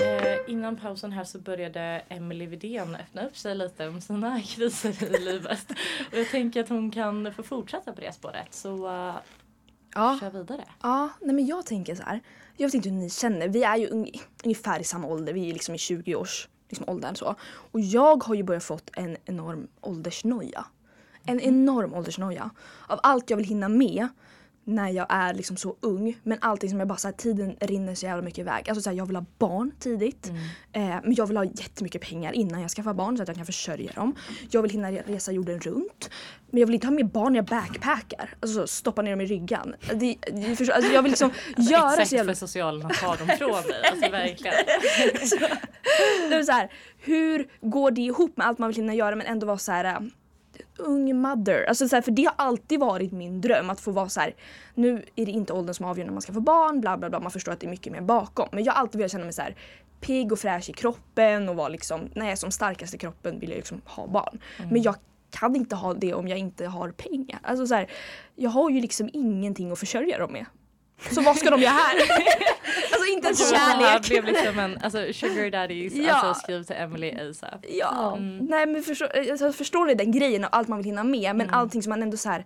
Eh, 0.00 0.38
innan 0.52 0.76
pausen 0.76 1.12
här 1.12 1.24
så 1.24 1.38
började 1.38 2.02
Emily 2.08 2.46
Widén 2.46 2.94
öppna 2.96 3.26
upp 3.26 3.36
sig 3.36 3.54
lite 3.54 3.88
om 3.88 4.00
sina 4.00 4.40
kriser 4.46 5.04
i 5.16 5.24
livet. 5.24 5.70
Och 6.12 6.18
jag 6.18 6.30
tänker 6.30 6.60
att 6.60 6.68
hon 6.68 6.90
kan 6.90 7.32
få 7.34 7.42
fortsätta 7.42 7.92
på 7.92 8.00
det 8.00 8.12
spåret. 8.12 8.54
Så 8.54 8.86
uh, 8.88 9.14
Ja. 9.94 10.18
kör 10.20 10.30
vidare. 10.30 10.64
Ja, 10.82 11.08
nej 11.20 11.34
men 11.34 11.46
jag 11.46 11.66
tänker 11.66 11.94
så 11.94 12.02
här. 12.02 12.20
Jag 12.56 12.66
vet 12.66 12.74
inte 12.74 12.88
hur 12.88 12.96
ni 12.96 13.10
känner. 13.10 13.48
Vi 13.48 13.62
är 13.62 13.76
ju 13.76 13.86
ung- 13.88 14.20
ungefär 14.44 14.80
i 14.80 14.84
samma 14.84 15.06
ålder. 15.08 15.32
Vi 15.32 15.48
är 15.48 15.52
liksom 15.52 15.74
i 15.74 15.78
20 15.78 16.14
års 16.14 16.48
liksom, 16.68 16.88
åldern 16.88 17.16
så. 17.16 17.34
Och 17.42 17.80
jag 17.80 18.24
har 18.24 18.34
ju 18.34 18.42
börjat 18.42 18.64
fått 18.64 18.90
en 18.92 19.16
enorm 19.24 19.68
åldersnoja. 19.80 20.64
En 21.24 21.40
enorm 21.40 21.94
åldersnoja. 21.94 22.50
Av 22.86 23.00
allt 23.02 23.30
jag 23.30 23.36
vill 23.36 23.46
hinna 23.46 23.68
med 23.68 24.08
när 24.66 24.90
jag 24.90 25.06
är 25.08 25.34
liksom 25.34 25.56
så 25.56 25.76
ung. 25.80 26.16
Men 26.22 26.38
allting 26.40 26.70
som 26.70 26.78
jag 26.78 26.88
bara 26.88 26.98
så 26.98 27.08
här, 27.08 27.12
tiden 27.12 27.56
rinner 27.60 27.94
så 27.94 28.06
jävla 28.06 28.22
mycket 28.22 28.38
iväg. 28.38 28.68
Alltså 28.68 28.82
så 28.82 28.90
här, 28.90 28.96
jag 28.96 29.06
vill 29.06 29.16
ha 29.16 29.24
barn 29.38 29.72
tidigt. 29.78 30.30
Eh, 30.72 30.82
men 30.82 31.14
jag 31.14 31.26
vill 31.26 31.36
ha 31.36 31.44
jättemycket 31.44 32.02
pengar 32.02 32.32
innan 32.32 32.60
jag 32.60 32.70
skaffar 32.70 32.94
barn 32.94 33.16
så 33.16 33.22
att 33.22 33.28
jag 33.28 33.36
kan 33.36 33.46
försörja 33.46 33.92
dem. 33.92 34.14
Jag 34.50 34.62
vill 34.62 34.70
hinna 34.70 34.90
resa 34.90 35.32
jorden 35.32 35.60
runt. 35.60 36.10
Men 36.50 36.60
jag 36.60 36.66
vill 36.66 36.74
inte 36.74 36.86
ha 36.86 36.92
med 36.92 37.08
barn 37.08 37.32
när 37.32 37.38
jag 37.38 37.44
backpackar. 37.46 38.34
Alltså 38.40 38.60
så, 38.60 38.66
stoppa 38.66 39.02
ner 39.02 39.10
dem 39.10 39.20
i 39.20 39.26
ryggan. 39.26 39.74
Det, 39.94 40.16
det, 40.32 40.56
förstår, 40.56 40.74
alltså, 40.74 40.92
jag 40.92 41.02
vill 41.02 41.10
liksom 41.10 41.30
göra 41.56 42.02
Ett 42.02 42.08
så 42.08 42.16
jävla... 42.16 42.34
för 42.34 42.38
socialen 42.38 42.86
att 42.86 42.94
ta 42.94 43.16
dem 43.16 43.28
från 43.38 43.62
dig. 43.62 43.82
Alltså 43.90 44.10
verkligen. 44.10 44.54
Det 46.28 46.34
är 46.34 46.42
så 46.42 46.52
här, 46.52 46.72
hur 46.98 47.48
går 47.60 47.90
det 47.90 48.00
ihop 48.00 48.36
med 48.36 48.46
allt 48.46 48.58
man 48.58 48.68
vill 48.68 48.76
hinna 48.76 48.94
göra 48.94 49.16
men 49.16 49.26
ändå 49.26 49.46
vara 49.46 49.58
så 49.58 49.72
här 49.72 49.84
äh, 49.84 50.00
ung 50.78 51.20
mother. 51.20 51.64
Alltså 51.68 51.88
så 51.88 51.96
här, 51.96 52.02
för 52.02 52.10
det 52.10 52.24
har 52.24 52.34
alltid 52.36 52.80
varit 52.80 53.12
min 53.12 53.40
dröm 53.40 53.70
att 53.70 53.80
få 53.80 53.90
vara 53.90 54.08
så 54.08 54.20
här. 54.20 54.34
Nu 54.74 55.04
är 55.16 55.26
det 55.26 55.32
inte 55.32 55.52
åldern 55.52 55.74
som 55.74 55.86
avgör 55.86 56.04
när 56.04 56.12
man 56.12 56.22
ska 56.22 56.32
få 56.32 56.40
barn, 56.40 56.80
bla 56.80 56.96
bla 56.96 57.10
bla. 57.10 57.20
Man 57.20 57.30
förstår 57.30 57.52
att 57.52 57.60
det 57.60 57.66
är 57.66 57.70
mycket 57.70 57.92
mer 57.92 58.00
bakom. 58.00 58.48
Men 58.52 58.64
jag 58.64 58.72
har 58.72 58.80
alltid 58.80 58.98
velat 58.98 59.12
känna 59.12 59.24
mig 59.24 59.32
så 59.32 59.42
här 59.42 59.56
pigg 60.00 60.32
och 60.32 60.38
fräsch 60.38 60.70
i 60.70 60.72
kroppen 60.72 61.48
och 61.48 61.56
vara 61.56 61.68
liksom, 61.68 62.00
när 62.14 62.24
jag 62.24 62.32
är 62.32 62.36
som 62.36 62.50
starkast 62.50 62.94
i 62.94 62.98
kroppen 62.98 63.40
vill 63.40 63.50
jag 63.50 63.56
liksom 63.56 63.80
ha 63.84 64.06
barn. 64.06 64.40
Men 64.70 64.82
jag 64.82 64.96
kan 65.30 65.56
inte 65.56 65.76
ha 65.76 65.94
det 65.94 66.14
om 66.14 66.28
jag 66.28 66.38
inte 66.38 66.66
har 66.66 66.90
pengar. 66.90 67.38
Alltså 67.42 67.66
så 67.66 67.74
här, 67.74 67.90
jag 68.34 68.50
har 68.50 68.70
ju 68.70 68.80
liksom 68.80 69.10
ingenting 69.12 69.72
att 69.72 69.78
försörja 69.78 70.18
dem 70.18 70.32
med. 70.32 70.46
Så 71.10 71.20
vad 71.22 71.36
ska 71.36 71.50
de 71.50 71.60
göra 71.60 71.72
här? 71.72 71.94
alltså 72.92 73.12
inte 73.12 73.26
ens 73.26 73.38
Gud, 73.40 73.50
det 73.52 73.58
här 73.58 73.80
kärlek. 73.80 74.08
blev 74.08 74.24
liksom 74.24 74.58
en 74.58 74.78
alltså, 74.82 75.12
sugar 75.12 75.50
daddies, 75.50 75.94
Ja. 75.94 76.12
alltså 76.14 76.42
skriv 76.42 76.62
till 76.62 76.76
Emily 76.76 77.10
ASAP. 77.30 77.64
Ja, 77.68 78.16
Mm. 78.16 78.38
nej 78.46 78.66
men 78.66 78.82
förstår, 78.82 79.30
alltså, 79.30 79.52
förstår 79.52 79.86
ni 79.86 79.94
den 79.94 80.12
grejen 80.12 80.44
och 80.44 80.56
allt 80.56 80.68
man 80.68 80.78
vill 80.78 80.86
hinna 80.86 81.04
med 81.04 81.36
men 81.36 81.50
allting 81.50 81.82
som 81.82 81.90
man 81.90 82.02
ändå 82.02 82.16
så 82.16 82.28
här 82.28 82.44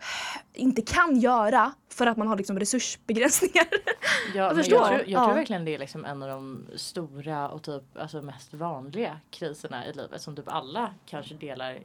inte 0.54 0.82
kan 0.82 1.20
göra 1.20 1.72
för 1.92 2.06
att 2.06 2.16
man 2.16 2.28
har 2.28 2.36
liksom 2.36 2.58
resursbegränsningar. 2.58 3.66
Ja, 4.34 4.54
förstår. 4.54 4.78
jag, 4.78 4.86
tror, 4.88 4.98
jag 5.00 5.08
Ja. 5.08 5.24
tror 5.24 5.34
verkligen 5.34 5.64
det 5.64 5.74
är 5.74 5.78
liksom 5.78 6.04
en 6.04 6.22
av 6.22 6.28
de 6.28 6.66
stora 6.76 7.48
och 7.48 7.62
typ 7.62 7.82
alltså 7.98 8.22
mest 8.22 8.54
vanliga 8.54 9.20
kriserna 9.30 9.86
i 9.86 9.92
livet 9.92 10.22
som 10.22 10.36
typ 10.36 10.48
alla 10.48 10.94
kanske 11.06 11.34
delar 11.34 11.78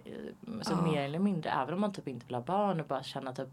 alltså 0.58 0.74
Ja. 0.86 0.92
mer 0.92 1.02
eller 1.02 1.20
mindre. 1.20 1.50
Även 1.52 1.74
om 1.74 1.82
man 1.82 1.94
typ 1.94 2.08
inte 2.08 2.26
vill 2.26 2.36
ha 2.36 2.42
barn 2.42 2.80
och 2.80 2.86
bara 2.88 3.04
känna 3.04 3.34
typ 3.34 3.50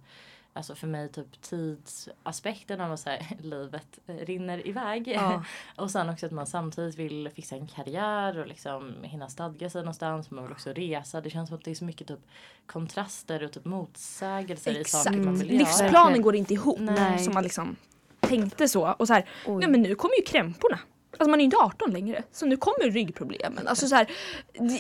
Alltså 0.55 0.75
för 0.75 0.87
mig 0.87 1.09
typ 1.09 1.43
tidsaspekten 1.43 2.81
av 2.81 2.97
så 2.97 3.11
här, 3.11 3.27
livet 3.43 3.99
rinner 4.07 4.67
iväg. 4.67 5.09
Ja. 5.09 5.45
och 5.77 5.91
sen 5.91 6.09
också 6.09 6.27
att 6.27 6.33
man 6.33 6.47
samtidigt 6.47 6.99
vill 6.99 7.31
fixa 7.35 7.57
en 7.57 7.67
karriär 7.67 8.39
och 8.39 8.47
liksom 8.47 8.95
hinna 9.03 9.29
stadga 9.29 9.71
sig 9.71 9.83
någonstans. 9.83 10.31
Man 10.31 10.45
vill 10.45 10.53
också 10.53 10.73
resa. 10.73 11.21
Det 11.21 11.31
känns 11.31 11.49
som 11.49 11.59
att 11.59 11.65
det 11.65 11.71
är 11.71 11.75
så 11.75 11.85
mycket 11.85 12.09
typ 12.09 12.21
kontraster 12.67 13.43
och 13.43 13.53
typ 13.53 13.65
motsägelser 13.65 14.73
i 14.73 14.81
Exakt. 14.81 15.05
saker 15.05 15.19
man 15.19 15.35
vill 15.35 15.53
göra. 15.53 15.59
Livsplanen 15.59 16.23
går 16.23 16.37
inte 16.37 16.55
ihop 16.55 16.79
Nej. 16.81 17.19
som 17.19 17.35
man 17.35 17.43
liksom 17.43 17.77
tänkte 18.21 18.69
så. 18.69 18.93
Och 18.93 19.07
så 19.07 19.13
här, 19.13 19.29
Oj. 19.47 19.57
nej 19.61 19.69
men 19.69 19.83
nu 19.83 19.95
kommer 19.95 20.17
ju 20.17 20.23
krämporna. 20.23 20.79
Alltså 21.19 21.31
man 21.31 21.41
är 21.41 21.45
inte 21.45 21.57
18 21.57 21.91
längre 21.91 22.23
så 22.33 22.47
nu 22.47 22.57
kommer 22.57 22.91
ryggproblemen. 22.91 23.69
Alltså 23.69 23.89
så 23.89 23.95
här, 23.95 24.11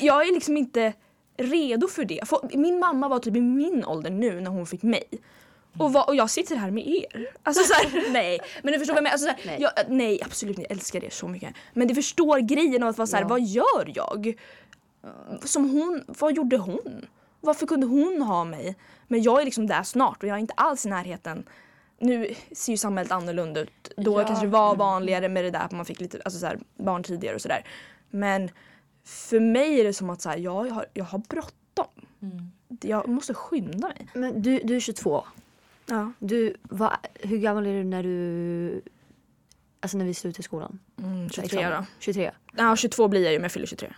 jag 0.00 0.28
är 0.28 0.34
liksom 0.34 0.56
inte 0.56 0.92
redo 1.36 1.88
för 1.88 2.04
det. 2.04 2.20
Min 2.54 2.78
mamma 2.78 3.08
var 3.08 3.18
typ 3.18 3.36
i 3.36 3.40
min 3.40 3.84
ålder 3.84 4.10
nu 4.10 4.40
när 4.40 4.50
hon 4.50 4.66
fick 4.66 4.82
mig. 4.82 5.04
Och, 5.78 5.92
vad, 5.92 6.08
och 6.08 6.16
jag 6.16 6.30
sitter 6.30 6.56
här 6.56 6.70
med 6.70 6.86
er. 6.86 7.26
Alltså 7.42 7.62
så 7.64 7.74
här, 7.74 8.10
nej. 8.12 8.40
Men 8.62 8.72
du 8.72 8.78
förstår 8.78 8.94
vad 8.94 8.98
jag 8.98 9.02
menar? 9.02 9.12
Alltså, 9.12 9.26
så 9.26 9.32
här, 9.32 9.40
Nej. 9.46 9.62
Jag, 9.62 9.72
nej 9.88 10.20
absolut 10.24 10.58
inte, 10.58 10.62
jag 10.70 10.76
älskar 10.78 11.04
er 11.04 11.10
så 11.10 11.28
mycket. 11.28 11.54
Men 11.72 11.88
du 11.88 11.94
förstår 11.94 12.38
grejen 12.38 12.82
av 12.82 12.88
att 12.88 12.98
vara 12.98 13.06
så 13.06 13.16
här, 13.16 13.22
Ja. 13.24 13.28
vad 13.28 13.40
gör 13.42 13.92
jag? 13.94 14.34
Som 15.44 15.70
hon, 15.70 16.04
vad 16.06 16.36
gjorde 16.36 16.56
hon? 16.56 17.06
Varför 17.40 17.66
kunde 17.66 17.86
hon 17.86 18.22
ha 18.22 18.44
mig? 18.44 18.76
Men 19.08 19.22
jag 19.22 19.40
är 19.40 19.44
liksom 19.44 19.66
där 19.66 19.82
snart 19.82 20.22
och 20.22 20.28
jag 20.28 20.34
är 20.36 20.40
inte 20.40 20.54
alls 20.56 20.86
i 20.86 20.88
närheten. 20.88 21.44
Nu 21.98 22.34
ser 22.52 22.72
ju 22.72 22.76
samhället 22.76 23.12
annorlunda 23.12 23.60
ut. 23.60 23.92
Då 23.96 24.20
Ja. 24.20 24.26
kanske 24.26 24.46
det 24.46 24.50
var 24.50 24.76
vanligare 24.76 25.28
med 25.28 25.44
det 25.44 25.50
där 25.50 25.60
att 25.60 25.72
man 25.72 25.84
fick 25.84 26.00
lite 26.00 26.20
alltså 26.24 26.40
så 26.40 26.46
här, 26.46 26.58
barn 26.76 27.02
tidigare 27.02 27.34
och 27.34 27.42
sådär. 27.42 27.64
Men 28.10 28.50
för 29.04 29.40
mig 29.40 29.80
är 29.80 29.84
det 29.84 29.92
som 29.92 30.10
att 30.10 30.22
så 30.22 30.28
här, 30.28 30.36
ja, 30.36 30.66
jag, 30.66 30.74
har, 30.74 30.86
jag 30.94 31.04
har 31.04 31.18
bråttom. 31.18 31.86
Mm. 32.22 32.50
Jag 32.80 33.08
måste 33.08 33.34
skynda 33.34 33.88
mig. 33.88 34.06
Men 34.14 34.42
du, 34.42 34.58
du 34.64 34.76
är 34.76 34.80
22. 34.80 35.24
Ja. 35.86 36.12
Du, 36.18 36.54
vad, 36.62 36.92
hur 37.14 37.38
gammal 37.38 37.66
är 37.66 37.72
du 37.72 37.84
när 37.84 38.02
du... 38.02 38.82
Alltså 39.80 39.98
när 39.98 40.04
vi 40.04 40.14
slutar 40.14 40.42
skolan? 40.42 40.78
Mm, 40.98 41.28
Så 41.28 41.34
23 41.42 41.60
då. 41.60 41.66
examen. 41.68 41.86
23. 41.98 42.30
Ja 42.56 42.76
22 42.76 43.08
blir 43.08 43.22
jag 43.22 43.32
ju 43.32 43.38
men 43.38 43.42
jag 43.44 43.52
fyller 43.52 43.66
23. 43.66 43.92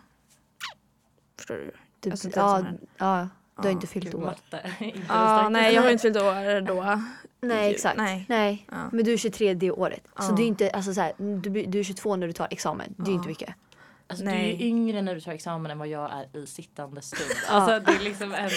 Förstår 1.36 1.54
du? 1.54 1.70
Du, 2.00 2.10
Alltså, 2.10 2.28
det 2.28 2.36
är 2.36 2.40
ja, 2.40 2.64
ja, 2.98 3.28
du 3.56 3.62
har 3.62 3.64
Ja, 3.64 3.70
inte 3.70 3.86
fyllt 3.86 4.14
år. 4.14 4.34
Ja, 5.08 5.48
nej 5.48 5.74
jag 5.74 5.82
har 5.82 5.90
inte 5.90 6.02
fyllt 6.02 6.16
år 6.16 6.60
då. 6.60 7.02
Nej 7.40 7.70
exakt. 7.74 7.96
nej. 7.96 8.26
Nej. 8.28 8.66
Ja. 8.70 8.76
Men 8.92 9.04
du 9.04 9.12
är 9.12 9.16
23 9.16 9.54
det 9.54 9.70
året. 9.70 10.02
Så 10.18 10.22
Ja. 10.32 10.34
det 10.36 10.42
är 10.42 10.46
inte, 10.46 10.70
alltså 10.70 10.94
så 10.94 11.00
här, 11.00 11.12
du, 11.18 11.50
du 11.66 11.78
är 11.80 11.82
22 11.84 12.16
när 12.16 12.26
du 12.26 12.32
tar 12.32 12.48
examen. 12.50 12.94
Det 12.96 13.02
är 13.02 13.08
Ja. 13.08 13.14
inte 13.14 13.28
mycket. 13.28 13.54
Alltså, 14.06 14.24
du 14.24 14.30
är 14.30 14.34
Nej. 14.34 14.56
ju 14.56 14.66
yngre 14.66 15.02
när 15.02 15.14
du 15.14 15.20
tar 15.20 15.32
examen 15.32 15.70
än 15.70 15.78
vad 15.78 15.88
jag 15.88 16.10
är 16.12 16.38
i 16.38 16.46
sittande 16.46 17.02
stund. 17.02 17.30
Alltså 17.48 17.80
det 17.80 17.96
är 17.96 18.04
liksom 18.04 18.34
ändå... 18.34 18.54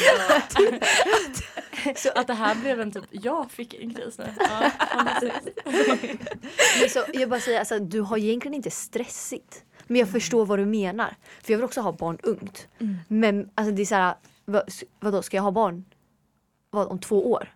så 1.95 2.10
att 2.15 2.27
det 2.27 2.33
här 2.33 2.55
blev 2.55 2.81
en 2.81 2.91
typ, 2.91 3.03
jag 3.12 3.51
fick 3.51 3.73
en 3.73 3.93
kris 3.93 4.17
nu. 4.17 4.25
Ja, 4.39 4.71
fantastiskt. 4.89 5.47
Men 6.79 6.89
så, 6.89 7.03
jag 7.13 7.29
bara 7.29 7.39
säger, 7.39 7.60
alltså, 7.60 7.79
du 7.79 8.01
har 8.01 8.17
egentligen 8.17 8.53
inte 8.53 8.71
stressigt. 8.71 9.63
Men 9.88 9.99
jag 9.99 10.10
förstår 10.10 10.45
vad 10.45 10.60
du 10.60 10.65
menar. 10.65 11.15
För 11.43 11.53
jag 11.53 11.57
vill 11.57 11.65
också 11.65 11.81
ha 11.81 11.91
barn 11.91 12.17
ungt. 12.23 12.67
Men 13.07 13.49
alltså, 13.55 13.71
det 13.71 13.81
är 13.81 13.86
så 13.86 13.95
här, 13.95 14.15
vad, 14.45 14.63
vadå, 14.99 15.21
ska 15.21 15.38
jag 15.38 15.43
ha 15.43 15.51
barn 15.51 15.86
vad, 16.69 16.88
om 16.88 16.99
två 16.99 17.31
år? 17.31 17.53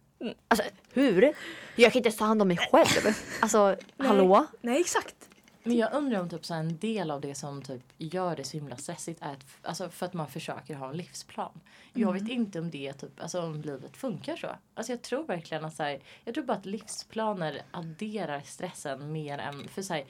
Alltså 0.47 0.65
hur? 0.93 1.33
Jag 1.75 1.91
kan 1.91 1.99
inte 1.99 2.07
ens 2.07 2.17
ta 2.17 2.25
hand 2.25 2.41
om 2.41 2.47
mig 2.47 2.57
själv. 2.57 3.15
Alltså 3.39 3.75
hallå? 3.97 4.45
Nej 4.61 4.81
exakt. 4.81 5.15
Men 5.63 5.77
jag 5.77 5.93
undrar 5.93 6.19
om 6.19 6.29
typ 6.29 6.45
så 6.45 6.53
en 6.53 6.77
del 6.77 7.11
av 7.11 7.21
det 7.21 7.35
som 7.35 7.61
typ 7.61 7.83
gör 7.97 8.35
det 8.35 8.43
så 8.43 8.57
himla 8.57 8.77
stressigt 8.77 9.21
är 9.21 9.31
att, 9.31 9.45
alltså 9.61 9.89
för 9.89 10.05
att 10.05 10.13
man 10.13 10.27
försöker 10.27 10.75
ha 10.75 10.89
en 10.89 10.97
livsplan. 10.97 11.59
Jag 11.93 12.13
vet 12.13 12.29
inte 12.29 12.59
om 12.59 12.71
det 12.71 12.93
typ, 12.93 13.21
alltså 13.21 13.41
om 13.41 13.61
livet 13.61 13.97
funkar 13.97 14.35
så. 14.35 14.47
Alltså 14.73 14.91
jag 14.91 15.01
tror 15.01 15.23
verkligen 15.23 15.65
att 15.65 15.75
så 15.75 15.83
här, 15.83 15.99
jag 16.25 16.33
tror 16.33 16.43
bara 16.43 16.57
att 16.57 16.65
livsplaner 16.65 17.61
adderar 17.71 18.41
stressen 18.41 19.11
mer 19.11 19.37
än, 19.37 19.67
för 19.67 19.81
så 19.81 19.93
här, 19.93 20.05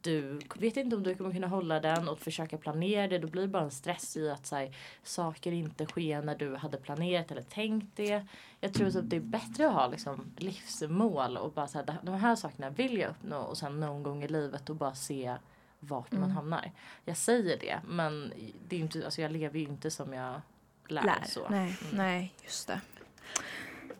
du 0.00 0.40
vet 0.54 0.76
inte 0.76 0.96
om 0.96 1.02
du 1.02 1.14
kommer 1.14 1.32
kunna 1.32 1.46
hålla 1.46 1.80
den 1.80 2.08
och 2.08 2.20
försöka 2.20 2.58
planera 2.58 3.08
det. 3.08 3.18
Då 3.18 3.28
blir 3.28 3.42
det 3.42 3.48
bara 3.48 3.62
en 3.62 3.70
stress 3.70 4.16
i 4.16 4.30
att 4.30 4.46
så 4.46 4.56
här, 4.56 4.76
saker 5.02 5.52
inte 5.52 5.86
sker 5.86 6.22
när 6.22 6.34
du 6.34 6.56
hade 6.56 6.76
planerat 6.76 7.30
eller 7.30 7.42
tänkt 7.42 7.96
det. 7.96 8.26
Jag 8.60 8.74
tror 8.74 8.86
att 8.86 9.10
det 9.10 9.16
är 9.16 9.20
bättre 9.20 9.68
att 9.68 9.74
ha 9.74 9.86
liksom, 9.86 10.32
livsmål 10.36 11.36
och 11.36 11.52
bara 11.52 11.68
så 11.68 11.78
här, 11.78 11.96
de 12.02 12.14
här 12.14 12.36
sakerna 12.36 12.70
vill 12.70 12.98
jag 12.98 13.10
uppnå 13.10 13.38
och 13.38 13.58
sen 13.58 13.80
någon 13.80 14.02
gång 14.02 14.24
i 14.24 14.28
livet 14.28 14.70
och 14.70 14.76
bara 14.76 14.94
se 14.94 15.36
vart 15.80 16.12
man 16.12 16.30
hamnar. 16.30 16.72
Jag 17.04 17.16
säger 17.16 17.58
det 17.58 17.80
men 17.86 18.32
det 18.68 18.76
är 18.76 18.80
inte, 18.80 19.04
alltså 19.04 19.22
jag 19.22 19.32
lever 19.32 19.58
ju 19.58 19.64
inte 19.64 19.90
som 19.90 20.12
jag 20.12 20.40
lär. 20.88 21.02
Lär. 21.02 21.24
Så. 21.26 21.48
Nej, 21.48 21.76
nej 21.92 22.34
just 22.42 22.66
det. 22.66 22.80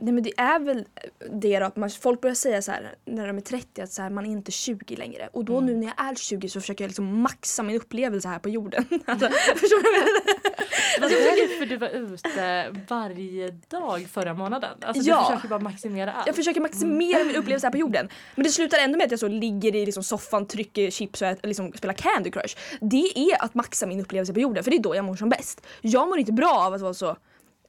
Nej 0.01 0.13
men 0.13 0.23
det 0.23 0.33
är 0.41 0.59
väl 0.59 0.85
det 1.33 1.59
då 1.59 1.67
att 1.67 1.77
man, 1.77 1.91
folk 1.91 2.21
börjar 2.21 2.35
säga 2.35 2.63
så 2.63 2.73
här 2.73 2.95
när 3.05 3.27
de 3.27 3.37
är 3.37 3.41
30 3.41 3.81
att 3.83 3.93
så 3.93 4.03
här, 4.03 4.11
man 4.11 4.27
är 4.27 4.31
inte 4.31 4.53
20 4.53 4.97
längre. 4.97 5.29
Och 5.33 5.45
då 5.45 5.61
nu 5.61 5.77
när 5.77 5.87
jag 5.87 6.07
är 6.11 6.15
20 6.15 6.49
så 6.49 6.61
försöker 6.61 6.85
jag 6.85 6.89
liksom 6.89 7.21
maxa 7.21 7.63
min 7.63 7.77
upplevelse 7.77 8.29
här 8.29 8.39
på 8.39 8.49
jorden. 8.49 8.85
Alltså, 9.07 9.29
förstår 9.57 9.83
du 9.83 9.91
vad 9.91 9.99
jag 9.99 10.05
menar? 10.05 10.49
Det 11.01 11.09
därför 11.09 11.67
du 11.67 11.77
var 11.77 11.89
ute 11.89 12.71
varje 12.89 13.51
dag 13.51 14.07
förra 14.13 14.35
månaden? 14.35 14.71
Alltså 14.83 15.03
Ja. 15.03 15.21
du 15.21 15.27
försöker 15.27 15.49
bara 15.49 15.59
maximera 15.61 16.13
allt. 16.13 16.27
Jag 16.27 16.37
försöker 16.37 16.61
maximera 16.61 17.25
min 17.25 17.37
upplevelse 17.37 17.67
här 17.67 17.73
på 17.73 17.79
jorden. 17.79 18.09
Men 18.35 18.45
det 18.45 18.51
slutar 18.51 18.79
ändå 18.79 18.99
med 18.99 19.05
att 19.05 19.11
jag 19.11 19.21
så 19.21 19.29
ligger 19.29 19.77
i 19.77 19.87
liksom 19.87 20.03
soffan, 20.03 20.47
trycker 20.47 20.91
chips 20.91 21.23
och 21.23 21.29
liksom 21.43 21.73
spelar 21.73 21.95
Candy 21.95 22.31
Crush. 22.31 22.57
Det 22.81 23.19
är 23.19 23.45
att 23.45 23.55
maxa 23.55 23.87
min 23.87 24.01
upplevelse 24.01 24.33
på 24.33 24.41
jorden 24.41 24.65
för 24.65 24.71
det 24.71 24.77
är 24.77 24.83
då 24.83 24.97
jag 24.97 25.05
mår 25.05 25.17
som 25.17 25.29
bäst. 25.29 25.67
Jag 25.81 26.09
mår 26.09 26.19
inte 26.19 26.33
bra 26.33 26.51
av 26.67 26.75
att 26.75 26.81
vara 26.81 26.95
så 26.95 27.17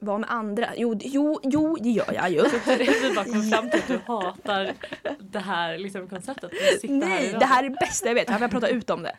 vara 0.00 0.18
med 0.18 0.30
andra. 0.30 0.66
Jo, 0.76 0.98
jo, 1.00 1.40
jo 1.42 1.76
det 1.80 1.90
gör 1.90 2.12
jag 2.14 2.30
ju. 2.30 2.42
Vi 2.78 3.14
bara 3.14 3.24
kom 3.24 3.42
fram 3.42 3.70
till 3.70 3.80
att 3.80 3.88
du 3.88 4.00
hatar 4.06 4.72
det 5.20 5.38
här 5.38 5.78
liksom, 5.78 6.08
konceptet. 6.08 6.50
här 6.52 6.88
Nej, 6.88 7.26
radio. 7.26 7.38
det 7.38 7.46
här 7.46 7.64
är 7.64 7.68
det 7.68 7.76
bästa 7.80 8.08
jag 8.08 8.14
vet. 8.14 8.30
Jag 8.30 8.38
vill 8.38 8.48
prata 8.50 8.68
ut 8.68 8.90
om 8.90 9.02
det 9.02 9.12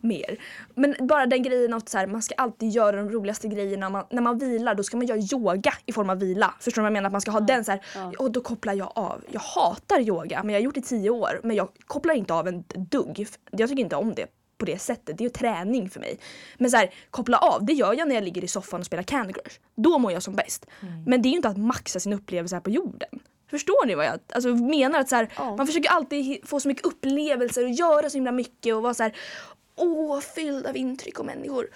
mer. 0.00 0.36
Men 0.74 0.94
bara 1.00 1.26
den 1.26 1.42
grejen 1.42 1.74
att 1.74 1.88
så 1.88 1.98
här, 1.98 2.06
man 2.06 2.22
ska 2.22 2.34
alltid 2.34 2.70
göra 2.70 2.96
de 2.96 3.10
roligaste 3.10 3.48
grejerna. 3.48 3.90
Man, 3.90 4.04
när 4.10 4.22
man 4.22 4.38
vilar 4.38 4.74
då 4.74 4.82
ska 4.82 4.96
man 4.96 5.06
göra 5.06 5.18
yoga 5.32 5.72
i 5.86 5.92
form 5.92 6.10
av 6.10 6.18
vila. 6.18 6.54
Förstår 6.60 6.82
du 6.82 6.84
vad 6.84 6.86
jag 6.86 6.92
menar? 6.92 7.06
Att 7.06 7.12
man 7.12 7.20
ska 7.20 7.30
ha 7.30 7.40
den 7.40 7.64
så 7.64 7.70
här, 7.70 7.80
och 8.18 8.32
då 8.32 8.40
kopplar 8.40 8.74
jag 8.74 8.92
av. 8.94 9.24
Jag 9.30 9.40
hatar 9.40 10.00
yoga 10.00 10.42
men 10.42 10.52
jag 10.52 10.60
har 10.60 10.64
gjort 10.64 10.74
det 10.74 10.80
i 10.80 10.82
tio 10.82 11.10
år. 11.10 11.40
Men 11.42 11.56
jag 11.56 11.68
kopplar 11.86 12.14
inte 12.14 12.34
av 12.34 12.48
en 12.48 12.64
dugg. 12.90 13.26
Jag 13.50 13.68
tycker 13.68 13.82
inte 13.82 13.96
om 13.96 14.14
det 14.14 14.26
på 14.58 14.64
det 14.64 14.78
sättet. 14.78 15.18
Det 15.18 15.22
är 15.22 15.26
ju 15.26 15.30
träning 15.30 15.90
för 15.90 16.00
mig. 16.00 16.18
Men 16.58 16.70
så 16.70 16.76
här, 16.76 16.94
koppla 17.10 17.38
av, 17.38 17.64
det 17.64 17.72
gör 17.72 17.94
jag 17.94 18.08
när 18.08 18.14
jag 18.14 18.24
ligger 18.24 18.44
i 18.44 18.48
soffan 18.48 18.80
och 18.80 18.86
spelar 18.86 19.02
Candy 19.02 19.32
Crush. 19.32 19.58
Då 19.74 19.98
mår 19.98 20.12
jag 20.12 20.22
som 20.22 20.34
bäst. 20.36 20.66
Men 21.06 21.22
det 21.22 21.28
är 21.28 21.30
ju 21.30 21.36
inte 21.36 21.48
att 21.48 21.56
maxa 21.56 22.00
sin 22.00 22.12
upplevelse 22.12 22.56
här 22.56 22.60
på 22.60 22.70
jorden. 22.70 23.20
Förstår 23.50 23.86
ni 23.86 23.94
vad 23.94 24.06
jag 24.06 24.18
alltså, 24.32 24.48
menar? 24.48 25.00
Att 25.00 25.08
så 25.08 25.16
här, 25.16 25.28
Ja. 25.36 25.56
Man 25.56 25.66
försöker 25.66 25.90
alltid 25.90 26.48
få 26.48 26.60
så 26.60 26.68
mycket 26.68 26.86
upplevelser 26.86 27.64
och 27.64 27.70
göra 27.70 28.10
så 28.10 28.16
himla 28.16 28.32
mycket 28.32 28.74
och 28.74 28.82
vara 28.82 28.94
så 28.94 29.02
här, 29.02 29.16
åh, 29.76 30.20
fylld 30.20 30.66
av 30.66 30.76
intryck 30.76 31.18
och 31.18 31.26
människor. 31.26 31.68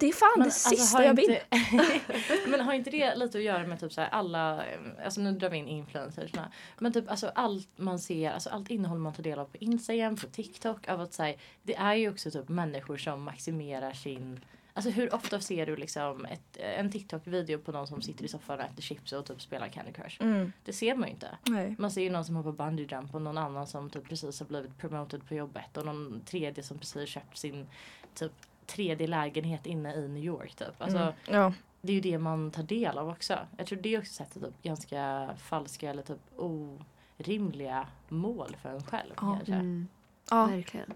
Det 0.00 0.06
är 0.06 0.12
fan 0.12 0.38
det 0.38 0.44
alltså, 0.44 0.68
sista 0.68 1.04
jag 1.04 1.14
vill. 1.14 1.30
inte- 1.30 2.00
men 2.48 2.60
har 2.60 2.74
inte 2.74 2.90
det 2.90 3.14
lite 3.14 3.38
att 3.38 3.44
göra 3.44 3.66
med 3.66 3.80
typ 3.80 3.92
så 3.92 4.00
här 4.00 4.08
alla, 4.08 4.64
alltså 5.04 5.20
nu 5.20 5.32
drar 5.32 5.50
vi 5.50 5.56
in 5.56 5.68
influencersna. 5.68 6.52
Men 6.78 6.92
typ 6.92 7.10
alltså 7.10 7.32
allt 7.34 7.68
man 7.76 7.98
ser, 7.98 8.30
alltså 8.30 8.50
allt 8.50 8.70
innehåll 8.70 8.98
man 8.98 9.12
tar 9.12 9.22
del 9.22 9.38
av 9.38 9.44
på 9.44 9.56
Instagram, 9.56 10.16
på 10.16 10.26
TikTok. 10.26 10.88
Av 10.88 11.00
att 11.00 11.12
säga, 11.12 11.38
det 11.62 11.76
är 11.76 11.94
ju 11.94 12.10
också 12.10 12.30
typ 12.30 12.48
människor 12.48 12.96
som 12.96 13.22
maximerar 13.22 13.92
sin 13.92 14.40
Alltså 14.76 14.90
hur 14.90 15.14
ofta 15.14 15.40
ser 15.40 15.66
du 15.66 15.76
liksom 15.76 16.24
ett, 16.24 16.56
en 16.56 16.90
TikTok-video 16.90 17.58
på 17.58 17.72
någon 17.72 17.86
som 17.86 18.02
sitter 18.02 18.24
i 18.24 18.28
soffan 18.28 18.58
och 18.58 18.64
äter 18.64 18.82
chips 18.82 19.12
och 19.12 19.26
typ 19.26 19.42
spelar 19.42 19.68
Candy 19.68 19.92
Crush? 19.92 20.22
Mm. 20.22 20.52
Det 20.64 20.72
ser 20.72 20.94
man 20.94 21.08
ju 21.08 21.14
inte. 21.14 21.28
Nej. 21.48 21.74
Man 21.78 21.90
ser 21.90 22.02
ju 22.02 22.10
någon 22.10 22.24
som 22.24 22.36
hoppar 22.36 22.52
bungee 22.52 22.86
jump 22.90 23.14
och 23.14 23.22
någon 23.22 23.38
annan 23.38 23.66
som 23.66 23.90
typ 23.90 24.08
precis 24.08 24.40
har 24.40 24.46
blivit 24.46 24.78
promoted 24.78 25.28
på 25.28 25.34
jobbet 25.34 25.76
och 25.76 25.86
någon 25.86 26.20
tredje 26.20 26.62
som 26.64 26.78
precis 26.78 27.08
köpt 27.08 27.38
sin 27.38 27.66
typ 28.14 28.32
tredje 28.66 29.06
lägenhet 29.06 29.66
inne 29.66 29.94
i 29.94 30.08
New 30.08 30.24
York 30.24 30.54
typ. 30.54 30.68
Alltså, 30.78 30.98
Mm. 30.98 31.12
Ja. 31.30 31.52
Det 31.80 31.92
är 31.92 31.94
ju 31.94 32.00
det 32.00 32.18
man 32.18 32.50
tar 32.50 32.62
del 32.62 32.98
av 32.98 33.08
också. 33.08 33.38
Jag 33.56 33.66
tror 33.66 33.78
det 33.78 33.98
också 33.98 34.12
sätter 34.12 34.40
typ 34.40 34.62
ganska 34.62 35.30
falska 35.38 35.90
eller 35.90 36.02
typ 36.02 36.18
orimliga 36.36 37.86
mål 38.08 38.56
för 38.62 38.68
en 38.68 38.82
själv 38.82 39.12
Ja. 39.16 39.34
kanske. 39.34 39.52
Mm, 39.52 39.88
ja. 40.30 40.46
verkligen. 40.46 40.92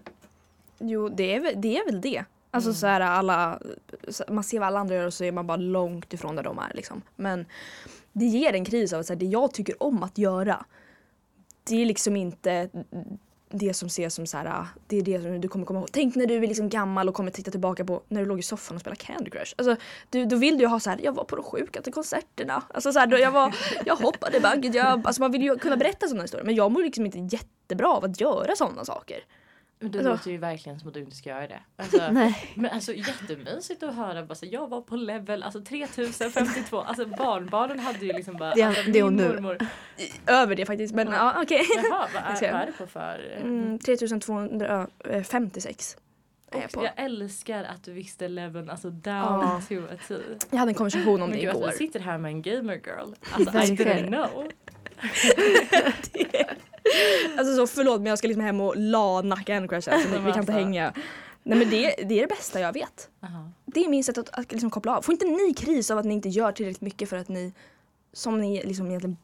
Jo, 0.79 1.09
det 1.09 1.35
är, 1.35 1.39
väl, 1.39 1.61
det 1.61 1.77
är 1.77 1.85
väl 1.85 2.01
det. 2.01 2.23
Alltså 2.51 2.73
så 2.73 2.87
här 2.87 3.01
alla, 3.01 3.59
man 4.29 4.43
ser 4.43 4.59
vad 4.59 4.67
alla 4.67 4.79
andra 4.79 4.95
gör 4.95 5.05
och 5.05 5.13
så 5.13 5.23
är 5.23 5.31
man 5.31 5.47
bara 5.47 5.57
långt 5.57 6.13
ifrån 6.13 6.35
där 6.35 6.43
de 6.43 6.59
är 6.59 6.73
liksom. 6.73 7.01
Men 7.15 7.45
det 8.13 8.25
ger 8.25 8.53
en 8.53 8.65
kris 8.65 8.93
av 8.93 8.99
att 8.99 9.05
så 9.05 9.13
här, 9.13 9.19
det 9.19 9.25
jag 9.25 9.53
tycker 9.53 9.83
om 9.83 10.03
att 10.03 10.17
göra 10.17 10.65
det 11.63 11.81
är 11.81 11.85
liksom 11.85 12.15
inte 12.15 12.69
det 13.49 13.73
som 13.73 13.87
ses 13.87 14.15
som 14.15 14.27
så 14.27 14.37
här, 14.37 14.45
ah, 14.45 14.67
det 14.87 14.97
är 14.97 15.01
det 15.01 15.21
som 15.21 15.41
du 15.41 15.47
kommer 15.47 15.65
komma 15.65 15.79
ihåg. 15.79 15.89
Tänk 15.91 16.15
när 16.15 16.25
du 16.25 16.35
är 16.35 16.47
liksom 16.47 16.69
gammal 16.69 17.09
och 17.09 17.15
kommer 17.15 17.31
titta 17.31 17.51
tillbaka 17.51 17.85
på 17.85 18.01
när 18.07 18.21
du 18.21 18.27
låg 18.27 18.39
i 18.39 18.41
soffan 18.41 18.75
och 18.75 18.81
spelade 18.81 19.01
Candy 19.01 19.29
Crush. 19.29 19.53
Alltså, 19.57 19.75
du, 20.09 20.25
då 20.25 20.35
vill 20.35 20.57
du 20.57 20.63
ju 20.63 20.67
ha 20.67 20.79
så 20.79 20.89
här, 20.89 20.99
jag 21.03 21.11
var 21.11 21.23
på 21.23 21.35
de 21.35 21.45
sjukaste 21.45 21.91
konserterna. 21.91 22.63
Alltså 22.73 22.93
så 22.93 22.99
här, 22.99 23.07
då 23.07 23.17
jag, 23.17 23.31
var, 23.31 23.55
jag 23.85 23.95
hoppade 23.95 24.39
bungee 24.39 24.71
Jag, 24.75 25.07
Alltså 25.07 25.21
man 25.21 25.31
vill 25.31 25.41
ju 25.41 25.57
kunna 25.57 25.77
berätta 25.77 26.07
sådana 26.07 26.23
historier. 26.23 26.45
Men 26.45 26.55
jag 26.55 26.71
mår 26.71 26.83
liksom 26.83 27.05
inte 27.05 27.35
jättebra 27.35 27.87
av 27.87 28.05
att 28.05 28.21
göra 28.21 28.55
sådana 28.55 28.85
saker. 28.85 29.19
Men 29.81 29.91
det 29.91 29.97
Alltså- 29.99 30.11
låter 30.11 30.31
ju 30.31 30.37
verkligen 30.37 30.79
som 30.79 30.87
att 30.87 30.93
du 30.93 30.99
inte 30.99 31.15
ska 31.15 31.29
göra 31.29 31.47
det. 31.47 31.59
Alltså, 31.75 32.07
Nej. 32.11 32.51
Men 32.55 32.71
alltså 32.71 32.93
jättemysigt 32.93 33.83
att 33.83 33.95
höra 33.95 34.23
bara 34.25 34.35
så, 34.35 34.45
jag 34.51 34.67
var 34.67 34.81
på 34.81 34.95
level 34.95 35.43
alltså 35.43 35.61
3052. 35.61 36.79
Alltså 36.81 37.05
barnbarnen 37.05 37.79
hade 37.79 38.05
ju 38.05 38.13
liksom 38.13 38.37
bara 38.37 38.53
Det 38.55 38.61
alltså, 38.61 38.91
det 38.91 38.99
är 38.99 39.03
hon 39.03 39.15
nu. 39.15 39.27
mormor. 39.33 39.57
Över 40.27 40.55
det 40.55 40.65
faktiskt 40.65 40.95
men 40.95 41.07
ja 41.11 41.41
okej. 41.43 41.61
Jaha, 41.75 42.07
vad 42.13 42.23
är, 42.23 42.51
vad 42.51 42.61
är 42.61 42.65
det 42.65 42.71
på 42.71 42.87
för? 42.87 43.37
Mm, 43.41 43.79
3256 43.79 45.97
är 46.51 46.61
jag 46.61 46.71
på. 46.71 46.83
Jag 46.83 46.93
älskar 47.05 47.63
att 47.63 47.83
du 47.83 47.93
visste 47.93 48.27
leveln 48.27 48.69
alltså 48.69 48.89
down 48.89 49.13
Ja. 49.13 49.61
to 49.69 49.75
a 49.93 49.97
T. 50.07 50.15
Jag 50.49 50.57
hade 50.59 50.71
en 50.71 50.75
konversation 50.75 51.21
om 51.21 51.29
Men 51.29 51.31
det 51.31 51.37
gud 51.45 51.49
att 51.49 51.55
igår. 51.55 51.67
vi 51.71 51.77
sitter 51.77 51.99
här 51.99 52.17
med 52.17 52.31
en 52.31 52.41
gamer 52.41 52.75
girl. 52.75 53.13
Alltså 53.31 53.57
I 53.57 53.61
didn't 53.75 54.07
know. 54.07 54.51
Alltså 57.37 57.55
så 57.55 57.67
förlåt 57.67 58.01
men 58.01 58.05
jag 58.07 58.17
ska 58.17 58.27
liksom 58.27 58.43
hem 58.43 58.61
och 58.61 58.73
lana 58.77 59.35
Candy 59.35 59.67
Crush 59.67 59.93
alltså, 59.93 60.09
vi 60.25 60.31
kan 60.31 60.39
inte 60.39 60.51
hänga. 60.51 60.93
Nej 61.43 61.57
men 61.57 61.69
det, 61.69 61.95
det 62.07 62.19
är 62.19 62.21
det 62.21 62.27
bästa 62.27 62.59
jag 62.59 62.73
vet. 62.73 63.09
Aha. 63.23 63.49
Det 63.65 63.85
är 63.85 63.89
min 63.89 64.03
sätt 64.03 64.17
att, 64.17 64.29
att 64.29 64.51
liksom 64.51 64.69
koppla 64.69 64.97
av. 64.97 65.01
Får 65.01 65.13
inte 65.13 65.25
ni 65.25 65.53
kris 65.53 65.91
av 65.91 65.97
att 65.97 66.05
ni 66.05 66.13
inte 66.13 66.29
gör 66.29 66.51
tillräckligt 66.51 66.81
mycket 66.81 67.09
för 67.09 67.17
att 67.17 67.27
ni, 67.27 67.53
som 68.13 68.41
ni 68.41 68.63
liksom 68.63 68.87
egentligen 68.87 69.17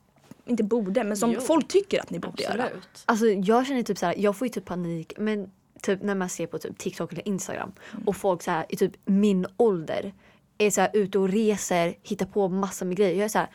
inte 0.46 0.64
borde, 0.64 1.04
men 1.04 1.18
som 1.18 1.32
Jo. 1.32 1.42
folk 1.42 1.68
tycker 1.68 2.02
att 2.02 2.10
ni 2.10 2.20
borde 2.20 2.44
göra? 2.44 2.64
Absolut. 2.64 3.04
Alltså 3.06 3.26
jag 3.26 3.68
känner 3.68 3.84
typ 3.84 3.98
så 3.98 4.06
här, 4.06 4.16
jag 4.18 4.38
får 4.38 4.48
ju 4.48 4.54
typ 4.54 4.66
panik 4.66 5.14
men 5.18 5.52
typ 5.82 6.04
när 6.04 6.16
man 6.16 6.30
ser 6.30 6.48
på 6.48 6.58
typ 6.58 6.78
TikTok 6.78 7.14
eller 7.14 7.28
Instagram 7.28 7.72
och 8.06 8.16
folk 8.16 8.44
så 8.44 8.52
här 8.52 8.66
i 8.70 8.76
typ 8.76 8.92
min 9.06 9.46
ålder 9.58 10.14
är 10.58 10.70
så 10.70 10.82
här 10.82 10.90
ute 10.94 11.20
och 11.20 11.30
reser, 11.30 11.98
hittar 12.04 12.26
på 12.26 12.48
massor 12.48 12.86
med 12.86 12.98
grejer. 12.98 13.16
Jag 13.16 13.26
är 13.26 13.30
så 13.30 13.38
här, 13.38 13.48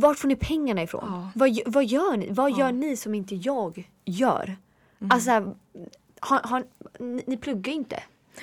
vart 0.00 0.18
får 0.18 0.28
ni 0.28 0.36
pengarna 0.36 0.82
ifrån? 0.82 1.04
Ja. 1.06 1.30
Vad, 1.34 1.58
vad 1.66 1.84
gör 1.84 2.16
ni? 2.16 2.30
Vad 2.30 2.58
gör 2.58 2.72
ni 2.72 2.96
som 2.96 3.14
inte 3.14 3.34
jag 3.34 3.90
gör? 4.04 4.56
Alltså 5.10 5.24
så 5.24 5.30
här, 5.30 5.54
har, 6.20 6.40
har, 6.40 6.64
ni, 6.98 7.22
ni 7.26 7.36
pluggar 7.36 7.72
ju 7.72 7.76
inte. 7.78 8.02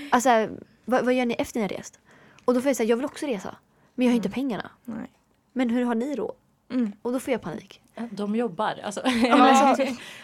Alltså 0.09 0.47
vad, 0.85 1.05
vad 1.05 1.13
gör 1.13 1.25
ni 1.25 1.33
efter 1.33 1.59
ni 1.59 1.61
har 1.61 1.69
rest? 1.69 1.99
Och 2.45 2.53
då 2.53 2.61
får 2.61 2.69
jag 2.69 2.75
säga, 2.75 2.89
jag 2.89 2.97
vill 2.97 3.05
också 3.05 3.25
resa. 3.25 3.55
Men 3.95 4.05
jag 4.05 4.11
har 4.11 4.15
inte 4.15 4.29
pengarna. 4.29 4.71
Nej. 4.85 5.11
Men 5.53 5.69
hur 5.69 5.85
har 5.85 5.95
ni 5.95 6.15
råd? 6.15 6.35
Mm. 6.69 6.91
Och 7.01 7.11
då 7.11 7.19
får 7.19 7.31
jag 7.31 7.41
panik. 7.41 7.81
De 8.11 8.35
jobbar. 8.35 8.79
Alltså, 8.83 9.01
men 9.05 9.41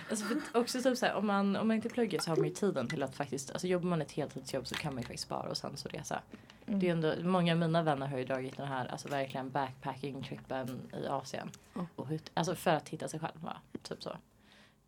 alltså- 0.09 0.24
också 0.53 0.82
typ 0.82 0.97
så 0.97 1.05
här, 1.05 1.13
om, 1.15 1.28
man, 1.28 1.55
om 1.55 1.67
man 1.67 1.76
inte 1.76 1.89
pluggar 1.89 2.20
så 2.20 2.32
har 2.32 2.36
man 2.38 2.45
ju 2.47 2.53
tiden 2.53 2.88
till 2.88 3.03
att 3.03 3.15
faktiskt, 3.15 3.51
alltså 3.51 3.67
jobbar 3.67 3.89
man 3.89 4.01
ett 4.01 4.11
heltidsjobb 4.11 4.67
så 4.67 4.76
kan 4.76 4.93
man 4.93 5.01
ju 5.01 5.07
faktiskt 5.07 5.24
spara 5.24 5.49
och 5.49 5.57
sen 5.57 5.78
så 5.78 5.89
resa. 5.89 6.22
Det 6.65 6.88
är 6.88 6.91
ändå, 6.91 7.13
många 7.24 7.53
av 7.53 7.59
mina 7.59 7.82
vänner 7.82 8.07
har 8.07 8.17
ju 8.17 8.26
dragit 8.26 8.57
den 8.57 8.67
här 8.67 8.88
alltså 8.88 9.07
verkligen 9.07 9.51
backpacking-trippen 9.51 10.80
i 11.03 11.07
Asien. 11.07 11.51
Och 11.95 12.07
hur, 12.07 12.20
alltså 12.34 12.55
för 12.55 12.72
att 12.72 12.89
hitta 12.89 13.07
sig 13.07 13.20
själva. 13.20 13.57
Typ 13.84 14.03
så. 14.03 14.17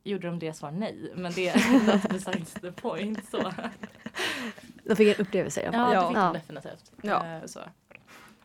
Gjorde 0.03 0.27
de 0.27 0.39
det? 0.39 0.53
Svar 0.53 0.71
nej. 0.71 1.11
Men 1.15 1.31
det 1.33 1.47
är 1.49 2.07
besides 2.09 2.53
the 2.53 2.71
point. 2.71 3.29
Så. 3.29 3.53
De 4.83 4.95
fick 4.95 5.19
en 5.19 5.25
upplevelse 5.25 5.61
i 5.61 5.65
alla 5.65 5.93
Ja, 5.93 6.01
fall. 6.01 6.03
det 6.03 6.07
fick 6.07 6.17
Ja. 6.17 6.23
de 6.25 6.33
definitivt. 6.33 6.91
Ja. 7.01 7.27
Eh, 7.37 7.45
så. 7.45 7.59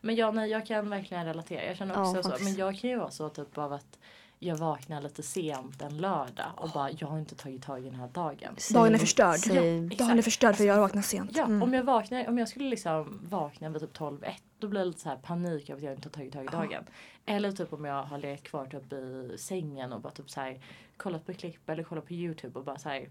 Men 0.01 0.15
ja, 0.15 0.31
nej, 0.31 0.49
jag 0.49 0.65
kan 0.65 0.89
verkligen 0.89 1.25
relatera. 1.25 1.63
Jag 1.65 1.77
känner 1.77 1.93
Ja, 1.95 2.01
också 2.09 2.23
så. 2.23 2.29
faktiskt. 2.29 2.49
Men 2.49 2.59
jag 2.59 2.79
kan 2.79 2.89
ju 2.89 2.97
vara 2.97 3.11
så 3.11 3.29
typ 3.29 3.57
av 3.57 3.73
att 3.73 3.99
jag 4.39 4.55
vaknar 4.57 5.01
lite 5.01 5.23
sent 5.23 5.81
en 5.81 5.97
lördag 5.97 6.51
och 6.57 6.69
bara 6.69 6.91
jag 6.91 7.07
har 7.07 7.19
inte 7.19 7.35
tagit 7.35 7.63
tag 7.63 7.79
i 7.81 7.89
den 7.89 7.95
här 7.99 8.07
dagen. 8.07 8.55
Dagen 8.73 8.93
är 8.93 8.97
förstörd. 8.97 9.39
Same. 9.39 9.87
Dagen 9.95 10.17
är 10.17 10.21
förstörd 10.21 10.55
för 10.55 10.63
jag 10.63 10.79
vaknar 10.79 11.01
sent. 11.01 11.31
Ja, 11.35 11.43
Mm. 11.45 11.63
om 11.63 11.73
jag 11.73 11.83
vaknar, 11.83 12.27
om 12.27 12.37
jag 12.37 12.47
skulle 12.47 12.69
liksom 12.69 13.19
vakna 13.23 13.69
vid 13.69 13.81
typ 13.81 13.93
12 13.93 14.23
1 14.23 14.35
då 14.59 14.67
blir 14.67 14.79
det 14.79 14.85
lite 14.85 14.99
så 14.99 15.09
här 15.09 15.17
panik 15.17 15.69
över 15.69 15.77
att 15.79 15.83
jag 15.83 15.93
inte 15.93 16.07
har 16.07 16.11
tagit 16.13 16.33
tag 16.33 16.43
i 16.45 16.47
dagen. 16.47 16.83
Eller 17.25 17.51
typ 17.51 17.73
om 17.73 17.85
jag 17.85 18.03
har 18.03 18.17
legat 18.17 18.43
kvar 18.43 18.65
typ 18.65 18.93
i 18.93 19.35
sängen 19.37 19.93
och 19.93 20.01
bara 20.01 20.13
typ 20.13 20.29
så 20.29 20.41
här 20.41 20.61
kollat 20.97 21.25
på 21.25 21.33
klipp 21.33 21.69
eller 21.69 21.83
kollat 21.83 22.07
på 22.07 22.13
Youtube 22.13 22.59
och 22.59 22.65
bara 22.65 22.77
så 22.77 22.89
här 22.89 23.09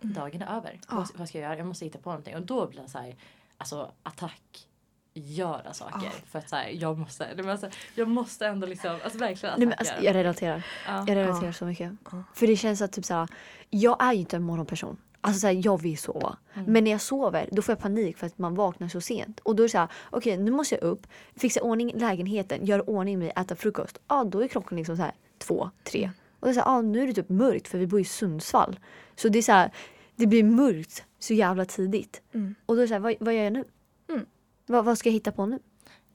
dagen 0.00 0.42
är 0.42 0.56
över. 0.56 0.80
Vad, 0.88 1.08
vad 1.16 1.28
ska 1.28 1.38
jag 1.38 1.44
göra? 1.44 1.58
Jag 1.58 1.66
måste 1.66 1.84
hitta 1.84 1.98
på 1.98 2.10
någonting 2.10 2.36
och 2.36 2.42
då 2.42 2.66
blir 2.66 2.82
det 2.82 2.88
så 2.88 2.98
här 2.98 3.16
alltså 3.56 3.92
attack 4.02 4.68
göra 5.14 5.72
saker 5.72 6.10
för 6.30 6.38
att 6.38 6.48
så 6.48 6.56
här, 6.56 6.68
jag 6.68 6.98
måste, 6.98 7.26
nej, 7.26 7.36
men 7.36 7.48
alltså, 7.48 7.68
jag 7.94 8.08
måste 8.08 8.46
ändå 8.46 8.66
liksom, 8.66 8.98
alltså 9.04 9.18
verkligen 9.18 9.58
Nej, 9.58 9.66
men 9.68 9.78
alltså, 9.78 9.94
jag 10.00 10.14
relaterar. 10.14 10.66
Ja. 10.86 11.04
Jag 11.08 11.16
relaterar 11.16 11.52
så 11.52 11.64
mycket. 11.64 11.92
För 12.34 12.46
det 12.46 12.56
känns 12.56 12.82
att 12.82 12.92
typ 12.92 13.04
såhär, 13.04 13.28
jag 13.70 14.02
är 14.02 14.12
ju 14.12 14.20
inte 14.20 14.36
en 14.36 14.42
morgonperson. 14.42 14.96
Alltså 15.20 15.40
såhär, 15.40 15.60
jag 15.64 15.82
vill 15.82 15.98
sova. 15.98 16.36
Men 16.66 16.84
när 16.84 16.90
jag 16.90 17.00
sover 17.00 17.48
då 17.52 17.62
får 17.62 17.72
jag 17.72 17.78
panik 17.78 18.16
för 18.16 18.26
att 18.26 18.38
man 18.38 18.54
vaknar 18.54 18.88
så 18.88 19.00
sent. 19.00 19.40
Och 19.40 19.56
då 19.56 19.62
är 19.62 19.64
det 19.64 19.70
såhär, 19.70 19.88
okej 20.10 20.36
nu 20.36 20.50
måste 20.50 20.74
jag 20.74 20.84
upp, 20.84 21.06
fixa 21.36 21.60
ordning 21.60 21.92
lägenheten, 21.94 22.66
göra 22.66 22.82
ordning 22.82 23.18
mig, 23.18 23.32
äta 23.36 23.56
frukost. 23.56 23.98
Ja 24.08 24.24
då 24.24 24.42
är 24.42 24.48
klockan 24.48 24.78
liksom 24.78 24.96
såhär 24.96 25.12
två, 25.38 25.70
tre. 25.84 26.10
Och 26.40 26.46
det 26.46 26.50
är 26.50 26.54
såhär, 26.54 26.66
ja 26.66 26.82
nu 26.82 27.02
är 27.02 27.06
det 27.06 27.12
typ 27.12 27.28
mörkt 27.28 27.68
för 27.68 27.78
vi 27.78 27.86
bor 27.86 28.00
i 28.00 28.04
Sundsvall. 28.04 28.80
Så 29.16 29.28
det 29.28 29.38
är 29.38 29.42
såhär, 29.42 29.70
det 30.16 30.26
blir 30.26 30.44
mörkt 30.44 31.04
så 31.18 31.34
jävla 31.34 31.64
tidigt. 31.64 32.22
Och 32.66 32.74
då 32.76 32.80
är 32.80 32.82
det 32.82 32.88
såhär, 32.88 33.00
vad, 33.00 33.14
vad 33.20 33.34
gör 33.34 33.42
jag 33.42 33.52
nu? 33.52 33.64
Vad, 34.72 34.84
vad 34.84 34.98
ska 34.98 35.08
jag 35.08 35.14
hitta 35.14 35.32
på 35.32 35.46
nu? 35.46 35.58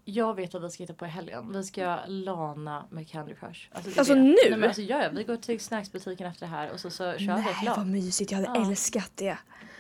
Jag 0.06 0.36
vet 0.36 0.54
vad 0.54 0.64
vi 0.64 0.70
ska 0.70 0.84
hitta 0.84 0.94
på 0.94 1.06
i 1.06 1.10
helgen. 1.10 1.52
Vi 1.54 1.64
ska 1.64 1.98
lana 2.08 2.86
med 2.90 3.10
Candy 3.10 3.36
Crush. 3.36 3.68
Alltså, 3.72 3.90
det 3.92 4.00
Alltså 4.00 4.14
det. 4.14 4.20
nu? 4.22 4.36
Nej, 4.50 4.60
men 4.60 4.64
alltså, 4.64 4.82
ja, 4.82 5.04
ja, 5.04 5.10
vi 5.14 5.24
går 5.24 5.36
till 5.36 5.60
snacksbutiken 5.60 6.28
efter 6.28 6.46
det 6.46 6.52
här 6.52 6.72
och 6.72 6.80
så, 6.80 6.90
så 6.90 6.98
kör 7.04 7.18
vi 7.18 7.24
ett 7.26 7.56
Nej 7.64 7.74
vad 7.78 7.88
mysigt, 7.88 8.32
jag 8.32 8.40
hade 8.40 8.60
Ja. 8.60 8.70
älskat 8.70 9.12
det. 9.16 9.38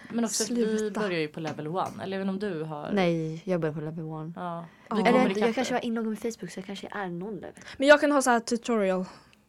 Men 0.10 0.26
också 0.26 0.44
att 0.44 0.50
vi 0.50 0.78
Sluta. 0.78 1.00
börjar 1.00 1.20
ju 1.20 1.28
på 1.28 1.40
level 1.40 1.68
one. 1.68 2.04
Eller 2.04 2.18
även 2.18 2.30
om 2.30 2.40
du 2.40 2.64
har... 2.64 2.92
Nej, 2.92 3.42
jag 3.46 3.60
börjar 3.62 3.76
på 3.76 3.82
level 3.82 4.04
one. 4.06 4.34
Ja. 4.36 4.66
Ja. 4.90 4.96
Vi 4.96 5.02
Eller 5.02 5.12
kommer 5.24 5.40
jag, 5.40 5.56
kanske 5.56 5.74
var 5.74 5.86
inloggad 5.86 6.10
med 6.10 6.20
Facebook 6.20 6.52
så 6.52 6.60
jag 6.60 6.66
kanske 6.66 6.88
är 6.92 7.08
någon 7.08 7.36
level. 7.36 7.54
Men 7.78 7.88
jag 7.88 8.00
kan 8.02 8.12
ha 8.12 8.22
så 8.22 8.30
här 8.30 8.40
tutorial. 8.40 9.06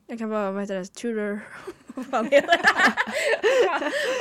Jag 0.06 0.18
kan 0.18 0.28
vara, 0.30 0.52
vad 0.52 0.62
heter 0.62 0.74
det, 0.78 0.84
tutor. 0.86 1.40
vad 1.86 2.06
fan 2.06 2.24
heter 2.24 2.48
det? 2.48 2.62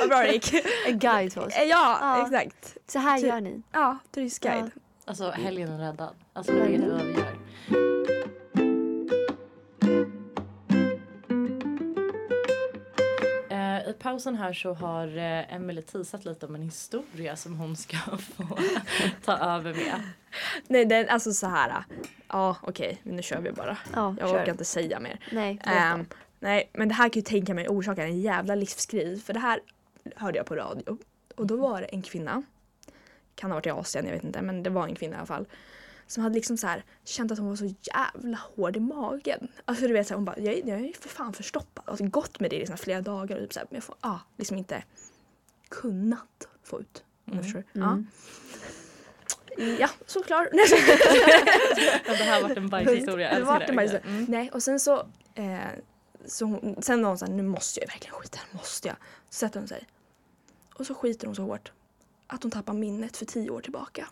vad 0.00 0.08
bra 0.08 0.18
det 0.18 0.32
gick. 0.32 0.54
En 0.88 0.98
guide 0.98 1.32
till 1.32 1.40
oss. 1.42 1.52
Ja, 1.56 1.98
Ja. 2.00 2.22
exakt. 2.24 2.76
Så 2.86 2.98
här 2.98 3.20
Ty- 3.20 3.26
gör 3.26 3.40
ni. 3.40 3.62
Ja, 3.72 3.98
turistguide. 4.14 4.70
Alltså 5.08 5.30
helgen 5.30 5.68
är 5.72 5.78
räddad. 5.78 6.14
Alltså 6.32 6.52
vi 6.52 6.76
vet 6.76 6.88
vad 6.92 7.02
vi 7.02 7.12
gör. 7.12 7.38
Eh, 13.50 13.90
I 13.90 13.94
pausen 13.98 14.36
här 14.36 14.52
så 14.52 14.72
har 14.74 15.16
eh, 15.16 15.54
Emily 15.54 15.82
teasat 15.82 16.24
lite 16.24 16.46
om 16.46 16.54
en 16.54 16.62
historia 16.62 17.36
som 17.36 17.54
hon 17.56 17.76
ska 17.76 17.96
få 18.18 18.58
ta 19.24 19.32
över 19.38 19.74
med. 19.74 20.02
Nej, 20.68 20.84
den, 20.84 21.08
alltså 21.08 21.32
så 21.32 21.46
här. 21.46 21.84
Ja, 22.28 22.56
okej, 22.62 23.00
men 23.02 23.16
nu 23.16 23.22
kör 23.22 23.40
vi 23.40 23.52
bara. 23.52 23.78
Ja, 23.94 24.14
Jag 24.20 24.28
kör. 24.28 24.36
orkar 24.42 24.52
inte 24.52 24.64
säga 24.64 25.00
mer. 25.00 25.20
Nej, 25.32 25.60
Ehm, 25.64 26.06
nej, 26.40 26.70
men 26.72 26.88
det 26.88 26.94
här 26.94 27.08
kan 27.08 27.20
ju 27.20 27.24
tänka 27.24 27.54
mig 27.54 27.68
orsaka 27.68 28.02
en 28.04 28.20
jävla 28.20 28.54
livskris. 28.54 29.24
För 29.24 29.32
det 29.32 29.40
här 29.40 29.60
hörde 30.16 30.36
jag 30.38 30.46
på 30.46 30.56
radio. 30.56 30.98
Och 31.36 31.46
då 31.46 31.56
var 31.56 31.80
det 31.80 31.86
en 31.86 32.02
kvinna, 32.02 32.42
kan 33.38 33.50
ha 33.50 33.54
varit 33.56 33.66
i 33.66 33.70
Asien, 33.70 34.06
jag 34.06 34.12
vet 34.12 34.24
inte, 34.24 34.42
men 34.42 34.62
det 34.62 34.70
var 34.70 34.84
en 34.88 34.94
kvinna 34.94 35.14
i 35.14 35.18
alla 35.18 35.26
fall. 35.26 35.46
Som 36.06 36.22
hade 36.22 36.34
liksom 36.34 36.56
så 36.56 36.66
här 36.66 36.84
känt 37.04 37.32
att 37.32 37.38
hon 37.38 37.48
var 37.48 37.56
så 37.56 37.74
jävla 37.82 38.38
hård 38.56 38.76
i 38.76 38.80
magen. 38.80 39.48
Alltså 39.64 39.86
du 39.86 39.92
vet, 39.92 40.06
så 40.06 40.10
här, 40.14 40.16
hon 40.16 40.24
bara, 40.24 40.38
jag, 40.38 40.54
är- 40.54 40.68
jag 40.68 40.80
är 40.80 40.92
för 41.00 41.08
fan 41.08 41.32
förstoppad. 41.32 41.84
Alltså 41.86 42.04
gått 42.04 42.40
med 42.40 42.50
det 42.50 42.56
i 42.62 42.66
här 42.66 42.76
flera 42.76 43.00
dagar 43.00 43.36
och 43.36 43.42
typ 43.42 43.52
så 43.52 43.58
här, 43.60 43.66
men 43.70 43.74
jag 43.76 43.84
får 43.84 43.96
ah, 44.00 44.18
liksom 44.36 44.56
inte 44.56 44.82
kunnat 45.68 46.48
få 46.62 46.80
ut. 46.80 47.04
Du 47.24 47.42
förstår? 47.42 47.64
Mm. 47.74 48.06
Ja. 49.56 49.64
ja, 49.80 49.90
såklart. 50.06 50.48
Det 52.06 52.14
här 52.14 52.42
varit 52.42 52.56
en 52.56 52.68
bajshistoria. 52.68 53.34
Det 53.38 53.44
var 53.44 53.54
älskar 53.60 53.72
det 53.72 53.76
bara 53.76 53.88
så, 53.88 54.08
Mm. 54.08 54.24
Nej, 54.28 54.50
och 54.50 54.62
sen 54.62 54.80
så, 54.80 55.06
eh, 55.34 55.58
så 56.26 56.44
hon, 56.44 56.76
sen 56.82 57.02
var 57.02 57.08
hon 57.08 57.18
såhär, 57.18 57.32
nu 57.32 57.42
måste 57.42 57.80
jag 57.80 57.86
verkligen 57.86 58.14
skita, 58.14 58.38
måste 58.52 58.88
jag. 58.88 58.96
Så 59.30 59.38
sätter 59.38 59.60
hon 59.60 59.68
sig. 59.68 59.86
Och 60.74 60.86
så 60.86 60.94
skiter 60.94 61.26
hon 61.26 61.36
så 61.36 61.42
hårt 61.42 61.72
att 62.28 62.42
hon 62.42 62.50
tappar 62.52 62.72
minnet 62.72 63.16
för 63.16 63.24
tio 63.24 63.50
år 63.50 63.60
tillbaka. 63.60 64.06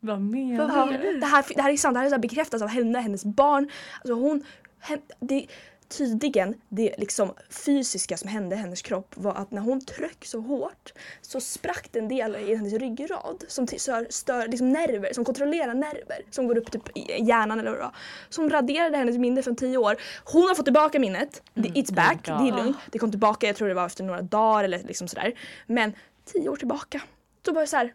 Vad 0.00 0.20
menar 0.20 0.66
du? 0.98 1.20
det, 1.20 1.26
här, 1.26 1.44
det 1.56 1.62
här 1.62 1.70
är 1.72 1.76
sant, 1.76 1.94
det 1.94 1.98
här 1.98 2.06
är 2.06 2.10
så 2.10 2.18
bekräftat 2.18 2.62
av 2.62 2.68
henne, 2.68 2.98
hennes 2.98 3.24
barn. 3.24 3.70
Alltså 4.00 4.12
hon, 4.14 4.44
hen, 4.80 4.98
det, 5.20 5.46
tydligen, 5.88 6.54
det 6.68 6.94
liksom 6.98 7.32
fysiska 7.50 8.16
som 8.16 8.28
hände 8.28 8.56
i 8.56 8.58
hennes 8.58 8.82
kropp 8.82 9.14
var 9.16 9.34
att 9.34 9.50
när 9.50 9.60
hon 9.62 9.80
tryck 9.84 10.24
så 10.24 10.40
hårt 10.40 10.92
så 11.22 11.40
sprack 11.40 11.88
det 11.92 11.98
en 11.98 12.08
del 12.08 12.36
i 12.36 12.54
hennes 12.54 12.72
ryggrad 12.72 13.44
som 13.48 13.66
stör, 13.66 14.06
stör 14.10 14.48
liksom 14.48 14.70
nerver, 14.72 15.12
som 15.12 15.24
kontrollerar 15.24 15.74
nerver 15.74 16.18
som 16.30 16.46
går 16.46 16.58
upp 16.58 16.70
typ 16.70 16.96
i 16.96 17.24
hjärnan 17.24 17.60
eller 17.60 17.70
vad 17.70 17.78
det 17.78 17.84
var. 17.84 17.94
Som 18.28 18.50
raderade 18.50 18.96
hennes 18.96 19.18
minne 19.18 19.42
från 19.42 19.56
tio 19.56 19.78
år. 19.78 19.96
Hon 20.24 20.42
har 20.48 20.54
fått 20.54 20.66
tillbaka 20.66 20.98
minnet, 20.98 21.42
det- 21.54 21.68
it's 21.68 21.94
back, 21.94 22.26
God. 22.26 22.38
det 22.38 22.48
är 22.48 22.64
lugnt. 22.64 22.76
Det 22.92 22.98
kom 22.98 23.10
tillbaka, 23.10 23.46
jag 23.46 23.56
tror 23.56 23.68
det 23.68 23.74
var 23.74 23.86
efter 23.86 24.04
några 24.04 24.22
dagar 24.22 24.64
eller 24.64 24.78
liksom 24.78 25.08
sådär. 25.08 25.32
Men 25.66 25.92
tio 26.24 26.48
år 26.48 26.56
tillbaka. 26.56 27.00
Då 27.46 27.52
var 27.52 27.60
det 27.60 27.66
så 27.66 27.76
här, 27.76 27.94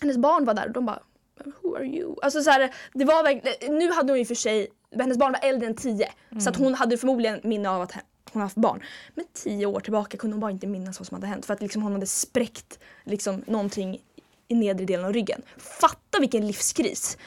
hennes 0.00 0.16
barn 0.16 0.44
var 0.44 0.54
där 0.54 0.66
och 0.66 0.72
de 0.72 0.86
bara 0.86 1.02
Who 1.44 1.76
are 1.76 1.86
you? 1.86 2.16
Alltså 2.22 2.42
så 2.42 2.50
här, 2.50 2.74
det 2.94 3.04
var 3.04 3.22
verkligen, 3.22 3.78
nu 3.78 3.92
hade 3.92 4.12
hon 4.12 4.18
ju 4.18 4.24
för 4.24 4.34
sig, 4.34 4.68
hennes 4.98 5.18
barn 5.18 5.32
var 5.32 5.48
äldre 5.48 5.66
än 5.66 5.76
10 5.76 6.08
så 6.40 6.50
att 6.50 6.56
hon 6.56 6.74
hade 6.74 6.98
förmodligen 6.98 7.40
minne 7.42 7.70
av 7.70 7.82
att, 7.82 7.92
hon 8.32 8.42
haft 8.42 8.56
barn. 8.56 8.82
Men 9.14 9.24
tio 9.32 9.66
år 9.66 9.80
tillbaka 9.80 10.16
kunde 10.16 10.34
hon 10.34 10.40
bara 10.40 10.50
inte 10.50 10.66
minnas 10.66 11.00
vad 11.00 11.06
som 11.06 11.14
hade 11.14 11.26
hänt 11.26 11.46
för 11.46 11.54
att 11.54 11.62
liksom 11.62 11.82
hon 11.82 11.92
hade 11.92 12.06
spräckt 12.06 12.78
liksom 13.04 13.42
någonting 13.46 14.00
i 14.48 14.54
nedre 14.54 14.86
delen 14.86 15.06
av 15.06 15.12
ryggen. 15.12 15.42
Fatta 15.56 16.20
vilken 16.20 16.46
livskris! 16.46 17.18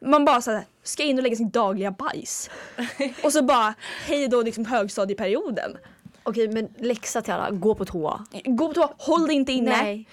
Man 0.00 0.24
bara 0.24 0.40
såhär, 0.40 0.64
ska 0.82 1.02
in 1.02 1.16
och 1.16 1.22
lägga 1.22 1.36
sin 1.36 1.50
dagliga 1.50 1.90
bajs. 1.90 2.50
och 3.24 3.32
så 3.32 3.42
bara, 3.42 3.74
hej 4.04 4.28
då 4.28 4.42
liksom 4.42 4.64
högstadieperioden. 4.64 5.76
Okej 6.22 6.48
men 6.48 6.68
läxa 6.78 7.22
till 7.22 7.32
alla, 7.32 7.50
gå 7.50 7.74
på 7.74 7.84
toa. 7.84 8.26
Gå 8.44 8.68
på 8.68 8.74
toa, 8.74 8.90
håll 8.98 9.26
dig 9.26 9.36
inte 9.36 9.52
inne. 9.52 9.82
Nej. 9.82 10.08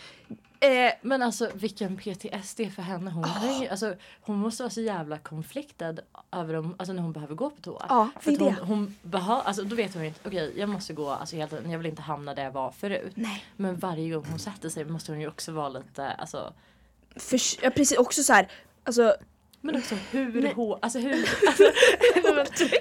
Eh, 0.63 0.91
Men 1.01 1.21
alltså 1.21 1.49
vilken 1.53 1.97
PTSD 1.97 2.59
för 2.75 2.81
henne. 2.81 3.11
Hon, 3.11 3.25
ju- 3.61 3.67
alltså, 3.67 3.95
hon 4.21 4.35
måste 4.37 4.63
vara 4.63 4.69
så 4.71 4.81
jävla 4.81 5.17
konfliktad 5.17 5.95
över 6.31 6.53
om, 6.53 6.75
alltså, 6.79 6.93
när 6.93 7.01
hon 7.01 7.11
behöver 7.13 7.35
gå 7.35 7.49
på 7.49 7.61
toa. 7.61 7.85
Ja, 7.89 8.09
för 8.19 8.31
det 8.31 8.43
hon, 8.43 8.55
hon 8.55 8.95
behö, 9.01 9.33
alltså, 9.33 9.63
då 9.63 9.75
vet 9.75 9.93
hon 9.93 10.01
ju 10.03 10.07
inte, 10.07 10.19
okej 10.27 10.53
jag 10.59 10.69
måste 10.69 10.93
gå 10.93 11.09
alltså, 11.09 11.35
tiden. 11.35 11.71
Jag 11.71 11.77
vill 11.79 11.87
inte 11.87 12.01
hamna 12.01 12.33
där 12.35 12.43
jag 12.43 12.51
var 12.51 12.71
förut. 12.71 13.11
nej. 13.15 13.45
Men 13.55 13.75
varje 13.75 14.13
gång 14.15 14.25
hon 14.29 14.39
sätter 14.39 14.69
sig 14.69 14.85
måste 14.85 15.11
hon 15.11 15.21
ju 15.21 15.27
också 15.27 15.51
vara 15.51 15.69
lite, 15.69 16.07
alltså 16.11 16.53
För, 17.15 17.39
ja, 17.63 17.69
precis, 17.69 17.97
också 17.97 18.23
så 18.23 18.33
här, 18.33 18.47
alltså 18.83 19.15
Men 19.65 19.75
också 19.75 19.95
hur 20.11 20.53
hår, 20.53 20.79
alltså 20.81 20.99
hur, 20.99 21.11
alltså, 21.47 21.63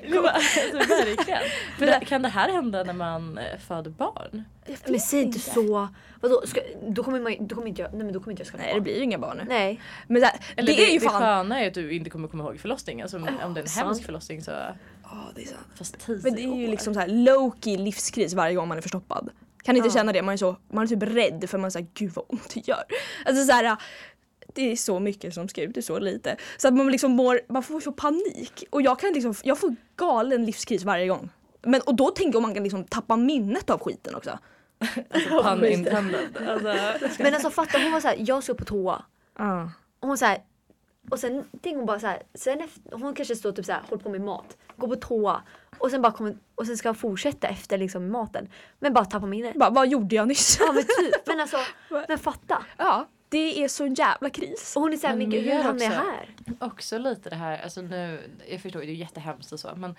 men, 0.09 0.26
alltså 0.26 0.76
verkligen. 0.76 1.43
Det, 1.78 2.05
kan 2.07 2.22
det 2.22 2.28
här 2.28 2.49
hända 2.53 2.83
när 2.85 2.93
man 2.93 3.39
eh, 3.39 3.59
föder 3.68 3.91
barn? 3.91 4.43
Men 4.87 5.01
säg 5.01 5.22
inte 5.22 5.39
så. 5.39 5.89
Vadå, 6.20 6.43
ska, 6.47 6.61
då 6.89 7.03
kommer 7.03 7.20
man 7.20 7.47
då 7.47 7.55
kommer 7.55 7.68
inte 7.68 7.83
jag, 7.83 7.93
nej 7.95 8.05
men 8.05 8.12
då 8.12 8.20
kommer 8.20 8.30
inte 8.33 8.41
jag 8.41 8.49
skaffa 8.49 8.64
nej 8.64 8.74
det 8.74 8.80
blir 8.80 8.97
ju 8.97 9.03
inga 9.03 9.18
barn 9.18 9.37
nu. 9.37 9.45
Nej. 9.49 9.80
Men 10.07 10.20
det, 10.22 10.33
Eller 10.57 10.66
det 10.76 10.83
är 10.89 10.93
ju 10.93 10.99
det 10.99 11.05
fan... 11.05 11.20
sköna 11.20 11.61
är 11.61 11.68
att 11.68 11.74
du 11.74 11.93
inte 11.93 12.11
kommer 12.11 12.28
komma 12.28 12.45
ihåg 12.45 12.61
förlossningen. 12.61 13.05
Alltså, 13.05 13.16
om, 13.16 13.28
om 13.45 13.55
det 13.55 13.61
är 13.61 13.62
en 13.62 13.68
sant. 13.68 13.87
hemsk 13.87 14.05
förlossning 14.05 14.43
så, 14.43 14.51
Ja, 14.51 15.30
det 15.35 15.43
är 15.43 15.47
sant. 15.47 15.61
fast 15.74 15.99
tio 16.07 16.20
Men 16.22 16.35
det 16.35 16.43
är 16.43 16.57
ju 16.57 16.64
år. 16.66 16.70
liksom 16.70 16.95
så 16.95 17.01
här 17.01 17.09
low-key 17.09 17.78
livskris 17.78 18.35
varje 18.35 18.55
gång 18.55 18.68
man 18.68 18.78
är 18.78 18.83
förstoppad. 18.83 19.30
Kan 19.64 19.74
ni 19.74 19.78
inte 19.78 19.89
Ja. 19.89 19.93
känna 19.95 20.12
det? 20.12 20.22
Man 20.22 20.33
är, 20.33 20.37
så, 20.37 20.57
man 20.72 20.85
är 20.85 20.89
typ 20.89 21.03
rädd 21.03 21.45
för 21.51 21.59
man 21.59 21.66
är 21.66 21.70
såhär, 21.70 21.87
gud 21.95 22.12
vad 22.14 22.24
ont 22.28 22.55
det 22.55 22.68
gör. 22.68 22.85
Alltså 23.26 23.45
så 23.45 23.53
här, 23.53 23.76
det 24.47 24.72
är 24.72 24.76
så 24.76 25.01
mycket 25.01 25.34
som 25.34 25.49
ska 25.49 25.62
ut, 25.62 25.74
det 25.74 25.80
är 25.80 25.82
så 25.82 25.99
lite. 25.99 26.36
Så 26.57 26.68
att 26.68 26.74
man 26.74 26.90
liksom 26.90 27.12
mår, 27.12 27.40
man 27.49 27.62
får 27.62 27.80
så 27.80 27.93
panik. 27.93 28.64
Och 28.70 28.82
jag 28.82 28.99
kan 28.99 29.12
liksom, 29.12 29.34
jag 29.43 29.59
får 29.59 29.74
galen 29.97 30.45
livskris 30.45 30.84
varje 30.84 31.09
gång. 31.09 31.30
Men, 31.62 31.80
och 31.80 31.95
då 31.95 32.11
tänker 32.11 32.32
jag 32.32 32.36
om 32.36 32.43
man 32.43 32.55
kan 32.55 32.62
liksom 32.62 32.84
tappa 32.84 33.16
minnet 33.16 33.70
av 33.70 33.80
skiten 33.80 34.14
också. 34.14 34.38
Alltså, 35.11 35.43
pun 35.43 35.64
intended. 35.66 36.49
Alltså, 36.49 36.74
Men 37.22 37.34
alltså 37.34 37.51
fatta 37.51 37.78
hon 37.78 37.93
var 37.93 38.01
såhär, 38.01 38.16
jag 38.18 38.43
ska 38.43 38.55
på 38.55 38.64
toa. 38.64 39.03
Ja. 39.38 39.70
Och 40.01 40.09
hon 40.09 40.18
såhär, 40.18 40.38
och 41.11 41.18
sen 41.18 41.45
tänker 41.62 41.76
hon 41.76 41.86
bara 41.86 42.01
såhär, 42.01 42.22
sen 42.34 42.61
efter, 42.61 42.97
hon 42.97 43.14
kanske 43.14 43.36
står 43.36 43.53
typ 43.53 43.66
såhär, 43.66 43.82
håller 43.88 44.03
på 44.03 44.09
med 44.09 44.20
mat, 44.20 44.57
går 44.76 44.88
på 44.88 44.97
toa 44.97 45.43
och 45.78 45.90
sen 45.90 46.03
bara 46.03 46.12
kommer, 46.12 46.36
och 46.55 46.66
sen 46.66 46.76
ska 46.76 46.88
hon 46.88 46.95
fortsätta 46.95 47.49
efter 47.49 47.78
liksom 47.78 48.11
maten. 48.11 48.49
Men 48.78 48.93
bara 48.93 49.05
tappa 49.05 49.26
minnet. 49.26 49.55
Bara, 49.55 49.70
vad 49.70 49.88
gjorde 49.88 50.14
jag 50.14 50.28
nyss? 50.28 50.57
Ja 50.61 50.72
men 50.72 50.82
typ, 50.82 51.26
men 51.26 51.40
alltså, 51.40 51.57
men 52.09 52.18
fatta. 52.18 52.62
ja, 52.78 53.09
det 53.33 53.64
är 53.64 53.68
så 53.68 53.87
jävla 53.87 54.30
kris. 54.30 54.72
Och 54.76 54.83
hon 54.83 54.93
är 54.93 54.97
såhär, 54.97 55.14
Men 55.16 55.28
men 55.28 55.30
gud 55.30 55.45
hur 55.53 55.62
hamnade 55.62 55.85
jag 55.85 55.93
också- 55.93 56.11
här? 56.11 56.66
också 56.66 56.99
lite 56.99 57.30
det 57.30 57.37
här, 57.37 57.62
alltså 57.62 57.80
nu, 57.83 58.20
jag 58.51 58.61
förstår 58.61 58.80
det 58.80 58.87
är 58.87 58.95
jättehemskt 58.95 59.53
och 59.53 59.61
så 59.61 59.70
men 59.76 59.95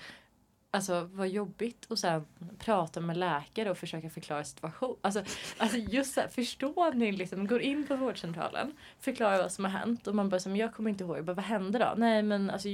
Alltså 0.76 1.10
vad 1.14 1.28
jobbigt 1.28 1.86
och 1.86 2.00
sen 2.00 2.26
prata 2.60 3.00
med 3.02 3.18
läkare 3.18 3.72
och 3.72 3.78
försöka 3.78 4.10
förklara 4.10 4.44
situation. 4.44 4.96
Alltså, 5.02 5.24
alltså 5.58 5.78
just 5.78 6.14
så 6.14 6.22
här, 6.22 6.28
förstår 6.28 6.94
ni 6.94 7.12
liksom, 7.12 7.48
går 7.48 7.62
in 7.62 7.88
på 7.88 7.96
vårdcentralen, 7.96 8.72
förklarar 9.00 9.38
vad 9.38 9.52
som 9.52 9.66
har 9.66 9.72
hänt 9.72 10.08
och 10.08 10.16
man 10.16 10.30
bara 10.30 10.40
som 10.40 10.56
jag 10.56 10.74
kommer 10.74 10.90
inte 10.90 11.04
ihåg, 11.04 11.18
jag 11.18 11.26
bara, 11.26 11.34
vad 11.34 11.46
hände 11.46 11.80
då? 11.80 11.94
Nej 11.98 12.24
men 12.24 12.50
alltså 12.50 12.68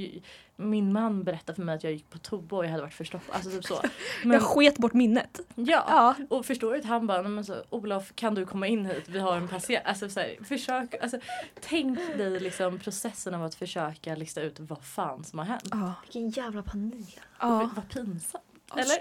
min 0.60 0.92
man 0.92 1.24
berättade 1.24 1.56
för 1.56 1.62
mig 1.62 1.74
att 1.74 1.84
jag 1.84 1.92
gick 1.92 2.10
på 2.10 2.18
toa 2.18 2.42
och 2.58 2.64
jag 2.64 2.70
hade 2.70 2.82
varit 2.82 2.94
förstoppad. 2.94 3.34
Alltså 3.34 3.50
typ 3.50 3.64
så. 3.64 3.80
Men, 4.22 4.32
Jag 4.32 4.42
sket 4.42 4.78
bort 4.78 4.92
minnet. 4.92 5.40
ja, 5.54 5.84
Ja. 5.88 6.14
och 6.30 6.46
förstår 6.46 6.72
du 6.72 6.78
att 6.78 6.84
han 6.84 7.06
bara, 7.06 7.22
"Nej, 7.22 7.30
men 7.30 7.44
så, 7.44 7.54
Olof 7.70 8.12
kan 8.14 8.34
du 8.34 8.46
komma 8.46 8.66
in 8.66 8.86
hit? 8.86 9.04
Vi 9.08 9.18
har 9.18 9.36
en 9.36 9.48
patient. 9.48 9.82
Alltså 9.86 10.08
så 10.08 10.20
här, 10.20 10.36
försök, 10.44 10.94
alltså 11.02 11.18
tänk 11.60 11.98
dig 12.16 12.40
liksom 12.40 12.78
processen 12.78 13.34
av 13.34 13.44
att 13.44 13.54
försöka 13.54 14.14
lista 14.14 14.40
ut 14.42 14.60
vad 14.60 14.84
fan 14.84 15.24
som 15.24 15.38
har 15.38 15.46
hänt. 15.46 15.68
Ja. 15.70 15.92
Vilken 16.02 16.30
jävla 16.30 16.62
panik. 16.62 17.18
ja. 17.40 17.70
Vad 17.76 17.88
pinsamt. 17.88 18.44
Eller? 18.76 18.98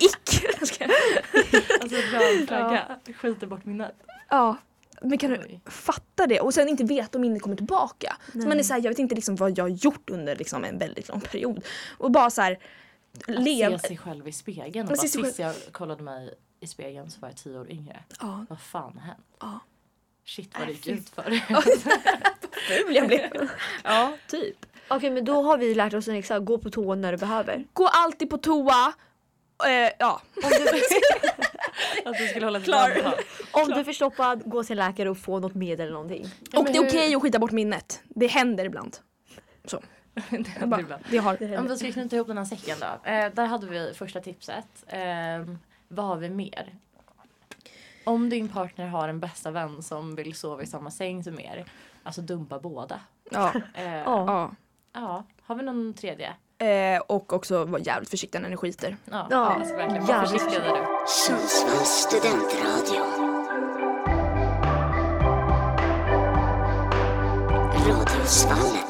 Ick! 0.04 0.44
Alltså 1.82 1.96
röd 1.96 2.48
flagga. 2.48 2.96
Skiter 3.16 3.46
bort 3.46 3.64
minnet. 3.64 3.94
Ja. 4.28 4.56
Men 5.02 5.18
kan 5.18 5.30
du 5.30 5.38
Oj. 5.38 5.60
fatta 5.66 6.26
det 6.26 6.40
och 6.40 6.54
sen 6.54 6.68
inte 6.68 6.84
veta 6.84 7.18
om 7.18 7.22
minnet 7.22 7.42
kommer 7.42 7.56
tillbaka. 7.56 8.16
Så 8.32 8.38
man 8.38 8.58
är 8.58 8.62
såhär, 8.62 8.80
jag 8.80 8.90
vet 8.90 8.98
inte 8.98 9.14
liksom 9.14 9.36
vad 9.36 9.58
jag 9.58 9.64
har 9.64 9.68
gjort 9.68 10.10
under 10.10 10.36
liksom 10.36 10.64
en 10.64 10.78
väldigt 10.78 11.08
lång 11.08 11.20
period. 11.20 11.64
Och 11.98 12.10
bara 12.10 12.30
så 12.30 12.42
här 12.42 12.58
Att 13.28 13.44
se 13.44 13.78
sig 13.88 13.96
själv 13.96 14.28
i 14.28 14.32
spegeln. 14.32 14.88
Och 14.88 14.96
bara, 14.96 15.08
sist 15.08 15.38
jag 15.38 15.54
kollade 15.72 16.02
mig 16.02 16.34
i 16.60 16.66
spegeln 16.66 17.10
så 17.10 17.20
var 17.20 17.28
jag 17.28 17.36
tio 17.36 17.58
år 17.58 17.70
yngre. 17.70 18.04
Ja, 18.20 18.46
Vad 18.48 18.60
fan 18.60 18.98
har 18.98 19.06
hänt? 19.06 19.26
ja. 19.40 19.60
Shit 20.24 20.58
vad 20.58 20.68
det 20.68 20.72
gick 20.72 20.86
ut 20.86 21.08
för. 21.08 21.22
Ful 22.84 22.96
jag 22.96 23.06
blev. 23.06 23.48
Ja, 23.84 24.12
typ. 24.26 24.66
Okej 24.88 25.10
men 25.10 25.24
då 25.24 25.42
har 25.42 25.58
vi 25.58 25.74
lärt 25.74 25.94
oss 25.94 26.08
en 26.08 26.14
extra, 26.14 26.38
gå 26.38 26.58
på 26.58 26.70
toa 26.70 26.94
när 26.94 27.12
du 27.12 27.18
behöver. 27.18 27.64
Gå 27.72 27.86
alltid 27.86 28.30
på 28.30 28.38
toa. 28.38 28.92
Eh, 29.66 29.92
ja. 29.98 30.22
Om 32.04 32.04
du, 32.04 32.10
Att 32.10 32.18
du 32.18 32.26
skulle 32.26 32.46
hålla 32.46 32.60
Klar. 32.60 33.14
om 33.52 33.68
du 33.68 33.74
är 33.74 33.84
förstoppad, 33.84 34.42
gå 34.50 34.64
till 34.64 34.76
läkare 34.76 35.10
och 35.10 35.18
få 35.18 35.38
något 35.40 35.54
medel 35.54 35.80
eller 35.86 35.92
någonting. 35.92 36.26
Ja, 36.52 36.58
Och 36.58 36.64
det 36.64 36.70
är 36.70 36.74
hur- 36.82 36.88
okej 36.88 37.14
att 37.14 37.22
skita 37.22 37.38
bort 37.38 37.52
minnet. 37.52 38.02
Det 38.08 38.26
händer 38.26 38.64
ibland. 38.64 38.96
Så. 39.64 39.80
Det 40.60 40.66
bara, 40.66 40.80
ibland. 40.80 41.02
det 41.10 41.18
har. 41.18 41.58
Om 41.58 41.68
vi 41.68 41.76
ska 41.76 41.92
knyta 41.92 42.16
ihop 42.16 42.28
den 42.28 42.38
här 42.38 42.44
säcken 42.44 42.76
då. 42.80 43.10
Eh, 43.10 43.32
där 43.34 43.46
hade 43.46 43.66
vi 43.66 43.94
första 43.94 44.20
tipset. 44.20 44.66
Eh, 44.86 44.98
vad 45.88 46.06
har 46.06 46.16
vi 46.16 46.28
mer? 46.30 46.74
Om 48.04 48.28
din 48.30 48.48
partner 48.48 48.86
har 48.88 49.08
en 49.08 49.20
bästa 49.20 49.50
vän 49.50 49.82
som 49.82 50.14
vill 50.14 50.34
sova 50.34 50.62
i 50.62 50.66
samma 50.66 50.90
säng 50.90 51.24
som 51.24 51.40
er. 51.40 51.64
Alltså 52.02 52.20
dumpa 52.22 52.58
båda. 52.58 53.00
Ja. 53.30 53.52
Eh, 53.74 53.94
ja. 53.94 54.02
Ja. 54.04 54.50
ja. 54.92 55.24
Har 55.42 55.54
vi 55.54 55.62
någon 55.62 55.94
tredje? 55.94 56.32
Eh, 56.60 57.00
och 57.06 57.32
också 57.32 57.64
vara 57.64 57.82
jävligt 57.82 58.10
försiktig 58.10 58.40
när 58.40 58.48
ni 58.48 58.56
skiter. 58.56 58.96
Ja, 59.04 59.26
Ja, 59.30 59.36
alltså 59.36 59.74
verkligen. 59.76 60.06
Var 60.06 60.14
jävligt 60.14 60.30
försiktiga 60.42 60.60
där. 60.60 60.86
Sundsvalls 61.06 61.88
studentradio. 61.88 63.02
Radio 67.88 68.26
Svall. 68.26 68.87